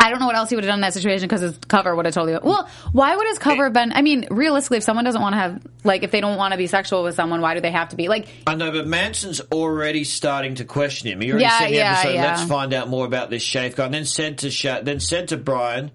I 0.00 0.10
don't 0.10 0.20
know 0.20 0.26
what 0.26 0.36
else 0.36 0.48
he 0.48 0.54
would 0.54 0.62
have 0.62 0.70
done 0.70 0.78
in 0.78 0.82
that 0.82 0.94
situation 0.94 1.26
because 1.26 1.40
his 1.40 1.58
cover 1.66 1.96
would 1.96 2.04
have 2.04 2.14
told 2.14 2.28
you. 2.30 2.38
Well, 2.40 2.68
why 2.92 3.16
would 3.16 3.26
his 3.26 3.40
cover 3.40 3.64
have 3.64 3.72
been? 3.72 3.90
I 3.92 4.00
mean, 4.02 4.28
realistically, 4.30 4.76
if 4.76 4.84
someone 4.84 5.04
doesn't 5.04 5.20
want 5.20 5.32
to 5.32 5.38
have, 5.38 5.60
like, 5.82 6.04
if 6.04 6.12
they 6.12 6.20
don't 6.20 6.36
want 6.36 6.52
to 6.52 6.56
be 6.56 6.68
sexual 6.68 7.02
with 7.02 7.16
someone, 7.16 7.40
why 7.40 7.54
do 7.54 7.60
they 7.60 7.72
have 7.72 7.88
to 7.88 7.96
be? 7.96 8.06
Like, 8.06 8.28
I 8.46 8.54
know, 8.54 8.70
but 8.70 8.86
Manson's 8.86 9.40
already 9.50 10.04
starting 10.04 10.54
to 10.54 10.64
question 10.64 11.08
him. 11.08 11.20
He 11.20 11.30
already 11.32 11.46
Yeah, 11.46 11.58
said 11.58 11.64
in 11.66 11.70
the 11.72 11.78
yeah, 11.78 11.92
episode, 11.94 12.14
yeah. 12.14 12.24
"Let's 12.26 12.42
find 12.44 12.72
out 12.74 12.88
more 12.88 13.06
about 13.06 13.28
this 13.28 13.42
Shafe 13.42 13.74
guy." 13.74 13.86
And 13.86 13.94
then 13.94 14.04
said 14.04 14.38
to 14.38 14.52
Sha- 14.52 14.82
then 14.82 15.00
said 15.00 15.26
to 15.28 15.36
Brian, 15.36 15.90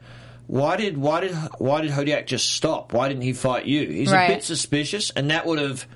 "Why 0.47 0.75
did 0.75 0.97
why 0.97 1.21
did 1.21 1.31
why 1.59 1.79
did 1.79 1.91
Hodiak 1.91 2.25
just 2.25 2.51
stop? 2.51 2.91
Why 2.91 3.07
didn't 3.07 3.23
he 3.23 3.31
fight 3.31 3.67
you? 3.67 3.87
He's 3.87 4.11
Right. 4.11 4.29
a 4.29 4.33
bit 4.33 4.43
suspicious, 4.43 5.11
and 5.11 5.31
that 5.31 5.45
would 5.45 5.59
have." 5.59 5.87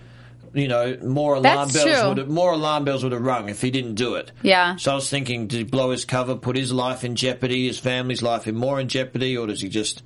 You 0.57 0.67
know, 0.67 0.97
more 1.03 1.35
alarm 1.35 1.67
That's 1.69 1.73
bells 1.83 1.99
true. 1.99 2.07
would 2.09 2.17
have, 2.17 2.27
more 2.27 2.51
alarm 2.53 2.83
bells 2.85 3.03
would 3.03 3.11
have 3.13 3.21
rung 3.21 3.49
if 3.49 3.61
he 3.61 3.69
didn't 3.71 3.95
do 3.95 4.15
it. 4.15 4.31
Yeah. 4.41 4.75
So 4.77 4.91
I 4.91 4.95
was 4.95 5.09
thinking, 5.09 5.47
did 5.47 5.57
he 5.57 5.63
blow 5.63 5.91
his 5.91 6.03
cover, 6.05 6.35
put 6.35 6.55
his 6.55 6.71
life 6.73 7.03
in 7.03 7.15
jeopardy, 7.15 7.67
his 7.67 7.79
family's 7.79 8.21
life 8.21 8.47
in 8.47 8.55
more 8.55 8.79
in 8.79 8.87
jeopardy, 8.87 9.37
or 9.37 9.47
does 9.47 9.61
he 9.61 9.69
just 9.69 10.03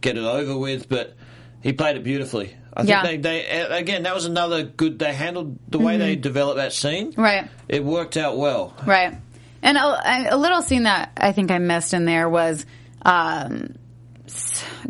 get 0.00 0.16
it 0.18 0.24
over 0.24 0.56
with? 0.58 0.88
But 0.88 1.14
he 1.62 1.72
played 1.72 1.96
it 1.96 2.04
beautifully. 2.04 2.54
I 2.76 2.80
think 2.82 2.88
Yeah. 2.90 3.02
they, 3.02 3.16
they 3.18 3.46
again 3.78 4.02
that 4.02 4.14
was 4.14 4.24
another 4.26 4.64
good. 4.64 4.98
They 4.98 5.14
handled 5.14 5.58
the 5.68 5.78
way 5.78 5.96
they 5.96 6.16
developed 6.16 6.56
that 6.56 6.72
scene. 6.72 7.12
Mm-hmm. 7.12 7.20
Right. 7.22 7.48
It 7.68 7.84
worked 7.84 8.16
out 8.16 8.36
well. 8.36 8.74
Right. 8.84 9.16
And 9.62 9.78
a, 9.78 10.34
a 10.34 10.36
little 10.36 10.60
scene 10.60 10.82
that 10.82 11.12
I 11.16 11.32
think 11.32 11.50
I 11.50 11.58
missed 11.58 11.94
in 11.94 12.04
there 12.04 12.28
was 12.28 12.66
um, 13.02 13.76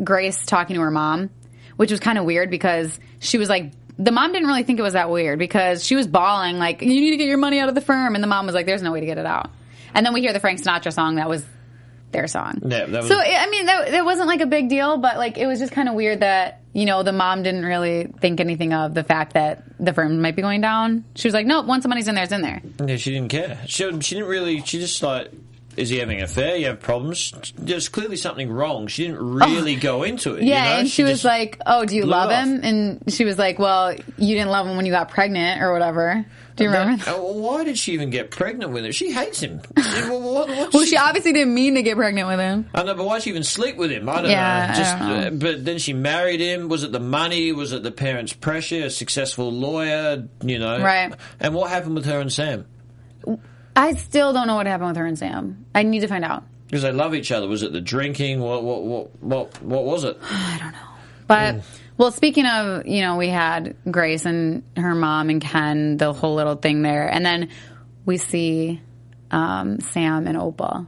Grace 0.03 0.45
talking 0.45 0.75
to 0.75 0.81
her 0.81 0.91
mom, 0.91 1.29
which 1.77 1.91
was 1.91 1.99
kind 1.99 2.17
of 2.17 2.25
weird 2.25 2.49
because 2.49 2.99
she 3.19 3.37
was 3.37 3.49
like, 3.49 3.71
the 3.97 4.11
mom 4.11 4.31
didn't 4.33 4.47
really 4.47 4.63
think 4.63 4.79
it 4.79 4.81
was 4.83 4.93
that 4.93 5.09
weird 5.09 5.39
because 5.39 5.83
she 5.85 5.95
was 5.95 6.07
bawling, 6.07 6.57
like, 6.57 6.81
you 6.81 6.87
need 6.87 7.11
to 7.11 7.17
get 7.17 7.27
your 7.27 7.37
money 7.37 7.59
out 7.59 7.69
of 7.69 7.75
the 7.75 7.81
firm. 7.81 8.15
And 8.15 8.23
the 8.23 8.27
mom 8.27 8.45
was 8.45 8.55
like, 8.55 8.65
there's 8.65 8.81
no 8.81 8.91
way 8.91 8.99
to 8.99 9.05
get 9.05 9.17
it 9.17 9.25
out. 9.25 9.49
And 9.93 10.05
then 10.05 10.13
we 10.13 10.21
hear 10.21 10.33
the 10.33 10.39
Frank 10.39 10.61
Sinatra 10.61 10.91
song 10.91 11.15
that 11.15 11.29
was 11.29 11.45
their 12.11 12.27
song. 12.27 12.59
Yeah, 12.65 12.85
that 12.85 12.91
was- 12.91 13.07
so, 13.07 13.17
I 13.17 13.47
mean, 13.49 13.65
that, 13.67 13.91
that 13.91 14.05
wasn't 14.05 14.27
like 14.27 14.41
a 14.41 14.45
big 14.45 14.69
deal, 14.69 14.97
but 14.97 15.17
like, 15.17 15.37
it 15.37 15.47
was 15.47 15.59
just 15.59 15.71
kind 15.71 15.87
of 15.89 15.95
weird 15.95 16.19
that, 16.21 16.61
you 16.73 16.85
know, 16.85 17.03
the 17.03 17.11
mom 17.13 17.43
didn't 17.43 17.63
really 17.65 18.07
think 18.19 18.39
anything 18.41 18.73
of 18.73 18.93
the 18.93 19.03
fact 19.03 19.33
that 19.33 19.63
the 19.79 19.93
firm 19.93 20.21
might 20.21 20.35
be 20.35 20.41
going 20.41 20.59
down. 20.61 21.05
She 21.15 21.27
was 21.27 21.33
like, 21.33 21.45
nope, 21.45 21.65
once 21.65 21.83
the 21.83 21.89
money's 21.89 22.07
in 22.09 22.15
there, 22.15 22.23
it's 22.25 22.33
in 22.33 22.41
there. 22.41 22.61
Yeah, 22.85 22.97
she 22.97 23.11
didn't 23.11 23.29
care. 23.29 23.59
She, 23.67 23.89
she 24.01 24.15
didn't 24.15 24.29
really. 24.29 24.61
She 24.61 24.79
just 24.79 25.01
like, 25.01 25.31
is 25.77 25.89
he 25.89 25.97
having 25.97 26.17
an 26.19 26.23
affair? 26.25 26.55
You 26.55 26.67
have 26.67 26.79
problems. 26.79 27.33
There's 27.57 27.89
clearly 27.89 28.17
something 28.17 28.49
wrong. 28.51 28.87
She 28.87 29.05
didn't 29.07 29.19
really 29.21 29.75
go 29.75 30.03
into 30.03 30.35
it. 30.35 30.43
you 30.43 30.51
Oh. 30.51 30.55
Yeah, 30.55 30.63
know? 30.73 30.79
and 30.79 30.89
she, 30.89 31.03
was 31.03 31.23
like, 31.25 31.59
"Oh, 31.65 31.85
do 31.85 31.95
you 31.95 32.05
love 32.05 32.31
off. 32.31 32.45
him?" 32.45 32.61
And 32.63 33.03
she 33.13 33.25
was 33.25 33.37
like, 33.37 33.59
"Well, 33.59 33.93
you 34.17 34.35
didn't 34.35 34.49
love 34.49 34.67
him 34.67 34.77
when 34.77 34.85
you 34.85 34.91
got 34.91 35.09
pregnant 35.09 35.61
or 35.61 35.71
whatever." 35.73 36.25
Do 36.55 36.63
you 36.63 36.69
remember? 36.69 37.03
Well, 37.07 37.33
why 37.33 37.65
did 37.65 37.77
she 37.77 37.91
even 37.91 38.11
get 38.11 38.31
pregnant 38.31 38.71
with 38.71 38.85
him? 38.85 38.93
She 38.93 39.11
hates 39.11 39.41
him. 39.41 39.59
well, 39.75 40.21
what, 40.21 40.47
what- 40.47 40.73
Well, 40.73 40.85
she 40.85 40.95
obviously 40.95 41.33
didn't 41.33 41.53
mean 41.53 41.75
to 41.75 41.81
get 41.83 41.97
pregnant 41.97 42.29
with 42.29 42.39
him. 42.39 42.69
I 42.73 42.83
know, 42.83 42.95
but 42.95 43.05
why 43.05 43.15
did 43.15 43.23
she 43.23 43.29
even 43.31 43.43
sleep 43.43 43.75
with 43.75 43.91
him? 43.91 44.07
I 44.07 44.21
don't 44.21 44.31
Yeah, 44.31 44.67
know. 44.67 44.73
I 44.73 44.97
don't 44.99 45.09
know. 45.09 45.27
uh, 45.27 45.29
but 45.53 45.65
then 45.65 45.79
she 45.79 45.91
married 45.91 46.39
him. 46.39 46.69
Was 46.69 46.83
it 46.83 46.93
the 46.93 46.99
money? 47.01 47.51
Was 47.51 47.73
it 47.73 47.83
the 47.83 47.91
parents' 47.91 48.31
pressure? 48.31 48.85
A 48.85 48.89
successful 48.89 49.51
lawyer, 49.51 50.29
you 50.45 50.57
know. 50.57 50.79
Right. 50.81 51.13
And 51.41 51.53
what 51.53 51.69
happened 51.71 51.95
with 51.95 52.05
her 52.05 52.21
and 52.21 52.31
Sam? 52.31 52.65
I 53.75 53.93
still 53.93 54.33
don't 54.33 54.47
know 54.47 54.55
what 54.55 54.67
happened 54.67 54.89
with 54.89 54.97
her 54.97 55.05
and 55.05 55.17
Sam. 55.17 55.65
I 55.75 55.83
need 55.83 55.99
to 55.99 56.07
find 56.07 56.23
out. 56.23 56.43
Because 56.67 56.83
they 56.83 56.91
love 56.91 57.13
each 57.13 57.31
other. 57.31 57.47
Was 57.47 57.63
it 57.63 57.73
the 57.73 57.81
drinking? 57.81 58.39
What? 58.39 58.63
What? 58.63 58.83
What? 58.83 59.21
What? 59.21 59.61
What 59.61 59.85
was 59.85 60.03
it? 60.03 60.17
I 60.29 60.57
don't 60.59 60.71
know. 60.71 60.77
But 61.27 61.63
well, 61.97 62.11
speaking 62.11 62.45
of, 62.45 62.85
you 62.85 63.01
know, 63.01 63.15
we 63.17 63.29
had 63.29 63.75
Grace 63.89 64.25
and 64.25 64.63
her 64.75 64.93
mom 64.93 65.29
and 65.29 65.41
Ken, 65.41 65.97
the 65.97 66.13
whole 66.13 66.35
little 66.35 66.55
thing 66.55 66.81
there, 66.81 67.07
and 67.07 67.25
then 67.25 67.49
we 68.05 68.17
see 68.17 68.81
um, 69.31 69.79
Sam 69.79 70.27
and 70.27 70.37
Opal, 70.37 70.87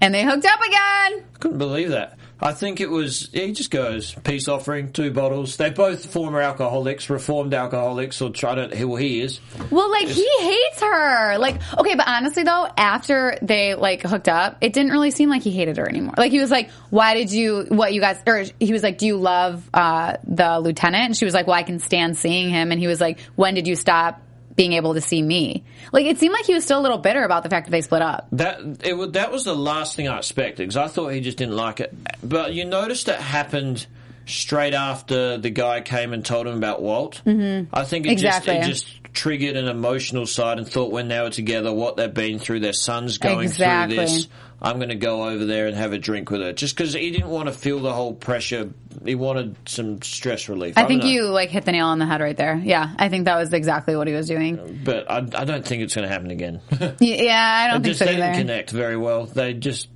and 0.00 0.14
they 0.14 0.24
hooked 0.24 0.44
up 0.44 0.60
again. 0.60 1.24
Couldn't 1.40 1.58
believe 1.58 1.90
that. 1.90 2.18
I 2.40 2.52
think 2.52 2.80
it 2.80 2.90
was. 2.90 3.30
He 3.32 3.52
just 3.52 3.70
goes 3.70 4.14
peace 4.24 4.46
offering, 4.46 4.92
two 4.92 5.10
bottles. 5.10 5.56
They're 5.56 5.70
both 5.70 6.12
former 6.12 6.40
alcoholics, 6.40 7.08
reformed 7.08 7.54
alcoholics, 7.54 8.20
or 8.20 8.30
try 8.30 8.54
to. 8.54 8.84
Well, 8.84 8.96
he 8.96 9.22
is. 9.22 9.40
Well, 9.70 9.90
like 9.90 10.08
he 10.08 10.28
hates 10.40 10.80
her. 10.82 11.38
Like, 11.38 11.56
okay, 11.78 11.94
but 11.94 12.06
honestly 12.06 12.42
though, 12.42 12.68
after 12.76 13.38
they 13.40 13.74
like 13.74 14.02
hooked 14.02 14.28
up, 14.28 14.58
it 14.60 14.74
didn't 14.74 14.92
really 14.92 15.10
seem 15.10 15.30
like 15.30 15.42
he 15.42 15.50
hated 15.50 15.78
her 15.78 15.88
anymore. 15.88 16.14
Like 16.18 16.30
he 16.30 16.40
was 16.40 16.50
like, 16.50 16.70
"Why 16.90 17.14
did 17.14 17.32
you? 17.32 17.66
What 17.68 17.94
you 17.94 18.00
guys?" 18.02 18.20
Or 18.26 18.44
he 18.60 18.72
was 18.72 18.82
like, 18.82 18.98
"Do 18.98 19.06
you 19.06 19.16
love 19.16 19.68
uh, 19.72 20.18
the 20.26 20.60
lieutenant?" 20.60 21.04
And 21.04 21.16
she 21.16 21.24
was 21.24 21.32
like, 21.32 21.46
"Well, 21.46 21.56
I 21.56 21.62
can 21.62 21.78
stand 21.78 22.18
seeing 22.18 22.50
him." 22.50 22.70
And 22.70 22.78
he 22.78 22.86
was 22.86 23.00
like, 23.00 23.20
"When 23.34 23.54
did 23.54 23.66
you 23.66 23.76
stop 23.76 24.20
being 24.56 24.72
able 24.72 24.94
to 24.94 25.00
see 25.00 25.22
me?" 25.22 25.64
Like 25.92 26.06
it 26.06 26.18
seemed 26.18 26.32
like 26.32 26.44
he 26.46 26.54
was 26.54 26.64
still 26.64 26.80
a 26.80 26.82
little 26.82 26.98
bitter 26.98 27.22
about 27.22 27.42
the 27.42 27.48
fact 27.50 27.66
that 27.66 27.70
they 27.70 27.82
split 27.82 28.02
up. 28.02 28.26
That 28.32 28.60
it 28.84 28.96
was, 28.96 29.12
that 29.12 29.30
was 29.30 29.44
the 29.44 29.54
last 29.54 29.94
thing 29.96 30.08
I 30.08 30.18
expected 30.18 30.58
because 30.68 30.76
I 30.76 30.88
thought 30.88 31.08
he 31.08 31.20
just 31.20 31.38
didn't 31.38 31.56
like 31.56 31.80
it. 31.80 31.94
But 32.22 32.54
you 32.54 32.64
noticed 32.64 33.08
it 33.08 33.16
happened 33.20 33.86
straight 34.26 34.74
after 34.74 35.38
the 35.38 35.50
guy 35.50 35.80
came 35.80 36.12
and 36.12 36.24
told 36.24 36.46
him 36.48 36.56
about 36.56 36.82
Walt. 36.82 37.22
Mm-hmm. 37.24 37.72
I 37.74 37.84
think 37.84 38.06
it 38.06 38.12
Exactly. 38.12 38.54
just 38.56 38.66
it 38.66 38.68
just 38.90 39.14
triggered 39.14 39.56
an 39.56 39.68
emotional 39.68 40.26
side 40.26 40.58
and 40.58 40.68
thought 40.68 40.90
when 40.92 41.08
they 41.08 41.20
were 41.20 41.30
together, 41.30 41.72
what 41.72 41.96
they've 41.96 42.12
been 42.12 42.38
through, 42.38 42.60
their 42.60 42.72
son's 42.72 43.18
going 43.18 43.40
Exactly. 43.44 43.96
through 43.96 44.04
this. 44.06 44.28
I'm 44.60 44.76
going 44.76 44.88
to 44.88 44.94
go 44.94 45.28
over 45.28 45.44
there 45.44 45.66
and 45.66 45.76
have 45.76 45.92
a 45.92 45.98
drink 45.98 46.30
with 46.30 46.40
her, 46.40 46.52
just 46.52 46.76
because 46.76 46.94
he 46.94 47.10
didn't 47.10 47.28
want 47.28 47.48
to 47.48 47.52
feel 47.52 47.78
the 47.80 47.92
whole 47.92 48.14
pressure. 48.14 48.70
He 49.04 49.14
wanted 49.14 49.54
some 49.68 50.00
stress 50.00 50.48
relief. 50.48 50.78
I 50.78 50.82
don't 50.82 50.88
think 50.88 51.04
you 51.04 51.24
like 51.24 51.50
hit 51.50 51.64
the 51.66 51.72
nail 51.72 51.86
on 51.88 51.98
the 51.98 52.06
head 52.06 52.20
right 52.22 52.36
there. 52.36 52.56
Yeah, 52.56 52.90
I 52.98 53.08
think 53.10 53.26
that 53.26 53.36
was 53.36 53.52
exactly 53.52 53.96
what 53.96 54.06
he 54.08 54.14
was 54.14 54.26
doing. 54.28 54.58
Uh, 54.58 54.68
but 54.84 55.10
I, 55.10 55.18
I 55.18 55.44
don't 55.44 55.64
think 55.64 55.82
it's 55.82 55.94
going 55.94 56.08
to 56.08 56.12
happen 56.12 56.30
again. 56.30 56.60
Yeah, 57.00 57.64
I 57.64 57.70
don't 57.72 57.82
think 57.82 57.96
just 57.96 57.98
so 57.98 58.06
either. 58.06 58.16
didn't 58.16 58.36
connect 58.38 58.70
very 58.70 58.96
well. 58.96 59.26
They 59.26 59.52
just 59.52 59.88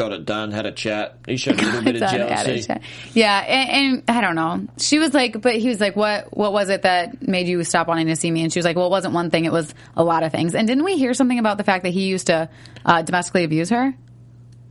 got 0.00 0.12
it 0.12 0.24
done, 0.24 0.50
had 0.50 0.66
a 0.66 0.72
chat. 0.72 1.18
He 1.26 1.36
showed 1.36 1.60
a 1.60 1.64
little 1.64 1.82
bit 1.82 2.02
of 2.02 2.10
jealousy. 2.10 2.72
Yeah, 3.12 3.38
and, 3.38 4.02
and 4.08 4.16
I 4.16 4.20
don't 4.20 4.34
know. 4.34 4.66
She 4.78 4.98
was 4.98 5.12
like, 5.12 5.40
but 5.40 5.56
he 5.56 5.68
was 5.68 5.80
like, 5.80 5.96
what? 5.96 6.36
What 6.36 6.52
was 6.52 6.70
it 6.70 6.82
that 6.82 7.26
made 7.26 7.48
you 7.48 7.62
stop 7.64 7.86
wanting 7.86 8.06
to 8.06 8.16
see 8.16 8.30
me? 8.30 8.42
And 8.42 8.52
she 8.52 8.58
was 8.58 8.64
like, 8.64 8.76
well, 8.76 8.86
it 8.86 8.90
wasn't 8.90 9.14
one 9.14 9.30
thing; 9.30 9.44
it 9.44 9.52
was 9.52 9.74
a 9.96 10.02
lot 10.02 10.22
of 10.22 10.32
things. 10.32 10.54
And 10.54 10.66
didn't 10.66 10.84
we 10.84 10.96
hear 10.96 11.14
something 11.14 11.38
about 11.38 11.58
the 11.58 11.64
fact 11.64 11.84
that 11.84 11.90
he 11.90 12.06
used 12.06 12.28
to 12.28 12.48
uh, 12.84 13.02
domestically 13.02 13.44
abuse 13.44 13.70
her? 13.70 13.94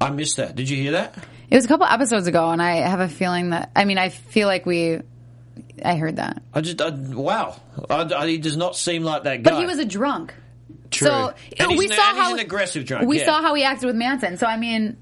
I 0.02 0.10
missed 0.10 0.38
that. 0.38 0.56
Did 0.56 0.70
you 0.70 0.78
hear 0.78 0.94
that? 0.94 1.16
It 1.50 1.56
was 1.56 1.66
a 1.66 1.68
couple 1.68 1.86
episodes 1.86 2.28
ago, 2.28 2.50
and 2.50 2.62
I 2.62 2.78
have 2.78 3.00
a 3.00 3.10
feeling 3.10 3.52
that 3.52 3.72
I 3.76 3.86
mean, 3.86 3.98
I 3.98 4.10
feel 4.10 4.48
like 4.48 4.66
we, 4.66 5.00
I 5.84 5.96
heard 5.96 6.18
that, 6.18 6.42
I 6.54 6.62
just, 6.62 6.82
I, 6.82 6.90
wow. 6.90 7.60
I, 7.90 8.02
I- 8.02 8.28
he 8.28 8.38
does 8.38 8.58
not 8.58 8.76
seem 8.76 9.04
like 9.04 9.24
that 9.24 9.44
guy. 9.44 9.52
but 9.52 9.60
he 9.60 9.66
was 9.66 9.80
a 9.80 9.86
drunk. 9.86 10.34
True. 10.92 11.08
So 11.08 11.34
we 11.70 11.86
an, 11.86 11.92
saw 11.92 12.16
how 12.16 12.34
an 12.34 12.40
aggressive 12.40 12.86
drunk. 12.86 13.08
we 13.08 13.20
yeah. 13.20 13.26
saw 13.26 13.42
how 13.42 13.54
he 13.54 13.64
acted 13.64 13.86
with 13.86 13.96
Manson. 13.96 14.38
So 14.38 14.48
I 14.48 14.58
mean, 14.58 14.98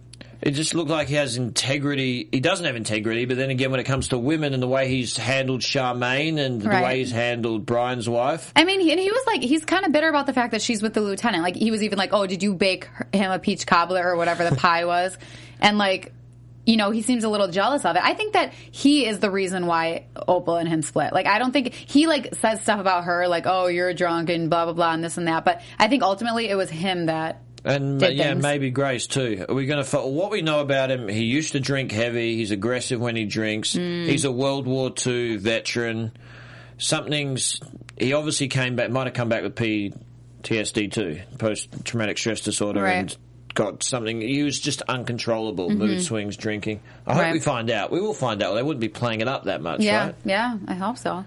it 0.47 0.51
just 0.53 0.73
looked 0.73 0.89
like 0.89 1.09
he 1.09 1.15
has 1.15 1.35
integrity. 1.35 2.29
He 2.31 2.39
doesn't 2.39 2.65
have 2.65 2.77
integrity, 2.77 3.25
but 3.25 3.35
then 3.35 3.49
again, 3.49 3.69
when 3.69 3.81
it 3.81 3.83
comes 3.83 4.07
to 4.07 4.17
women 4.17 4.53
and 4.53 4.63
the 4.63 4.67
way 4.67 4.87
he's 4.87 5.17
handled 5.17 5.59
Charmaine 5.59 6.39
and 6.39 6.61
the 6.61 6.69
way 6.69 6.99
he's 6.99 7.11
handled 7.11 7.65
Brian's 7.65 8.07
wife, 8.07 8.53
I 8.55 8.63
mean, 8.63 8.79
he, 8.79 8.91
and 8.91 8.99
he 8.99 9.11
was 9.11 9.23
like, 9.27 9.41
he's 9.41 9.65
kind 9.65 9.85
of 9.85 9.91
bitter 9.91 10.07
about 10.07 10.25
the 10.25 10.31
fact 10.31 10.51
that 10.51 10.61
she's 10.61 10.81
with 10.81 10.93
the 10.93 11.01
lieutenant. 11.01 11.43
Like, 11.43 11.57
he 11.57 11.69
was 11.69 11.83
even 11.83 11.97
like, 11.97 12.13
"Oh, 12.13 12.25
did 12.25 12.43
you 12.43 12.53
bake 12.53 12.85
her- 12.85 13.09
him 13.11 13.29
a 13.29 13.39
peach 13.39 13.67
cobbler 13.67 14.01
or 14.07 14.15
whatever 14.15 14.49
the 14.49 14.55
pie 14.55 14.85
was?" 14.95 15.17
And 15.59 15.77
like, 15.77 16.13
you 16.65 16.77
know, 16.77 16.91
he 16.91 17.01
seems 17.01 17.25
a 17.25 17.29
little 17.29 17.49
jealous 17.49 17.83
of 17.83 17.97
it. 17.97 18.01
I 18.01 18.13
think 18.13 18.31
that 18.31 18.53
he 18.53 19.05
is 19.05 19.19
the 19.19 19.29
reason 19.29 19.65
why 19.65 20.05
Opal 20.29 20.55
and 20.55 20.69
him 20.69 20.81
split. 20.81 21.11
Like, 21.11 21.27
I 21.27 21.39
don't 21.39 21.51
think 21.51 21.73
he 21.73 22.07
like 22.07 22.35
says 22.35 22.61
stuff 22.61 22.79
about 22.79 23.03
her, 23.03 23.27
like, 23.27 23.47
"Oh, 23.47 23.67
you're 23.67 23.93
drunk" 23.93 24.29
and 24.29 24.49
blah 24.49 24.63
blah 24.63 24.73
blah 24.73 24.93
and 24.93 25.03
this 25.03 25.17
and 25.17 25.27
that. 25.27 25.43
But 25.43 25.61
I 25.77 25.89
think 25.89 26.03
ultimately 26.03 26.47
it 26.47 26.55
was 26.55 26.69
him 26.69 27.07
that. 27.07 27.41
And 27.67 27.99
Did 27.99 28.17
yeah, 28.17 28.29
things. 28.31 28.43
maybe 28.43 28.69
Grace 28.71 29.07
too. 29.07 29.45
Are 29.47 29.53
we 29.55 29.65
going 29.65 29.83
to? 29.83 29.97
What 29.99 30.31
we 30.31 30.41
know 30.41 30.59
about 30.61 30.89
him? 30.91 31.07
He 31.07 31.23
used 31.25 31.51
to 31.53 31.59
drink 31.59 31.91
heavy. 31.91 32.35
He's 32.35 32.51
aggressive 32.51 32.99
when 32.99 33.15
he 33.15 33.25
drinks. 33.25 33.73
Mm. 33.73 34.07
He's 34.07 34.25
a 34.25 34.31
World 34.31 34.65
War 34.67 34.91
II 35.05 35.37
veteran. 35.37 36.11
Something's. 36.77 37.59
He 37.97 38.13
obviously 38.13 38.47
came 38.47 38.75
back. 38.75 38.89
Might 38.91 39.07
have 39.07 39.13
come 39.13 39.29
back 39.29 39.43
with 39.43 39.55
PTSD 39.55 40.91
too, 40.91 41.21
post 41.37 41.69
traumatic 41.85 42.17
stress 42.17 42.41
disorder, 42.41 42.83
Right. 42.83 42.95
and 42.97 43.17
got 43.55 43.81
something. 43.81 44.21
He 44.21 44.43
was 44.43 44.59
just 44.59 44.83
uncontrollable, 44.83 45.69
mood 45.71 46.01
swings, 46.03 46.37
drinking. 46.37 46.79
I 47.07 47.13
hope 47.13 47.21
Mm-hmm. 47.21 47.25
Right. 47.27 47.33
we 47.33 47.39
find 47.39 47.71
out. 47.71 47.91
We 47.91 47.99
will 47.99 48.13
find 48.13 48.43
out. 48.43 48.53
They 48.53 48.61
wouldn't 48.63 48.81
be 48.81 48.89
playing 48.89 49.21
it 49.21 49.27
up 49.27 49.45
that 49.45 49.61
much, 49.61 49.79
Yeah, 49.81 50.05
right? 50.07 50.15
yeah, 50.25 50.57
I 50.67 50.75
hope 50.75 50.97
so. 50.99 51.25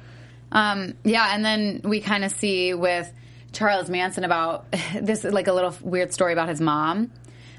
Um, 0.53 0.95
yeah, 1.05 1.31
and 1.35 1.45
then 1.45 1.81
we 1.85 2.01
kind 2.01 2.25
of 2.25 2.31
see 2.33 2.73
with 2.75 3.13
Charles 3.53 3.91
Manson 3.91 4.25
about 4.25 4.71
this, 5.01 5.25
is 5.25 5.33
like 5.33 5.49
a 5.49 5.53
little 5.53 5.75
weird 5.81 6.13
story 6.13 6.33
about 6.33 6.49
his 6.49 6.61
mom. 6.61 7.13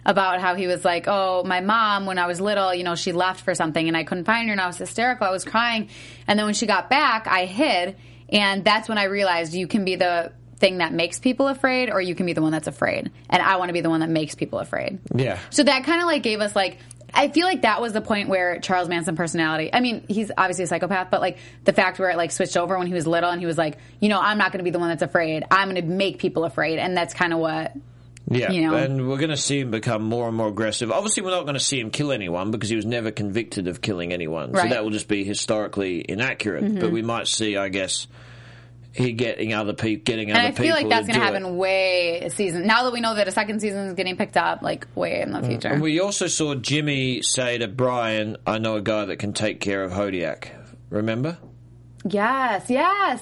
About 0.03 0.41
how 0.41 0.55
he 0.55 0.65
was 0.65 0.83
like, 0.83 1.07
oh, 1.07 1.43
my 1.43 1.61
mom, 1.61 2.07
when 2.07 2.17
I 2.17 2.25
was 2.25 2.41
little, 2.41 2.73
you 2.73 2.83
know, 2.83 2.95
she 2.95 3.11
left 3.11 3.41
for 3.41 3.53
something 3.53 3.87
and 3.87 3.95
I 3.95 4.03
couldn't 4.03 4.25
find 4.25 4.47
her 4.47 4.51
and 4.51 4.59
I 4.59 4.65
was 4.65 4.79
hysterical. 4.79 5.27
I 5.27 5.29
was 5.29 5.45
crying. 5.45 5.89
And 6.25 6.39
then 6.39 6.47
when 6.47 6.55
she 6.55 6.65
got 6.65 6.89
back, 6.89 7.27
I 7.27 7.45
hid. 7.45 7.97
And 8.27 8.65
that's 8.65 8.89
when 8.89 8.97
I 8.97 9.03
realized 9.03 9.53
you 9.53 9.67
can 9.67 9.85
be 9.85 9.97
the 9.97 10.31
thing 10.57 10.77
that 10.77 10.91
makes 10.93 11.19
people 11.19 11.47
afraid 11.49 11.91
or 11.91 12.01
you 12.01 12.15
can 12.15 12.25
be 12.25 12.33
the 12.33 12.41
one 12.41 12.51
that's 12.51 12.67
afraid. 12.67 13.11
And 13.29 13.43
I 13.43 13.57
want 13.57 13.69
to 13.69 13.73
be 13.73 13.81
the 13.81 13.91
one 13.91 13.99
that 13.99 14.09
makes 14.09 14.33
people 14.33 14.57
afraid. 14.57 14.99
Yeah. 15.13 15.37
So 15.49 15.63
that 15.63 15.83
kind 15.83 16.01
of 16.01 16.07
like 16.07 16.23
gave 16.23 16.39
us 16.39 16.55
like 16.55 16.79
I 17.13 17.27
feel 17.29 17.45
like 17.45 17.63
that 17.63 17.81
was 17.81 17.93
the 17.93 18.01
point 18.01 18.29
where 18.29 18.59
Charles 18.59 18.87
Manson 18.89 19.15
personality. 19.15 19.69
I 19.73 19.79
mean, 19.81 20.05
he's 20.07 20.31
obviously 20.37 20.63
a 20.63 20.67
psychopath, 20.67 21.09
but 21.11 21.21
like 21.21 21.37
the 21.65 21.73
fact 21.73 21.99
where 21.99 22.09
it 22.09 22.17
like 22.17 22.31
switched 22.31 22.57
over 22.57 22.77
when 22.77 22.87
he 22.87 22.93
was 22.93 23.05
little 23.05 23.29
and 23.29 23.39
he 23.39 23.45
was 23.45 23.57
like, 23.57 23.77
you 23.99 24.09
know, 24.09 24.19
I'm 24.19 24.37
not 24.37 24.51
going 24.51 24.59
to 24.59 24.63
be 24.63 24.69
the 24.69 24.79
one 24.79 24.89
that's 24.89 25.01
afraid. 25.01 25.43
I'm 25.51 25.69
going 25.69 25.81
to 25.81 25.87
make 25.87 26.19
people 26.19 26.45
afraid, 26.45 26.79
and 26.79 26.95
that's 26.95 27.13
kind 27.13 27.33
of 27.33 27.39
what. 27.39 27.73
Yeah, 28.29 28.51
You 28.51 28.61
know? 28.69 28.75
and 28.75 29.09
we're 29.09 29.17
going 29.17 29.31
to 29.31 29.35
see 29.35 29.59
him 29.59 29.71
become 29.71 30.03
more 30.03 30.27
and 30.27 30.37
more 30.37 30.47
aggressive. 30.47 30.91
Obviously, 30.91 31.23
we're 31.23 31.31
not 31.31 31.41
going 31.43 31.55
to 31.55 31.59
see 31.59 31.79
him 31.79 31.89
kill 31.89 32.11
anyone 32.11 32.51
because 32.51 32.69
he 32.69 32.75
was 32.75 32.85
never 32.85 33.11
convicted 33.11 33.67
of 33.67 33.81
killing 33.81 34.13
anyone. 34.13 34.49
So 34.49 34.53
Right. 34.53 34.61
Mm-hmm. 34.65 34.69
that 34.69 34.83
will 34.83 34.91
just 34.91 35.07
be 35.07 35.23
historically 35.25 36.05
inaccurate. 36.07 36.79
But 36.79 36.91
we 36.91 37.01
might 37.01 37.27
see, 37.27 37.57
I 37.57 37.67
guess, 37.69 38.07
getting 38.93 39.53
other 39.53 39.73
people, 39.73 40.03
getting 40.03 40.29
And 40.29 40.37
other 40.37 40.49
people. 40.49 40.63
I 40.65 40.67
people. 40.67 40.79
feel 40.79 40.89
like 40.89 40.89
that's 40.89 41.07
going 41.07 41.19
to 41.19 41.25
do 41.25 41.35
it. 41.35 41.41
happen 41.41 41.57
way 41.57 42.29
season. 42.35 42.67
Now 42.67 42.83
that 42.83 42.93
we 42.93 42.99
know 43.01 43.15
that 43.15 43.27
a 43.27 43.31
second 43.31 43.61
season 43.61 43.87
is 43.87 43.93
getting 43.93 44.17
picked 44.17 44.37
up, 44.37 44.61
like 44.61 44.85
way 44.95 45.21
in 45.21 45.31
the 45.31 45.41
future. 45.41 45.69
Mm. 45.69 45.73
And 45.73 45.81
we 45.81 45.99
also 45.99 46.27
saw 46.27 46.55
Jimmy 46.55 47.21
say 47.21 47.57
to 47.57 47.67
Brian, 47.67 48.37
"I 48.45 48.57
know 48.59 48.75
a 48.75 48.81
guy 48.81 49.05
that 49.05 49.17
can 49.17 49.33
take 49.33 49.59
care 49.61 49.83
of 49.83 49.91
Hodiak." 49.91 50.49
Remember? 50.89 51.37
yes, 52.07 52.65
yes. 52.69 53.21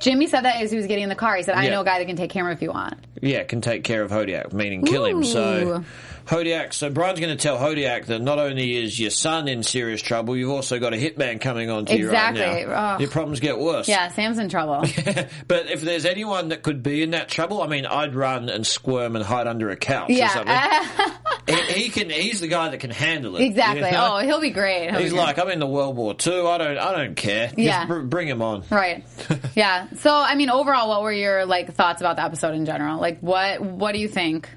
Jimmy 0.00 0.28
said 0.28 0.42
that 0.42 0.62
as 0.62 0.70
he 0.70 0.76
was 0.76 0.86
getting 0.86 1.02
in 1.02 1.08
the 1.10 1.14
car. 1.16 1.36
He 1.36 1.42
said, 1.42 1.56
"I 1.56 1.64
Yeah. 1.64 1.70
know 1.70 1.80
a 1.82 1.84
guy 1.84 1.98
that 1.98 2.06
can 2.06 2.16
take 2.16 2.30
care 2.30 2.48
of 2.48 2.56
if 2.56 2.62
you 2.62 2.70
want." 2.70 2.94
Yeah, 3.20 3.42
can 3.42 3.60
take 3.60 3.84
care 3.84 4.02
of 4.02 4.10
Hodiak, 4.10 4.52
meaning 4.52 4.82
kill 4.84 5.04
him. 5.04 5.22
So 5.24 5.80
Ooh. 5.80 5.84
Hodiak. 6.30 6.72
So 6.72 6.90
Brian's 6.90 7.18
going 7.20 7.36
to 7.36 7.42
tell 7.42 7.58
Hodiak 7.58 8.06
that 8.06 8.20
not 8.22 8.38
only 8.38 8.76
is 8.76 8.98
your 8.98 9.10
son 9.10 9.48
in 9.48 9.62
serious 9.62 10.00
trouble, 10.00 10.36
you've 10.36 10.50
also 10.50 10.78
got 10.78 10.94
a 10.94 10.96
hitman 10.96 11.40
coming 11.40 11.68
on 11.70 11.86
to 11.86 11.94
Exactly. 11.94 12.40
you 12.40 12.46
right 12.48 12.68
now. 12.68 12.94
Ugh. 12.94 13.00
Your 13.00 13.10
problems 13.10 13.40
get 13.40 13.58
worse. 13.58 13.88
Yeah, 13.88 14.08
Sam's 14.08 14.38
in 14.38 14.48
trouble. 14.48 14.80
but 15.48 15.70
if 15.70 15.80
there's 15.80 16.06
anyone 16.06 16.48
that 16.50 16.62
could 16.62 16.82
be 16.82 17.02
in 17.02 17.10
that 17.10 17.28
trouble, 17.28 17.60
I 17.62 17.66
mean, 17.66 17.84
I'd 17.84 18.14
run 18.14 18.48
and 18.48 18.66
squirm 18.66 19.16
and 19.16 19.24
hide 19.24 19.46
under 19.48 19.70
a 19.70 19.76
couch 19.76 20.10
or 20.10 20.28
something. 20.28 20.46
yeah, 20.46 21.16
he, 21.48 21.82
he 21.84 21.88
can. 21.90 22.10
He's 22.10 22.40
the 22.40 22.48
guy 22.48 22.68
that 22.68 22.78
can 22.78 22.90
handle 22.90 23.36
it. 23.36 23.42
exactly. 23.42 23.84
you 23.86 23.90
know? 23.90 24.16
Oh, 24.16 24.18
he'll 24.24 24.40
be 24.40 24.50
great. 24.50 24.90
He'll 24.90 25.00
he's 25.00 25.12
be 25.12 25.18
like, 25.18 25.38
I'm 25.38 25.48
in 25.48 25.58
the 25.58 25.66
World 25.66 25.96
War 25.96 26.14
Two. 26.14 26.46
I 26.46 26.58
don't. 26.58 26.78
I 26.78 26.92
don't 26.96 27.16
care. 27.16 27.46
Just 27.48 27.58
Yeah. 27.58 27.86
br- 27.86 28.00
bring 28.02 28.28
him 28.28 28.40
on. 28.40 28.62
Right. 28.70 29.04
Yeah. 29.56 29.88
So, 29.98 30.14
I 30.14 30.36
mean, 30.36 30.48
overall, 30.48 30.88
what 30.88 31.02
were 31.02 31.12
your 31.12 31.44
like 31.44 31.74
thoughts 31.74 32.00
about 32.00 32.16
the 32.16 32.22
episode 32.22 32.54
in 32.54 32.66
general? 32.66 33.00
Like, 33.00 33.18
what 33.20 33.60
what 33.60 33.92
do 33.92 33.98
you 33.98 34.06
think? 34.08 34.48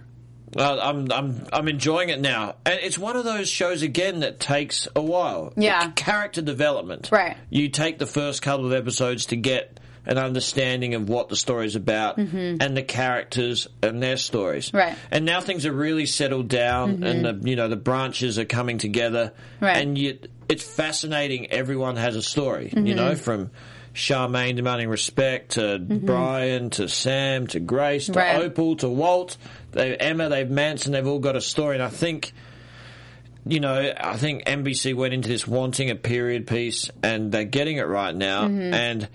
Uh, 0.56 0.78
I'm 0.82 1.12
I'm 1.12 1.48
I'm 1.52 1.68
enjoying 1.68 2.10
it 2.10 2.20
now, 2.20 2.56
and 2.66 2.80
it's 2.82 2.98
one 2.98 3.16
of 3.16 3.24
those 3.24 3.50
shows 3.50 3.82
again 3.82 4.22
that 4.22 4.40
takes 4.40 4.88
a 4.96 5.02
while. 5.02 5.54
Yeah. 5.56 5.90
It's 5.90 6.02
character 6.02 6.42
development. 6.42 7.10
Right. 7.12 7.38
You 7.50 7.70
take 7.70 8.00
the 8.00 8.06
first 8.06 8.42
couple 8.42 8.66
of 8.66 8.74
episodes 8.74 9.28
to 9.28 9.36
get 9.36 9.80
an 10.06 10.18
understanding 10.18 10.96
of 10.96 11.08
what 11.08 11.30
the 11.30 11.36
story's 11.36 11.78
about 11.78 12.18
and 12.18 12.78
the 12.78 12.84
characters 12.84 13.70
and 13.82 14.04
their 14.04 14.18
stories. 14.18 14.68
Mm-hmm. 14.68 14.78
Right. 14.78 14.98
And 15.12 15.26
now 15.26 15.40
things 15.40 15.66
are 15.66 15.72
really 15.72 16.06
settled 16.06 16.50
down, 16.50 17.04
and 17.04 17.26
the 17.26 17.50
you 17.50 17.56
know 17.56 17.68
the 17.68 17.78
branches 17.78 18.38
are 18.38 18.46
coming 18.46 18.78
together. 18.78 19.34
Right. 19.60 19.78
And 19.78 19.98
you, 19.98 20.20
it's 20.50 20.64
fascinating. 20.64 21.52
Everyone 21.52 21.96
has 21.96 22.16
a 22.16 22.22
story. 22.22 22.66
Mm-hmm. 22.66 22.86
You 22.86 22.96
know 22.96 23.16
from. 23.16 23.52
Charmaine 23.94 24.56
demanding 24.56 24.90
respect 24.90 25.52
to 25.52 25.78
Brian 25.80 26.72
to 26.72 26.88
Sam 26.88 27.48
to 27.48 27.60
Grace 27.60 28.08
to 28.08 28.12
Mm-hmm. 28.14 28.20
Right. 28.20 28.46
Opal 28.46 28.76
to 28.78 28.90
Walt, 28.90 29.38
they 29.72 29.96
Emma, 29.96 30.30
they've 30.30 30.50
Manson, 30.50 30.94
they've 30.94 31.06
all 31.06 31.20
got 31.20 31.36
a 31.36 31.42
story, 31.42 31.76
and 31.76 31.84
I 31.84 31.90
think, 31.90 32.34
you 33.46 33.60
know, 33.60 33.94
I 33.96 34.18
think 34.18 34.46
NBC 34.46 34.96
went 34.96 35.14
into 35.14 35.30
this 35.30 35.48
wanting 35.48 35.90
a 35.90 35.96
period 35.96 36.48
piece, 36.48 36.90
and 37.04 37.32
they're 37.32 37.44
getting 37.44 37.78
it 37.78 37.88
right 37.88 38.16
now. 38.16 38.48
Mm-hmm. 38.48 38.74
And 38.74 39.10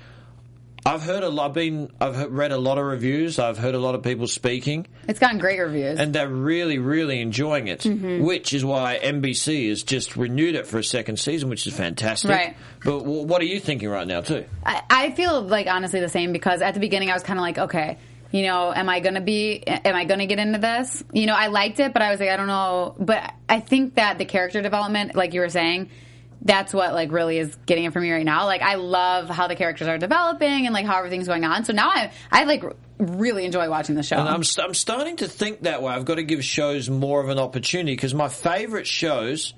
I've 0.88 1.03
heard 1.03 1.22
a 1.22 1.29
lot. 1.29 1.48
I've 1.51 1.55
been, 1.55 1.90
I've 2.01 2.31
read 2.33 2.51
a 2.53 2.57
lot 2.57 2.79
of 2.79 2.85
reviews. 2.87 3.38
I've 3.38 3.59
heard 3.59 3.74
a 3.74 3.79
lot 3.79 3.94
of 3.94 4.03
people 4.03 4.27
speaking, 4.27 4.87
It's 5.07 5.18
gotten 5.18 5.38
great 5.38 5.59
reviews. 5.61 5.98
and 5.98 6.14
they're 6.14 6.29
really, 6.29 6.79
really 6.79 7.20
enjoying 7.20 7.68
it. 7.68 7.81
Mm-hmm. 7.81 8.24
Which 8.24 8.55
is 8.55 8.64
why 8.64 8.98
NBC 9.03 9.68
has 9.68 9.83
just 9.83 10.16
renewed 10.16 10.55
it 10.55 10.66
for 10.66 10.79
a 10.79 10.85
second 10.85 11.18
season, 11.18 11.48
which 11.51 11.66
is 11.66 11.74
fantastic. 11.74 12.31
Right. 12.31 12.57
But 12.85 13.01
w- 13.01 13.27
what 13.27 13.42
are 13.42 13.46
you 13.46 13.61
thinking 13.61 13.88
right 13.88 14.07
now, 14.07 14.22
too? 14.22 14.44
I, 14.64 14.83
I 14.88 15.11
feel 15.12 15.42
like 15.42 15.66
honestly 15.66 16.01
the 16.01 16.09
same 16.09 16.33
because 16.33 16.62
at 16.62 16.74
the 16.74 16.81
beginning 16.81 17.11
I 17.11 17.14
was 17.14 17.22
kind 17.22 17.38
of 17.38 17.42
like, 17.42 17.59
okay, 17.59 17.98
you 18.31 18.42
know, 18.42 18.72
am 18.74 18.88
I 18.88 19.01
gonna 19.01 19.20
be, 19.22 19.62
am 19.66 19.94
I 19.94 20.05
gonna 20.05 20.27
get 20.27 20.38
into 20.38 20.59
this? 20.59 21.03
You 21.12 21.27
know, 21.27 21.35
I 21.35 21.46
liked 21.46 21.81
it, 21.81 21.92
but 21.92 22.03
I 22.03 22.11
was 22.11 22.20
like, 22.20 22.29
I 22.29 22.37
don't 22.37 22.46
know. 22.46 22.94
But 22.98 23.33
I 23.48 23.61
think 23.61 23.94
that 23.94 24.18
the 24.18 24.24
character 24.27 24.61
development, 24.62 25.14
like 25.14 25.33
you 25.35 25.40
were 25.40 25.48
saying, 25.48 25.88
that's 26.42 26.72
what 26.72 26.94
like 26.94 27.11
really 27.11 27.38
is 27.38 27.55
getting 27.66 27.85
it 27.85 27.92
for 27.92 28.01
me 28.01 28.11
right 28.11 28.24
now. 28.24 28.46
Like 28.46 28.62
I 28.62 28.77
love 28.77 29.29
how 29.29 29.48
the 29.48 29.57
characters 29.57 29.88
are 29.88 29.98
developing 29.98 30.66
and 30.66 30.72
like 30.72 30.87
how 30.87 30.98
everything's 30.98 31.27
going 31.27 31.44
on. 31.44 31.64
So 31.64 31.72
now 31.72 31.88
I, 31.88 32.12
I 32.31 32.44
like 32.44 32.64
really 32.98 33.44
enjoy 33.44 33.68
watching 33.68 33.94
the 33.94 34.03
show. 34.03 34.16
And 34.16 34.29
I'm, 34.29 34.42
I'm 34.59 34.74
starting 34.74 35.16
to 35.16 35.29
think 35.29 35.62
that 35.62 35.83
way. 35.83 35.92
I've 35.92 36.05
got 36.05 36.16
to 36.16 36.22
give 36.22 36.44
shows 36.44 36.88
more 36.88 37.20
of 37.20 37.29
an 37.29 37.38
opportunity 37.38 37.92
because 37.92 38.14
my 38.14 38.29
favourite 38.29 38.87
shows, 38.87 39.55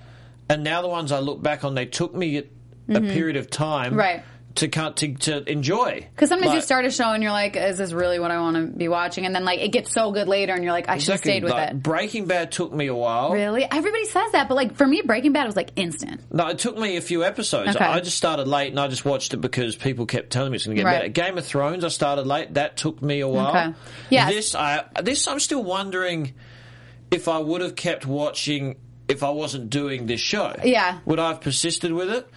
and 0.49 0.65
now 0.65 0.83
the 0.83 0.89
ones 0.89 1.13
I 1.13 1.21
look 1.21 1.43
back 1.43 1.65
on, 1.65 1.75
they 1.75 1.87
took 1.87 2.15
me 2.15 2.43
a 2.89 3.01
period 3.01 3.37
of 3.37 3.51
time 3.51 3.91
Mm-hmm. 3.91 3.99
Right. 3.99 4.23
To, 4.57 4.69
cut, 4.69 4.97
to 4.97 5.15
to 5.15 5.51
enjoy. 5.51 6.07
Because 6.15 6.29
sometimes 6.29 6.55
you 6.55 6.61
start 6.61 6.85
a 6.85 6.91
show 6.91 7.13
and 7.13 7.23
you're 7.23 7.33
like, 7.33 7.57
is 7.57 7.79
this 7.79 7.93
really 7.93 8.19
what 8.19 8.31
I 8.31 8.41
want 8.41 8.57
to 8.57 8.67
be 8.67 8.89
watching? 8.89 9.27
And 9.27 9.35
then 9.35 9.45
like 9.45 9.61
it 9.61 9.69
gets 9.71 9.93
so 9.93 10.11
good 10.11 10.29
later 10.29 10.53
and 10.55 10.65
you're 10.65 10.73
like, 10.73 10.89
I 10.89 10.99
should 10.99 11.13
have 11.13 11.21
stayed 11.21 11.45
with 11.45 11.53
like, 11.53 11.71
it. 11.71 11.83
Breaking 11.83 12.27
Bad 12.27 12.53
took 12.53 12.73
me 12.73 12.89
a 12.89 12.95
while. 12.95 13.33
Really? 13.33 13.65
Everybody 13.71 14.05
says 14.07 14.33
that, 14.33 14.49
but 14.49 14.55
like 14.55 14.75
for 14.75 14.87
me, 14.87 15.03
Breaking 15.05 15.33
Bad 15.33 15.47
was 15.47 15.57
like 15.57 15.71
instant. 15.77 16.21
No, 16.33 16.49
it 16.49 16.59
took 16.59 16.77
me 16.77 16.97
a 16.97 17.01
few 17.01 17.25
episodes. 17.25 17.77
Okay. 17.77 17.85
I 17.85 18.01
just 18.01 18.17
started 18.17 18.49
late 18.49 18.71
and 18.71 18.81
I 18.81 18.89
just 18.89 19.05
watched 19.05 19.35
it 19.35 19.39
because 19.39 19.77
people 19.77 20.07
kept 20.07 20.31
telling 20.31 20.51
me 20.51 20.57
it's 20.57 20.67
going 20.67 20.77
to 20.77 20.83
get 20.83 20.87
Right. 20.87 21.01
better. 21.01 21.09
Game 21.09 21.39
of 21.39 21.47
Thrones, 21.47 21.85
I 21.85 21.89
started 21.89 22.27
late. 22.27 22.55
That 22.55 22.77
took 22.77 23.01
me 23.03 23.21
a 23.21 23.29
while. 23.29 23.51
Okay. 23.51 23.75
Yes. 24.11 24.33
This, 24.33 24.55
I 24.55 24.85
this, 25.03 25.29
I'm 25.29 25.41
still 25.41 25.63
wondering 25.63 26.35
if 27.11 27.29
I 27.29 27.39
would 27.39 27.61
have 27.61 27.77
kept 27.77 28.07
watching 28.07 28.77
if 29.09 29.23
I 29.23 29.31
wasn't 29.31 29.71
doing 29.71 30.07
this 30.07 30.21
show. 30.21 30.55
Yeah. 30.63 30.99
Would 31.05 31.19
I 31.19 31.29
have 31.29 31.41
persisted 31.41 31.93
with 31.93 32.11
it? 32.11 32.29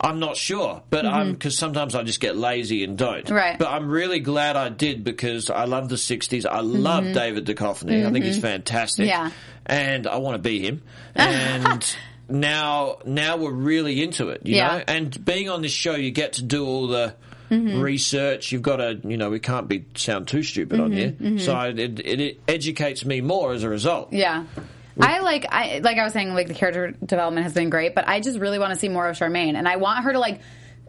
I'm 0.00 0.20
not 0.20 0.36
sure, 0.36 0.82
but 0.90 1.04
I'm 1.06 1.32
because 1.32 1.58
sometimes 1.58 1.94
I 1.94 2.02
just 2.04 2.20
get 2.20 2.36
lazy 2.36 2.84
and 2.84 2.96
don't. 2.96 3.24
Mm-hmm. 3.24 3.34
Right. 3.34 3.58
But 3.58 3.68
I'm 3.68 3.88
really 3.88 4.20
glad 4.20 4.56
I 4.56 4.68
did 4.68 5.02
because 5.04 5.50
I 5.50 5.64
love 5.64 5.88
the 5.88 5.96
'60s. 5.96 6.46
I 6.46 6.60
love 6.60 7.04
David 7.12 7.46
Duchovny. 7.46 8.06
I 8.06 8.12
think 8.12 8.24
he's 8.24 8.38
fantastic. 8.38 9.08
Mm-hmm. 9.08 9.26
Yeah. 9.26 9.30
And 9.66 10.06
I 10.06 10.18
want 10.18 10.34
to 10.36 10.38
be 10.42 10.60
him. 10.60 10.82
And 11.16 11.96
now, 12.28 12.98
now 13.04 13.38
we're 13.38 13.50
really 13.52 14.02
into 14.02 14.28
it. 14.28 14.42
You 14.44 14.56
Yeah. 14.56 14.78
know. 14.78 14.84
And 14.86 15.24
being 15.24 15.48
on 15.50 15.62
this 15.62 15.72
show, 15.72 15.94
you 15.94 16.10
get 16.10 16.34
to 16.34 16.42
do 16.44 16.64
all 16.66 16.86
the. 16.88 17.14
Research. 17.50 18.52
You've 18.52 18.60
got 18.60 18.76
to, 18.76 19.00
you 19.04 19.16
know, 19.16 19.30
we 19.30 19.40
can't 19.40 19.68
be 19.68 19.86
sound 19.94 20.28
too 20.28 20.42
stupid 20.42 20.80
on 20.80 20.92
here. 20.92 21.14
So 21.38 21.58
it, 21.60 21.78
it, 21.78 22.20
it 22.20 22.40
educates 22.46 23.06
me 23.06 23.22
more 23.22 23.52
as 23.54 23.62
a 23.62 23.70
result. 23.70 24.12
Yeah. 24.12 24.44
I 25.00 25.20
like 25.20 25.46
I 25.48 25.78
like 25.78 25.98
I 25.98 26.04
was 26.04 26.12
saying 26.12 26.34
like 26.34 26.48
the 26.48 26.54
character 26.54 26.90
development 26.90 27.44
has 27.44 27.54
been 27.54 27.70
great, 27.70 27.94
but 27.94 28.08
I 28.08 28.20
just 28.20 28.38
really 28.38 28.58
want 28.58 28.72
to 28.72 28.78
see 28.78 28.88
more 28.88 29.08
of 29.08 29.16
Charmaine, 29.16 29.54
and 29.54 29.68
I 29.68 29.76
want 29.76 30.04
her 30.04 30.12
to 30.12 30.18
like. 30.18 30.40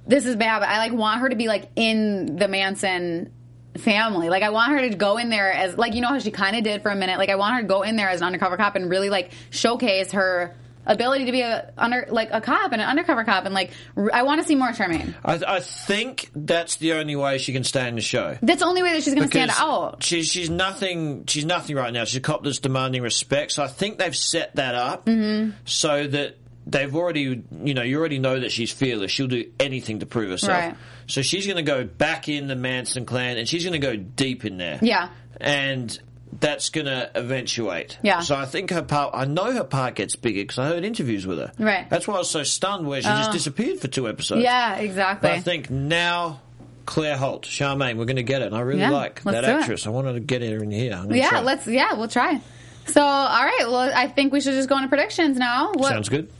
This 0.07 0.25
is 0.25 0.35
bad, 0.35 0.61
but 0.61 0.69
I 0.69 0.79
like 0.79 0.93
want 0.93 1.19
her 1.19 1.29
to 1.29 1.35
be 1.35 1.47
like 1.47 1.69
in 1.75 2.37
the 2.37 2.47
Manson 2.47 3.31
family. 3.77 4.29
Like 4.29 4.43
I 4.43 4.49
want 4.49 4.71
her 4.71 4.81
to 4.81 4.95
go 4.95 5.17
in 5.17 5.29
there 5.29 5.51
as 5.51 5.77
like 5.77 5.93
you 5.93 6.01
know 6.01 6.07
how 6.07 6.19
she 6.19 6.31
kind 6.31 6.55
of 6.55 6.63
did 6.63 6.81
for 6.81 6.89
a 6.89 6.95
minute. 6.95 7.17
Like 7.19 7.29
I 7.29 7.35
want 7.35 7.55
her 7.55 7.61
to 7.61 7.67
go 7.67 7.83
in 7.83 7.95
there 7.95 8.09
as 8.09 8.21
an 8.21 8.27
undercover 8.27 8.57
cop 8.57 8.75
and 8.75 8.89
really 8.89 9.09
like 9.09 9.31
showcase 9.51 10.11
her 10.13 10.55
ability 10.89 11.25
to 11.25 11.31
be 11.31 11.41
a 11.41 11.71
under 11.77 12.05
like 12.09 12.29
a 12.31 12.41
cop 12.41 12.71
and 12.73 12.81
an 12.81 12.87
undercover 12.87 13.23
cop, 13.23 13.45
and 13.45 13.53
like 13.53 13.71
r- 13.95 14.09
I 14.13 14.23
want 14.23 14.41
to 14.41 14.47
see 14.47 14.55
more 14.55 14.69
Charmaine. 14.69 15.13
I, 15.23 15.39
I 15.47 15.59
think 15.61 16.29
that's 16.35 16.75
the 16.77 16.93
only 16.93 17.15
way 17.15 17.37
she 17.37 17.53
can 17.53 17.63
stay 17.63 17.87
in 17.87 17.95
the 17.95 18.01
show. 18.01 18.37
That's 18.41 18.59
the 18.59 18.65
only 18.67 18.83
way 18.83 18.93
that 18.93 19.03
she's 19.03 19.13
going 19.13 19.27
to 19.27 19.31
stand 19.31 19.49
Because 19.51 19.61
out. 19.63 20.03
She's 20.03 20.27
she's 20.27 20.49
nothing. 20.49 21.25
She's 21.27 21.45
nothing 21.45 21.75
right 21.75 21.93
now. 21.93 22.03
She's 22.03 22.17
a 22.17 22.21
cop 22.21 22.43
that's 22.43 22.59
demanding 22.59 23.01
respect. 23.03 23.51
So 23.53 23.63
I 23.63 23.67
think 23.67 23.99
they've 23.99 24.15
set 24.15 24.55
that 24.57 24.75
up 24.75 25.05
Mm-hmm. 25.05 25.51
so 25.65 26.07
that 26.07 26.37
they've 26.67 26.95
already, 26.95 27.41
you 27.63 27.73
know, 27.73 27.81
you 27.81 27.97
already 27.97 28.19
know 28.19 28.39
that 28.39 28.51
she's 28.51 28.71
fearless. 28.71 29.11
She'll 29.11 29.27
do 29.27 29.49
anything 29.59 29.99
to 29.99 30.05
prove 30.05 30.29
herself. 30.29 30.51
Right. 30.57 30.75
So 31.07 31.21
she's 31.23 31.45
going 31.47 31.57
to 31.57 31.63
go 31.63 31.83
back 31.83 32.29
in 32.29 32.47
the 32.47 32.55
Manson 32.55 33.05
clan, 33.05 33.37
and 33.37 33.47
she's 33.47 33.63
going 33.63 33.79
to 33.79 33.85
go 33.85 33.95
deep 33.95 34.45
in 34.45 34.57
there. 34.57 34.77
Yeah. 34.81 35.09
and 35.41 35.97
that's 36.31 36.69
going 36.69 36.85
to 36.85 37.11
eventuate. 37.15 37.97
Yeah. 38.03 38.19
So 38.21 38.35
I 38.35 38.45
think 38.45 38.69
her 38.71 38.81
part. 38.81 39.11
I 39.13 39.25
know 39.25 39.51
her 39.51 39.63
part 39.63 39.95
gets 39.95 40.15
bigger 40.15 40.41
because 40.41 40.59
I 40.59 40.67
heard 40.67 40.83
interviews 40.83 41.25
with 41.25 41.39
her. 41.39 41.51
Right. 41.57 41.85
Oh. 41.85 41.87
That's 41.89 42.07
why 42.07 42.15
I 42.15 42.19
was 42.19 42.29
so 42.29 42.43
stunned 42.43 42.87
where 42.87 43.01
she 43.01 43.07
just 43.07 43.29
oh. 43.29 43.33
disappeared 43.33 43.79
for 43.79 43.87
two 43.87 44.07
episodes. 44.07 44.43
Yeah, 44.43 44.75
exactly. 44.75 45.29
But 45.29 45.35
I 45.37 45.39
think 45.41 45.69
now 45.69 46.41
Claire 46.85 47.17
Holt, 47.17 47.43
Charmaine, 47.43 47.97
we're 47.97 48.05
going 48.05 48.17
to 48.17 48.23
get 48.23 48.41
it. 48.41 48.47
And 48.47 48.55
I 48.55 48.61
really 48.61 48.81
Yeah, 48.81 48.91
like 48.91 49.23
that 49.23 49.41
do 49.41 49.47
it. 49.47 49.53
actress. 49.61 49.87
I 49.87 49.89
wanted 49.89 50.13
to 50.13 50.19
get 50.19 50.41
her 50.41 50.63
in 50.63 50.71
here. 50.71 51.05
Yeah, 51.09 51.29
try. 51.29 51.39
let's 51.41 51.67
yeah, 51.67 51.93
we'll 51.93 52.07
try. 52.07 52.41
So, 52.87 53.01
all 53.03 53.45
right. 53.45 53.65
Well, 53.67 53.91
I 53.95 54.07
think 54.07 54.33
we 54.33 54.41
should 54.41 54.53
just 54.53 54.67
go 54.69 54.75
into 54.75 54.87
predictions 54.87 55.37
now. 55.37 55.71
What, 55.73 55.89
Sounds 55.89 56.09
good. 56.09 56.31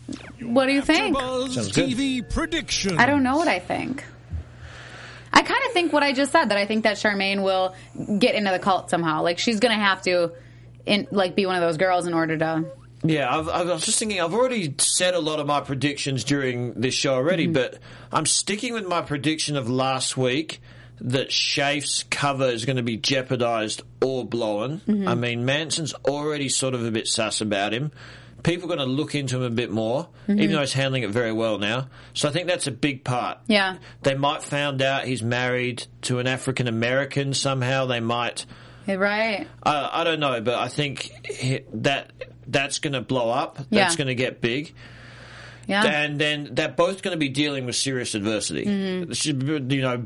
What 0.42 0.66
do 0.66 0.74
you 0.74 0.82
think? 0.82 1.16
AfterBuzz 1.16 1.54
Sounds 1.54 1.72
good. 1.72 1.90
TV 1.90 2.28
prediction. 2.28 2.98
I 2.98 3.06
don't 3.06 3.24
know 3.24 3.38
what 3.38 3.48
I 3.48 3.60
think. 3.60 4.04
I 5.32 5.42
kind 5.42 5.62
of 5.68 5.72
think 5.74 5.94
what 5.94 6.04
I 6.04 6.14
just 6.14 6.32
said 6.32 6.46
that 6.46 6.58
I 6.58 6.66
think 6.66 6.84
that 6.84 6.98
Charmaine 6.98 7.44
will 7.44 7.76
get 8.18 8.36
into 8.36 8.52
the 8.52 8.60
cult 8.60 8.90
somehow. 8.90 9.22
Like 9.24 9.40
she's 9.40 9.60
gonna 9.60 9.76
have 9.76 10.02
to, 10.04 10.32
in 10.86 11.08
like, 11.12 11.36
be 11.36 11.46
one 11.46 11.56
of 11.56 11.62
those 11.62 11.78
girls 11.78 12.08
in 12.08 12.14
order 12.14 12.38
to. 12.38 12.66
Yeah, 13.04 13.34
I've, 13.34 13.48
I 13.48 13.64
was 13.64 13.86
just 13.86 13.98
thinking. 14.00 14.20
I've 14.20 14.34
already 14.34 14.76
said 14.78 15.14
a 15.14 15.20
lot 15.20 15.40
of 15.40 15.48
my 15.48 15.62
predictions 15.62 16.24
during 16.26 16.74
this 16.74 16.94
show 16.94 17.14
already, 17.14 17.46
Mm-hmm. 17.46 17.54
but 17.54 17.80
I'm 18.12 18.26
sticking 18.26 18.74
with 18.74 18.86
my 18.88 19.02
prediction 19.02 19.56
of 19.56 19.70
last 19.70 20.18
week 20.18 20.62
that 21.02 21.32
Shafe's 21.32 22.04
cover 22.10 22.48
is 22.48 22.66
going 22.66 22.76
to 22.76 22.84
be 22.84 22.98
jeopardized 22.98 23.84
or 24.04 24.26
blown. 24.26 24.82
Mm-hmm. 24.82 25.08
I 25.08 25.16
mean, 25.16 25.46
Manson's 25.46 25.94
already 25.94 26.50
sort 26.50 26.74
of 26.74 26.86
a 26.86 26.92
bit 26.92 27.08
sus 27.08 27.40
about 27.40 27.74
him. 27.74 27.94
People 28.44 28.72
are 28.72 28.76
going 28.76 28.88
to 28.88 28.94
look 28.94 29.16
into 29.16 29.38
him 29.38 29.44
a 29.44 29.50
bit 29.50 29.70
more, 29.72 30.08
Mm-hmm. 30.28 30.40
even 30.40 30.52
though 30.56 30.62
he's 30.62 30.74
handling 30.74 31.04
it 31.04 31.10
very 31.10 31.32
well 31.34 31.58
now. 31.58 31.88
So 32.14 32.30
I 32.30 32.32
think 32.32 32.48
that's 32.48 32.68
a 32.68 32.72
big 32.72 33.04
part. 33.04 33.40
Yeah. 33.48 33.78
They 34.04 34.16
might 34.16 34.44
find 34.44 34.82
out 34.82 35.06
he's 35.06 35.24
married 35.24 35.86
to 36.04 36.20
an 36.20 36.28
African 36.28 36.68
American 36.68 37.34
somehow. 37.34 37.86
They 37.88 38.00
might. 38.00 38.46
Right. 38.88 39.48
I, 39.64 39.90
I 40.02 40.04
don't 40.04 40.20
know, 40.20 40.40
but 40.42 40.56
I 40.56 40.68
think 40.68 41.12
that 41.74 42.12
that's 42.48 42.80
going 42.80 42.94
to 42.94 43.02
blow 43.02 43.30
up. 43.30 43.58
That's 43.58 43.68
Yeah. 43.72 43.96
going 43.96 44.08
to 44.08 44.16
get 44.16 44.42
big, 44.42 44.74
Yeah. 45.68 45.84
and 45.86 46.20
then 46.20 46.50
they're 46.54 46.70
both 46.70 47.02
going 47.04 47.14
to 47.14 47.20
be 47.20 47.30
dealing 47.30 47.66
with 47.66 47.76
serious 47.76 48.16
adversity. 48.16 48.66
Mm-hmm. 48.66 49.72
You 49.72 49.82
know, 49.82 50.04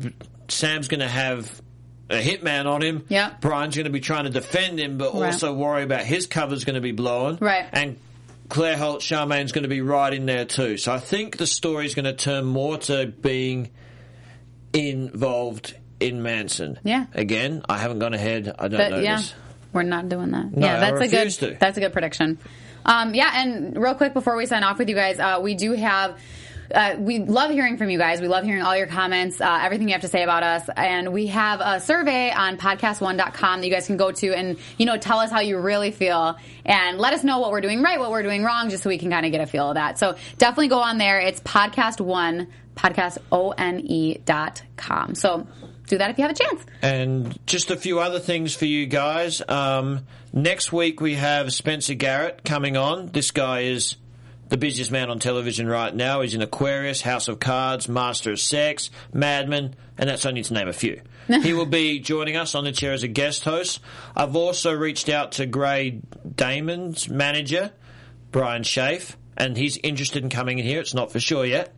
Sam's 0.49 0.87
going 0.89 0.99
to 0.99 1.07
have 1.07 1.61
a 2.09 2.21
hitman 2.21 2.65
on 2.65 2.81
him. 2.81 3.05
Yeah. 3.09 3.33
Brian's 3.41 3.75
going 3.75 3.85
to 3.85 3.91
be 3.91 4.01
trying 4.01 4.25
to 4.25 4.29
defend 4.29 4.79
him, 4.79 4.97
but 4.97 5.13
Right. 5.13 5.27
also 5.33 5.53
worry 5.53 5.83
about 5.83 6.01
his 6.01 6.27
cover's 6.27 6.65
going 6.65 6.75
to 6.75 6.81
be 6.81 6.91
blown. 6.91 7.37
Right. 7.39 7.65
and. 7.71 7.97
Claire 8.53 8.77
Holt, 8.77 9.01
Charmaine's 9.01 9.51
going 9.51 9.63
to 9.63 9.67
be 9.67 9.81
right 9.81 10.13
in 10.13 10.27
there 10.27 10.45
too. 10.45 10.77
So 10.77 10.93
I 10.93 10.99
think 10.99 11.37
the 11.37 11.47
story's 11.47 11.95
going 11.95 12.05
to 12.05 12.13
turn 12.13 12.45
more 12.45 12.77
to 12.77 13.07
being 13.07 13.71
involved 14.73 15.75
in 15.99 16.21
Manson. 16.21 16.79
Yeah. 16.83 17.07
Again, 17.13 17.63
I 17.67 17.79
haven't 17.79 17.97
gone 17.97 18.13
ahead. 18.13 18.53
I 18.59 18.67
don't 18.67 18.91
know 18.91 18.99
yeah, 18.99 19.17
this. 19.17 19.33
we're 19.73 19.81
not 19.81 20.07
doing 20.07 20.29
that. 20.31 20.55
No, 20.55 20.67
yeah, 20.67 20.79
that's 20.79 21.01
a 21.01 21.07
good. 21.07 21.31
to. 21.31 21.57
That's 21.59 21.77
a 21.77 21.79
good 21.79 21.93
prediction. 21.93 22.37
Um, 22.85 23.15
yeah, 23.15 23.31
and 23.41 23.75
real 23.75 23.95
quick 23.95 24.13
before 24.13 24.37
we 24.37 24.45
sign 24.45 24.63
off 24.63 24.77
with 24.77 24.87
you 24.87 24.95
guys, 24.95 25.19
uh, 25.19 25.39
we 25.41 25.55
do 25.55 25.73
have. 25.73 26.19
Uh, 26.73 26.95
we 26.99 27.19
love 27.19 27.51
hearing 27.51 27.77
from 27.77 27.89
you 27.89 27.97
guys. 27.97 28.21
We 28.21 28.27
love 28.27 28.43
hearing 28.43 28.61
all 28.61 28.75
your 28.75 28.87
comments, 28.87 29.39
uh, 29.41 29.59
everything 29.61 29.87
you 29.87 29.93
have 29.93 30.01
to 30.01 30.07
say 30.07 30.23
about 30.23 30.43
us. 30.43 30.69
And 30.75 31.13
we 31.13 31.27
have 31.27 31.61
a 31.61 31.79
survey 31.79 32.31
on 32.31 32.57
podcast1.com 32.57 33.61
that 33.61 33.65
you 33.67 33.73
guys 33.73 33.87
can 33.87 33.97
go 33.97 34.11
to 34.11 34.33
and, 34.33 34.57
you 34.77 34.85
know, 34.85 34.97
tell 34.97 35.19
us 35.19 35.31
how 35.31 35.39
you 35.39 35.57
really 35.57 35.91
feel 35.91 36.37
and 36.65 36.97
let 36.97 37.13
us 37.13 37.23
know 37.23 37.39
what 37.39 37.51
we're 37.51 37.61
doing 37.61 37.81
right, 37.81 37.99
what 37.99 38.11
we're 38.11 38.23
doing 38.23 38.43
wrong, 38.43 38.69
just 38.69 38.83
so 38.83 38.89
we 38.89 38.97
can 38.97 39.09
kind 39.09 39.25
of 39.25 39.31
get 39.31 39.41
a 39.41 39.47
feel 39.47 39.69
of 39.69 39.75
that. 39.75 39.99
So 39.99 40.15
definitely 40.37 40.69
go 40.69 40.79
on 40.79 40.97
there. 40.97 41.19
It's 41.19 41.39
podcast 41.41 42.01
one, 42.01 42.47
podcast 42.75 43.17
O-N-E 43.31 44.19
dot 44.25 44.61
com. 44.77 45.15
So 45.15 45.47
do 45.87 45.97
that 45.97 46.09
if 46.09 46.17
you 46.17 46.23
have 46.23 46.31
a 46.31 46.35
chance. 46.35 46.65
And 46.81 47.37
just 47.45 47.71
a 47.71 47.75
few 47.77 47.99
other 47.99 48.19
things 48.19 48.55
for 48.55 48.65
you 48.65 48.85
guys. 48.85 49.41
Um, 49.47 50.05
next 50.31 50.71
week 50.71 51.01
we 51.01 51.15
have 51.15 51.53
Spencer 51.53 51.93
Garrett 51.93 52.43
coming 52.43 52.77
on. 52.77 53.07
This 53.07 53.31
guy 53.31 53.61
is 53.61 53.95
the 54.49 54.57
busiest 54.57 54.91
man 54.91 55.09
on 55.09 55.19
television 55.19 55.67
right 55.67 55.93
now. 55.93 56.21
is 56.21 56.33
in 56.33 56.41
Aquarius, 56.41 57.01
House 57.01 57.27
of 57.27 57.39
Cards, 57.39 57.87
Master 57.87 58.31
of 58.31 58.39
Sex, 58.39 58.89
Mad 59.13 59.49
Men, 59.49 59.75
and 59.97 60.09
that's 60.09 60.25
only 60.25 60.43
to 60.43 60.53
name 60.53 60.67
a 60.67 60.73
few. 60.73 61.01
he 61.27 61.53
will 61.53 61.65
be 61.65 61.99
joining 61.99 62.35
us 62.35 62.53
on 62.55 62.63
the 62.63 62.71
chair 62.71 62.93
as 62.93 63.03
a 63.03 63.07
guest 63.07 63.45
host. 63.45 63.79
I've 64.15 64.35
also 64.35 64.73
reached 64.73 65.09
out 65.09 65.33
to 65.33 65.45
Grey 65.45 66.01
Damon's 66.35 67.09
manager, 67.09 67.71
Brian 68.31 68.63
Schaaf, 68.63 69.15
and 69.37 69.57
he's 69.57 69.77
interested 69.77 70.23
in 70.23 70.29
coming 70.29 70.59
in 70.59 70.65
here. 70.65 70.81
It's 70.81 70.93
not 70.93 71.11
for 71.11 71.19
sure 71.19 71.45
yet, 71.45 71.73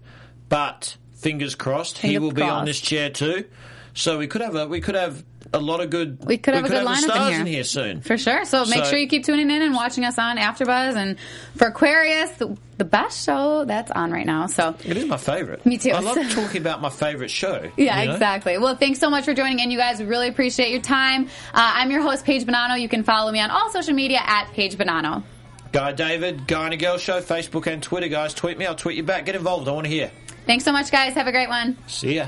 but 0.49 0.97
fingers 1.13 1.55
crossed 1.55 1.99
he 1.99 2.19
will 2.19 2.31
be 2.31 2.41
on 2.41 2.65
this 2.65 2.79
chair 2.79 3.09
too. 3.09 3.45
So 3.93 4.17
we 4.17 4.27
could 4.27 4.41
have 4.41 4.55
a 4.55 4.67
we 4.67 4.81
could 4.81 4.95
have 4.95 5.23
a 5.55 5.59
lot 5.59 5.81
of 5.81 5.89
good 5.89 6.23
We 6.25 6.37
could 6.37 6.53
have 6.53 6.65
a 6.65 6.67
good 6.69 6.85
the 6.85 6.89
lineup 6.89 6.97
stars 6.97 7.27
in 7.27 7.31
here. 7.33 7.41
in 7.41 7.47
here 7.47 7.63
soon. 7.63 8.01
For 8.01 8.17
sure. 8.17 8.45
So 8.45 8.65
make 8.65 8.83
So- 8.83 8.91
sure 8.91 8.99
you 8.99 9.07
keep 9.07 9.23
tuning 9.25 9.49
in 9.49 9.61
and 9.61 9.73
watching 9.73 10.03
us 10.05 10.19
on 10.19 10.37
AfterBuzz 10.37 10.95
and 10.95 11.17
for 11.55 11.67
Aquarius, 11.67 12.29
the, 12.31 12.57
the 12.77 12.85
best 12.85 13.25
show 13.25 13.65
that's 13.65 13.89
on 13.91 14.11
right 14.11 14.25
now. 14.25 14.47
So 14.47 14.75
It 14.83 14.97
is 14.97 15.05
my 15.05 15.17
favorite. 15.17 15.65
Me 15.65 15.77
too. 15.77 15.91
I 15.91 15.99
love 15.99 16.15
talking 16.31 16.61
about 16.61 16.81
my 16.81 16.89
favorite 16.89 17.31
show. 17.31 17.71
yeah, 17.77 18.01
you 18.01 18.07
know? 18.09 18.13
exactly. 18.13 18.57
Well, 18.57 18.75
thanks 18.75 18.99
so 18.99 19.09
much 19.09 19.25
for 19.25 19.33
joining 19.33 19.59
in, 19.59 19.71
you 19.71 19.77
guys. 19.77 19.99
We 19.99 20.05
really 20.05 20.27
appreciate 20.27 20.71
your 20.71 20.81
time. 20.81 21.25
Uh, 21.53 21.71
I'm 21.75 21.89
your 21.89 22.01
host, 22.01 22.25
Paige 22.25 22.45
Bonanno. 22.45 22.79
You 22.79 22.89
can 22.89 23.03
follow 23.03 23.31
me 23.31 23.39
on 23.39 23.49
all 23.49 23.71
social 23.71 23.93
media 23.93 24.19
at 24.23 24.51
Paige 24.53 24.75
Bonanno. 24.77 25.23
Guy 25.71 25.91
David, 25.93 26.47
Guy 26.47 26.65
and 26.65 26.73
a 26.73 26.77
Girl 26.77 26.97
Show, 26.97 27.21
Facebook 27.21 27.67
and 27.67 27.81
Twitter, 27.81 28.07
guys. 28.07 28.33
Tweet 28.33 28.57
me, 28.57 28.65
I'll 28.65 28.75
tweet 28.75 28.95
you 28.97 29.03
back. 29.03 29.25
Get 29.25 29.35
involved. 29.35 29.67
I 29.67 29.71
want 29.71 29.85
to 29.85 29.91
hear. 29.91 30.11
Thanks 30.45 30.63
so 30.63 30.71
much, 30.71 30.91
guys. 30.91 31.13
Have 31.15 31.27
a 31.27 31.31
great 31.31 31.49
one. 31.49 31.75
See 31.87 32.15
ya. 32.15 32.27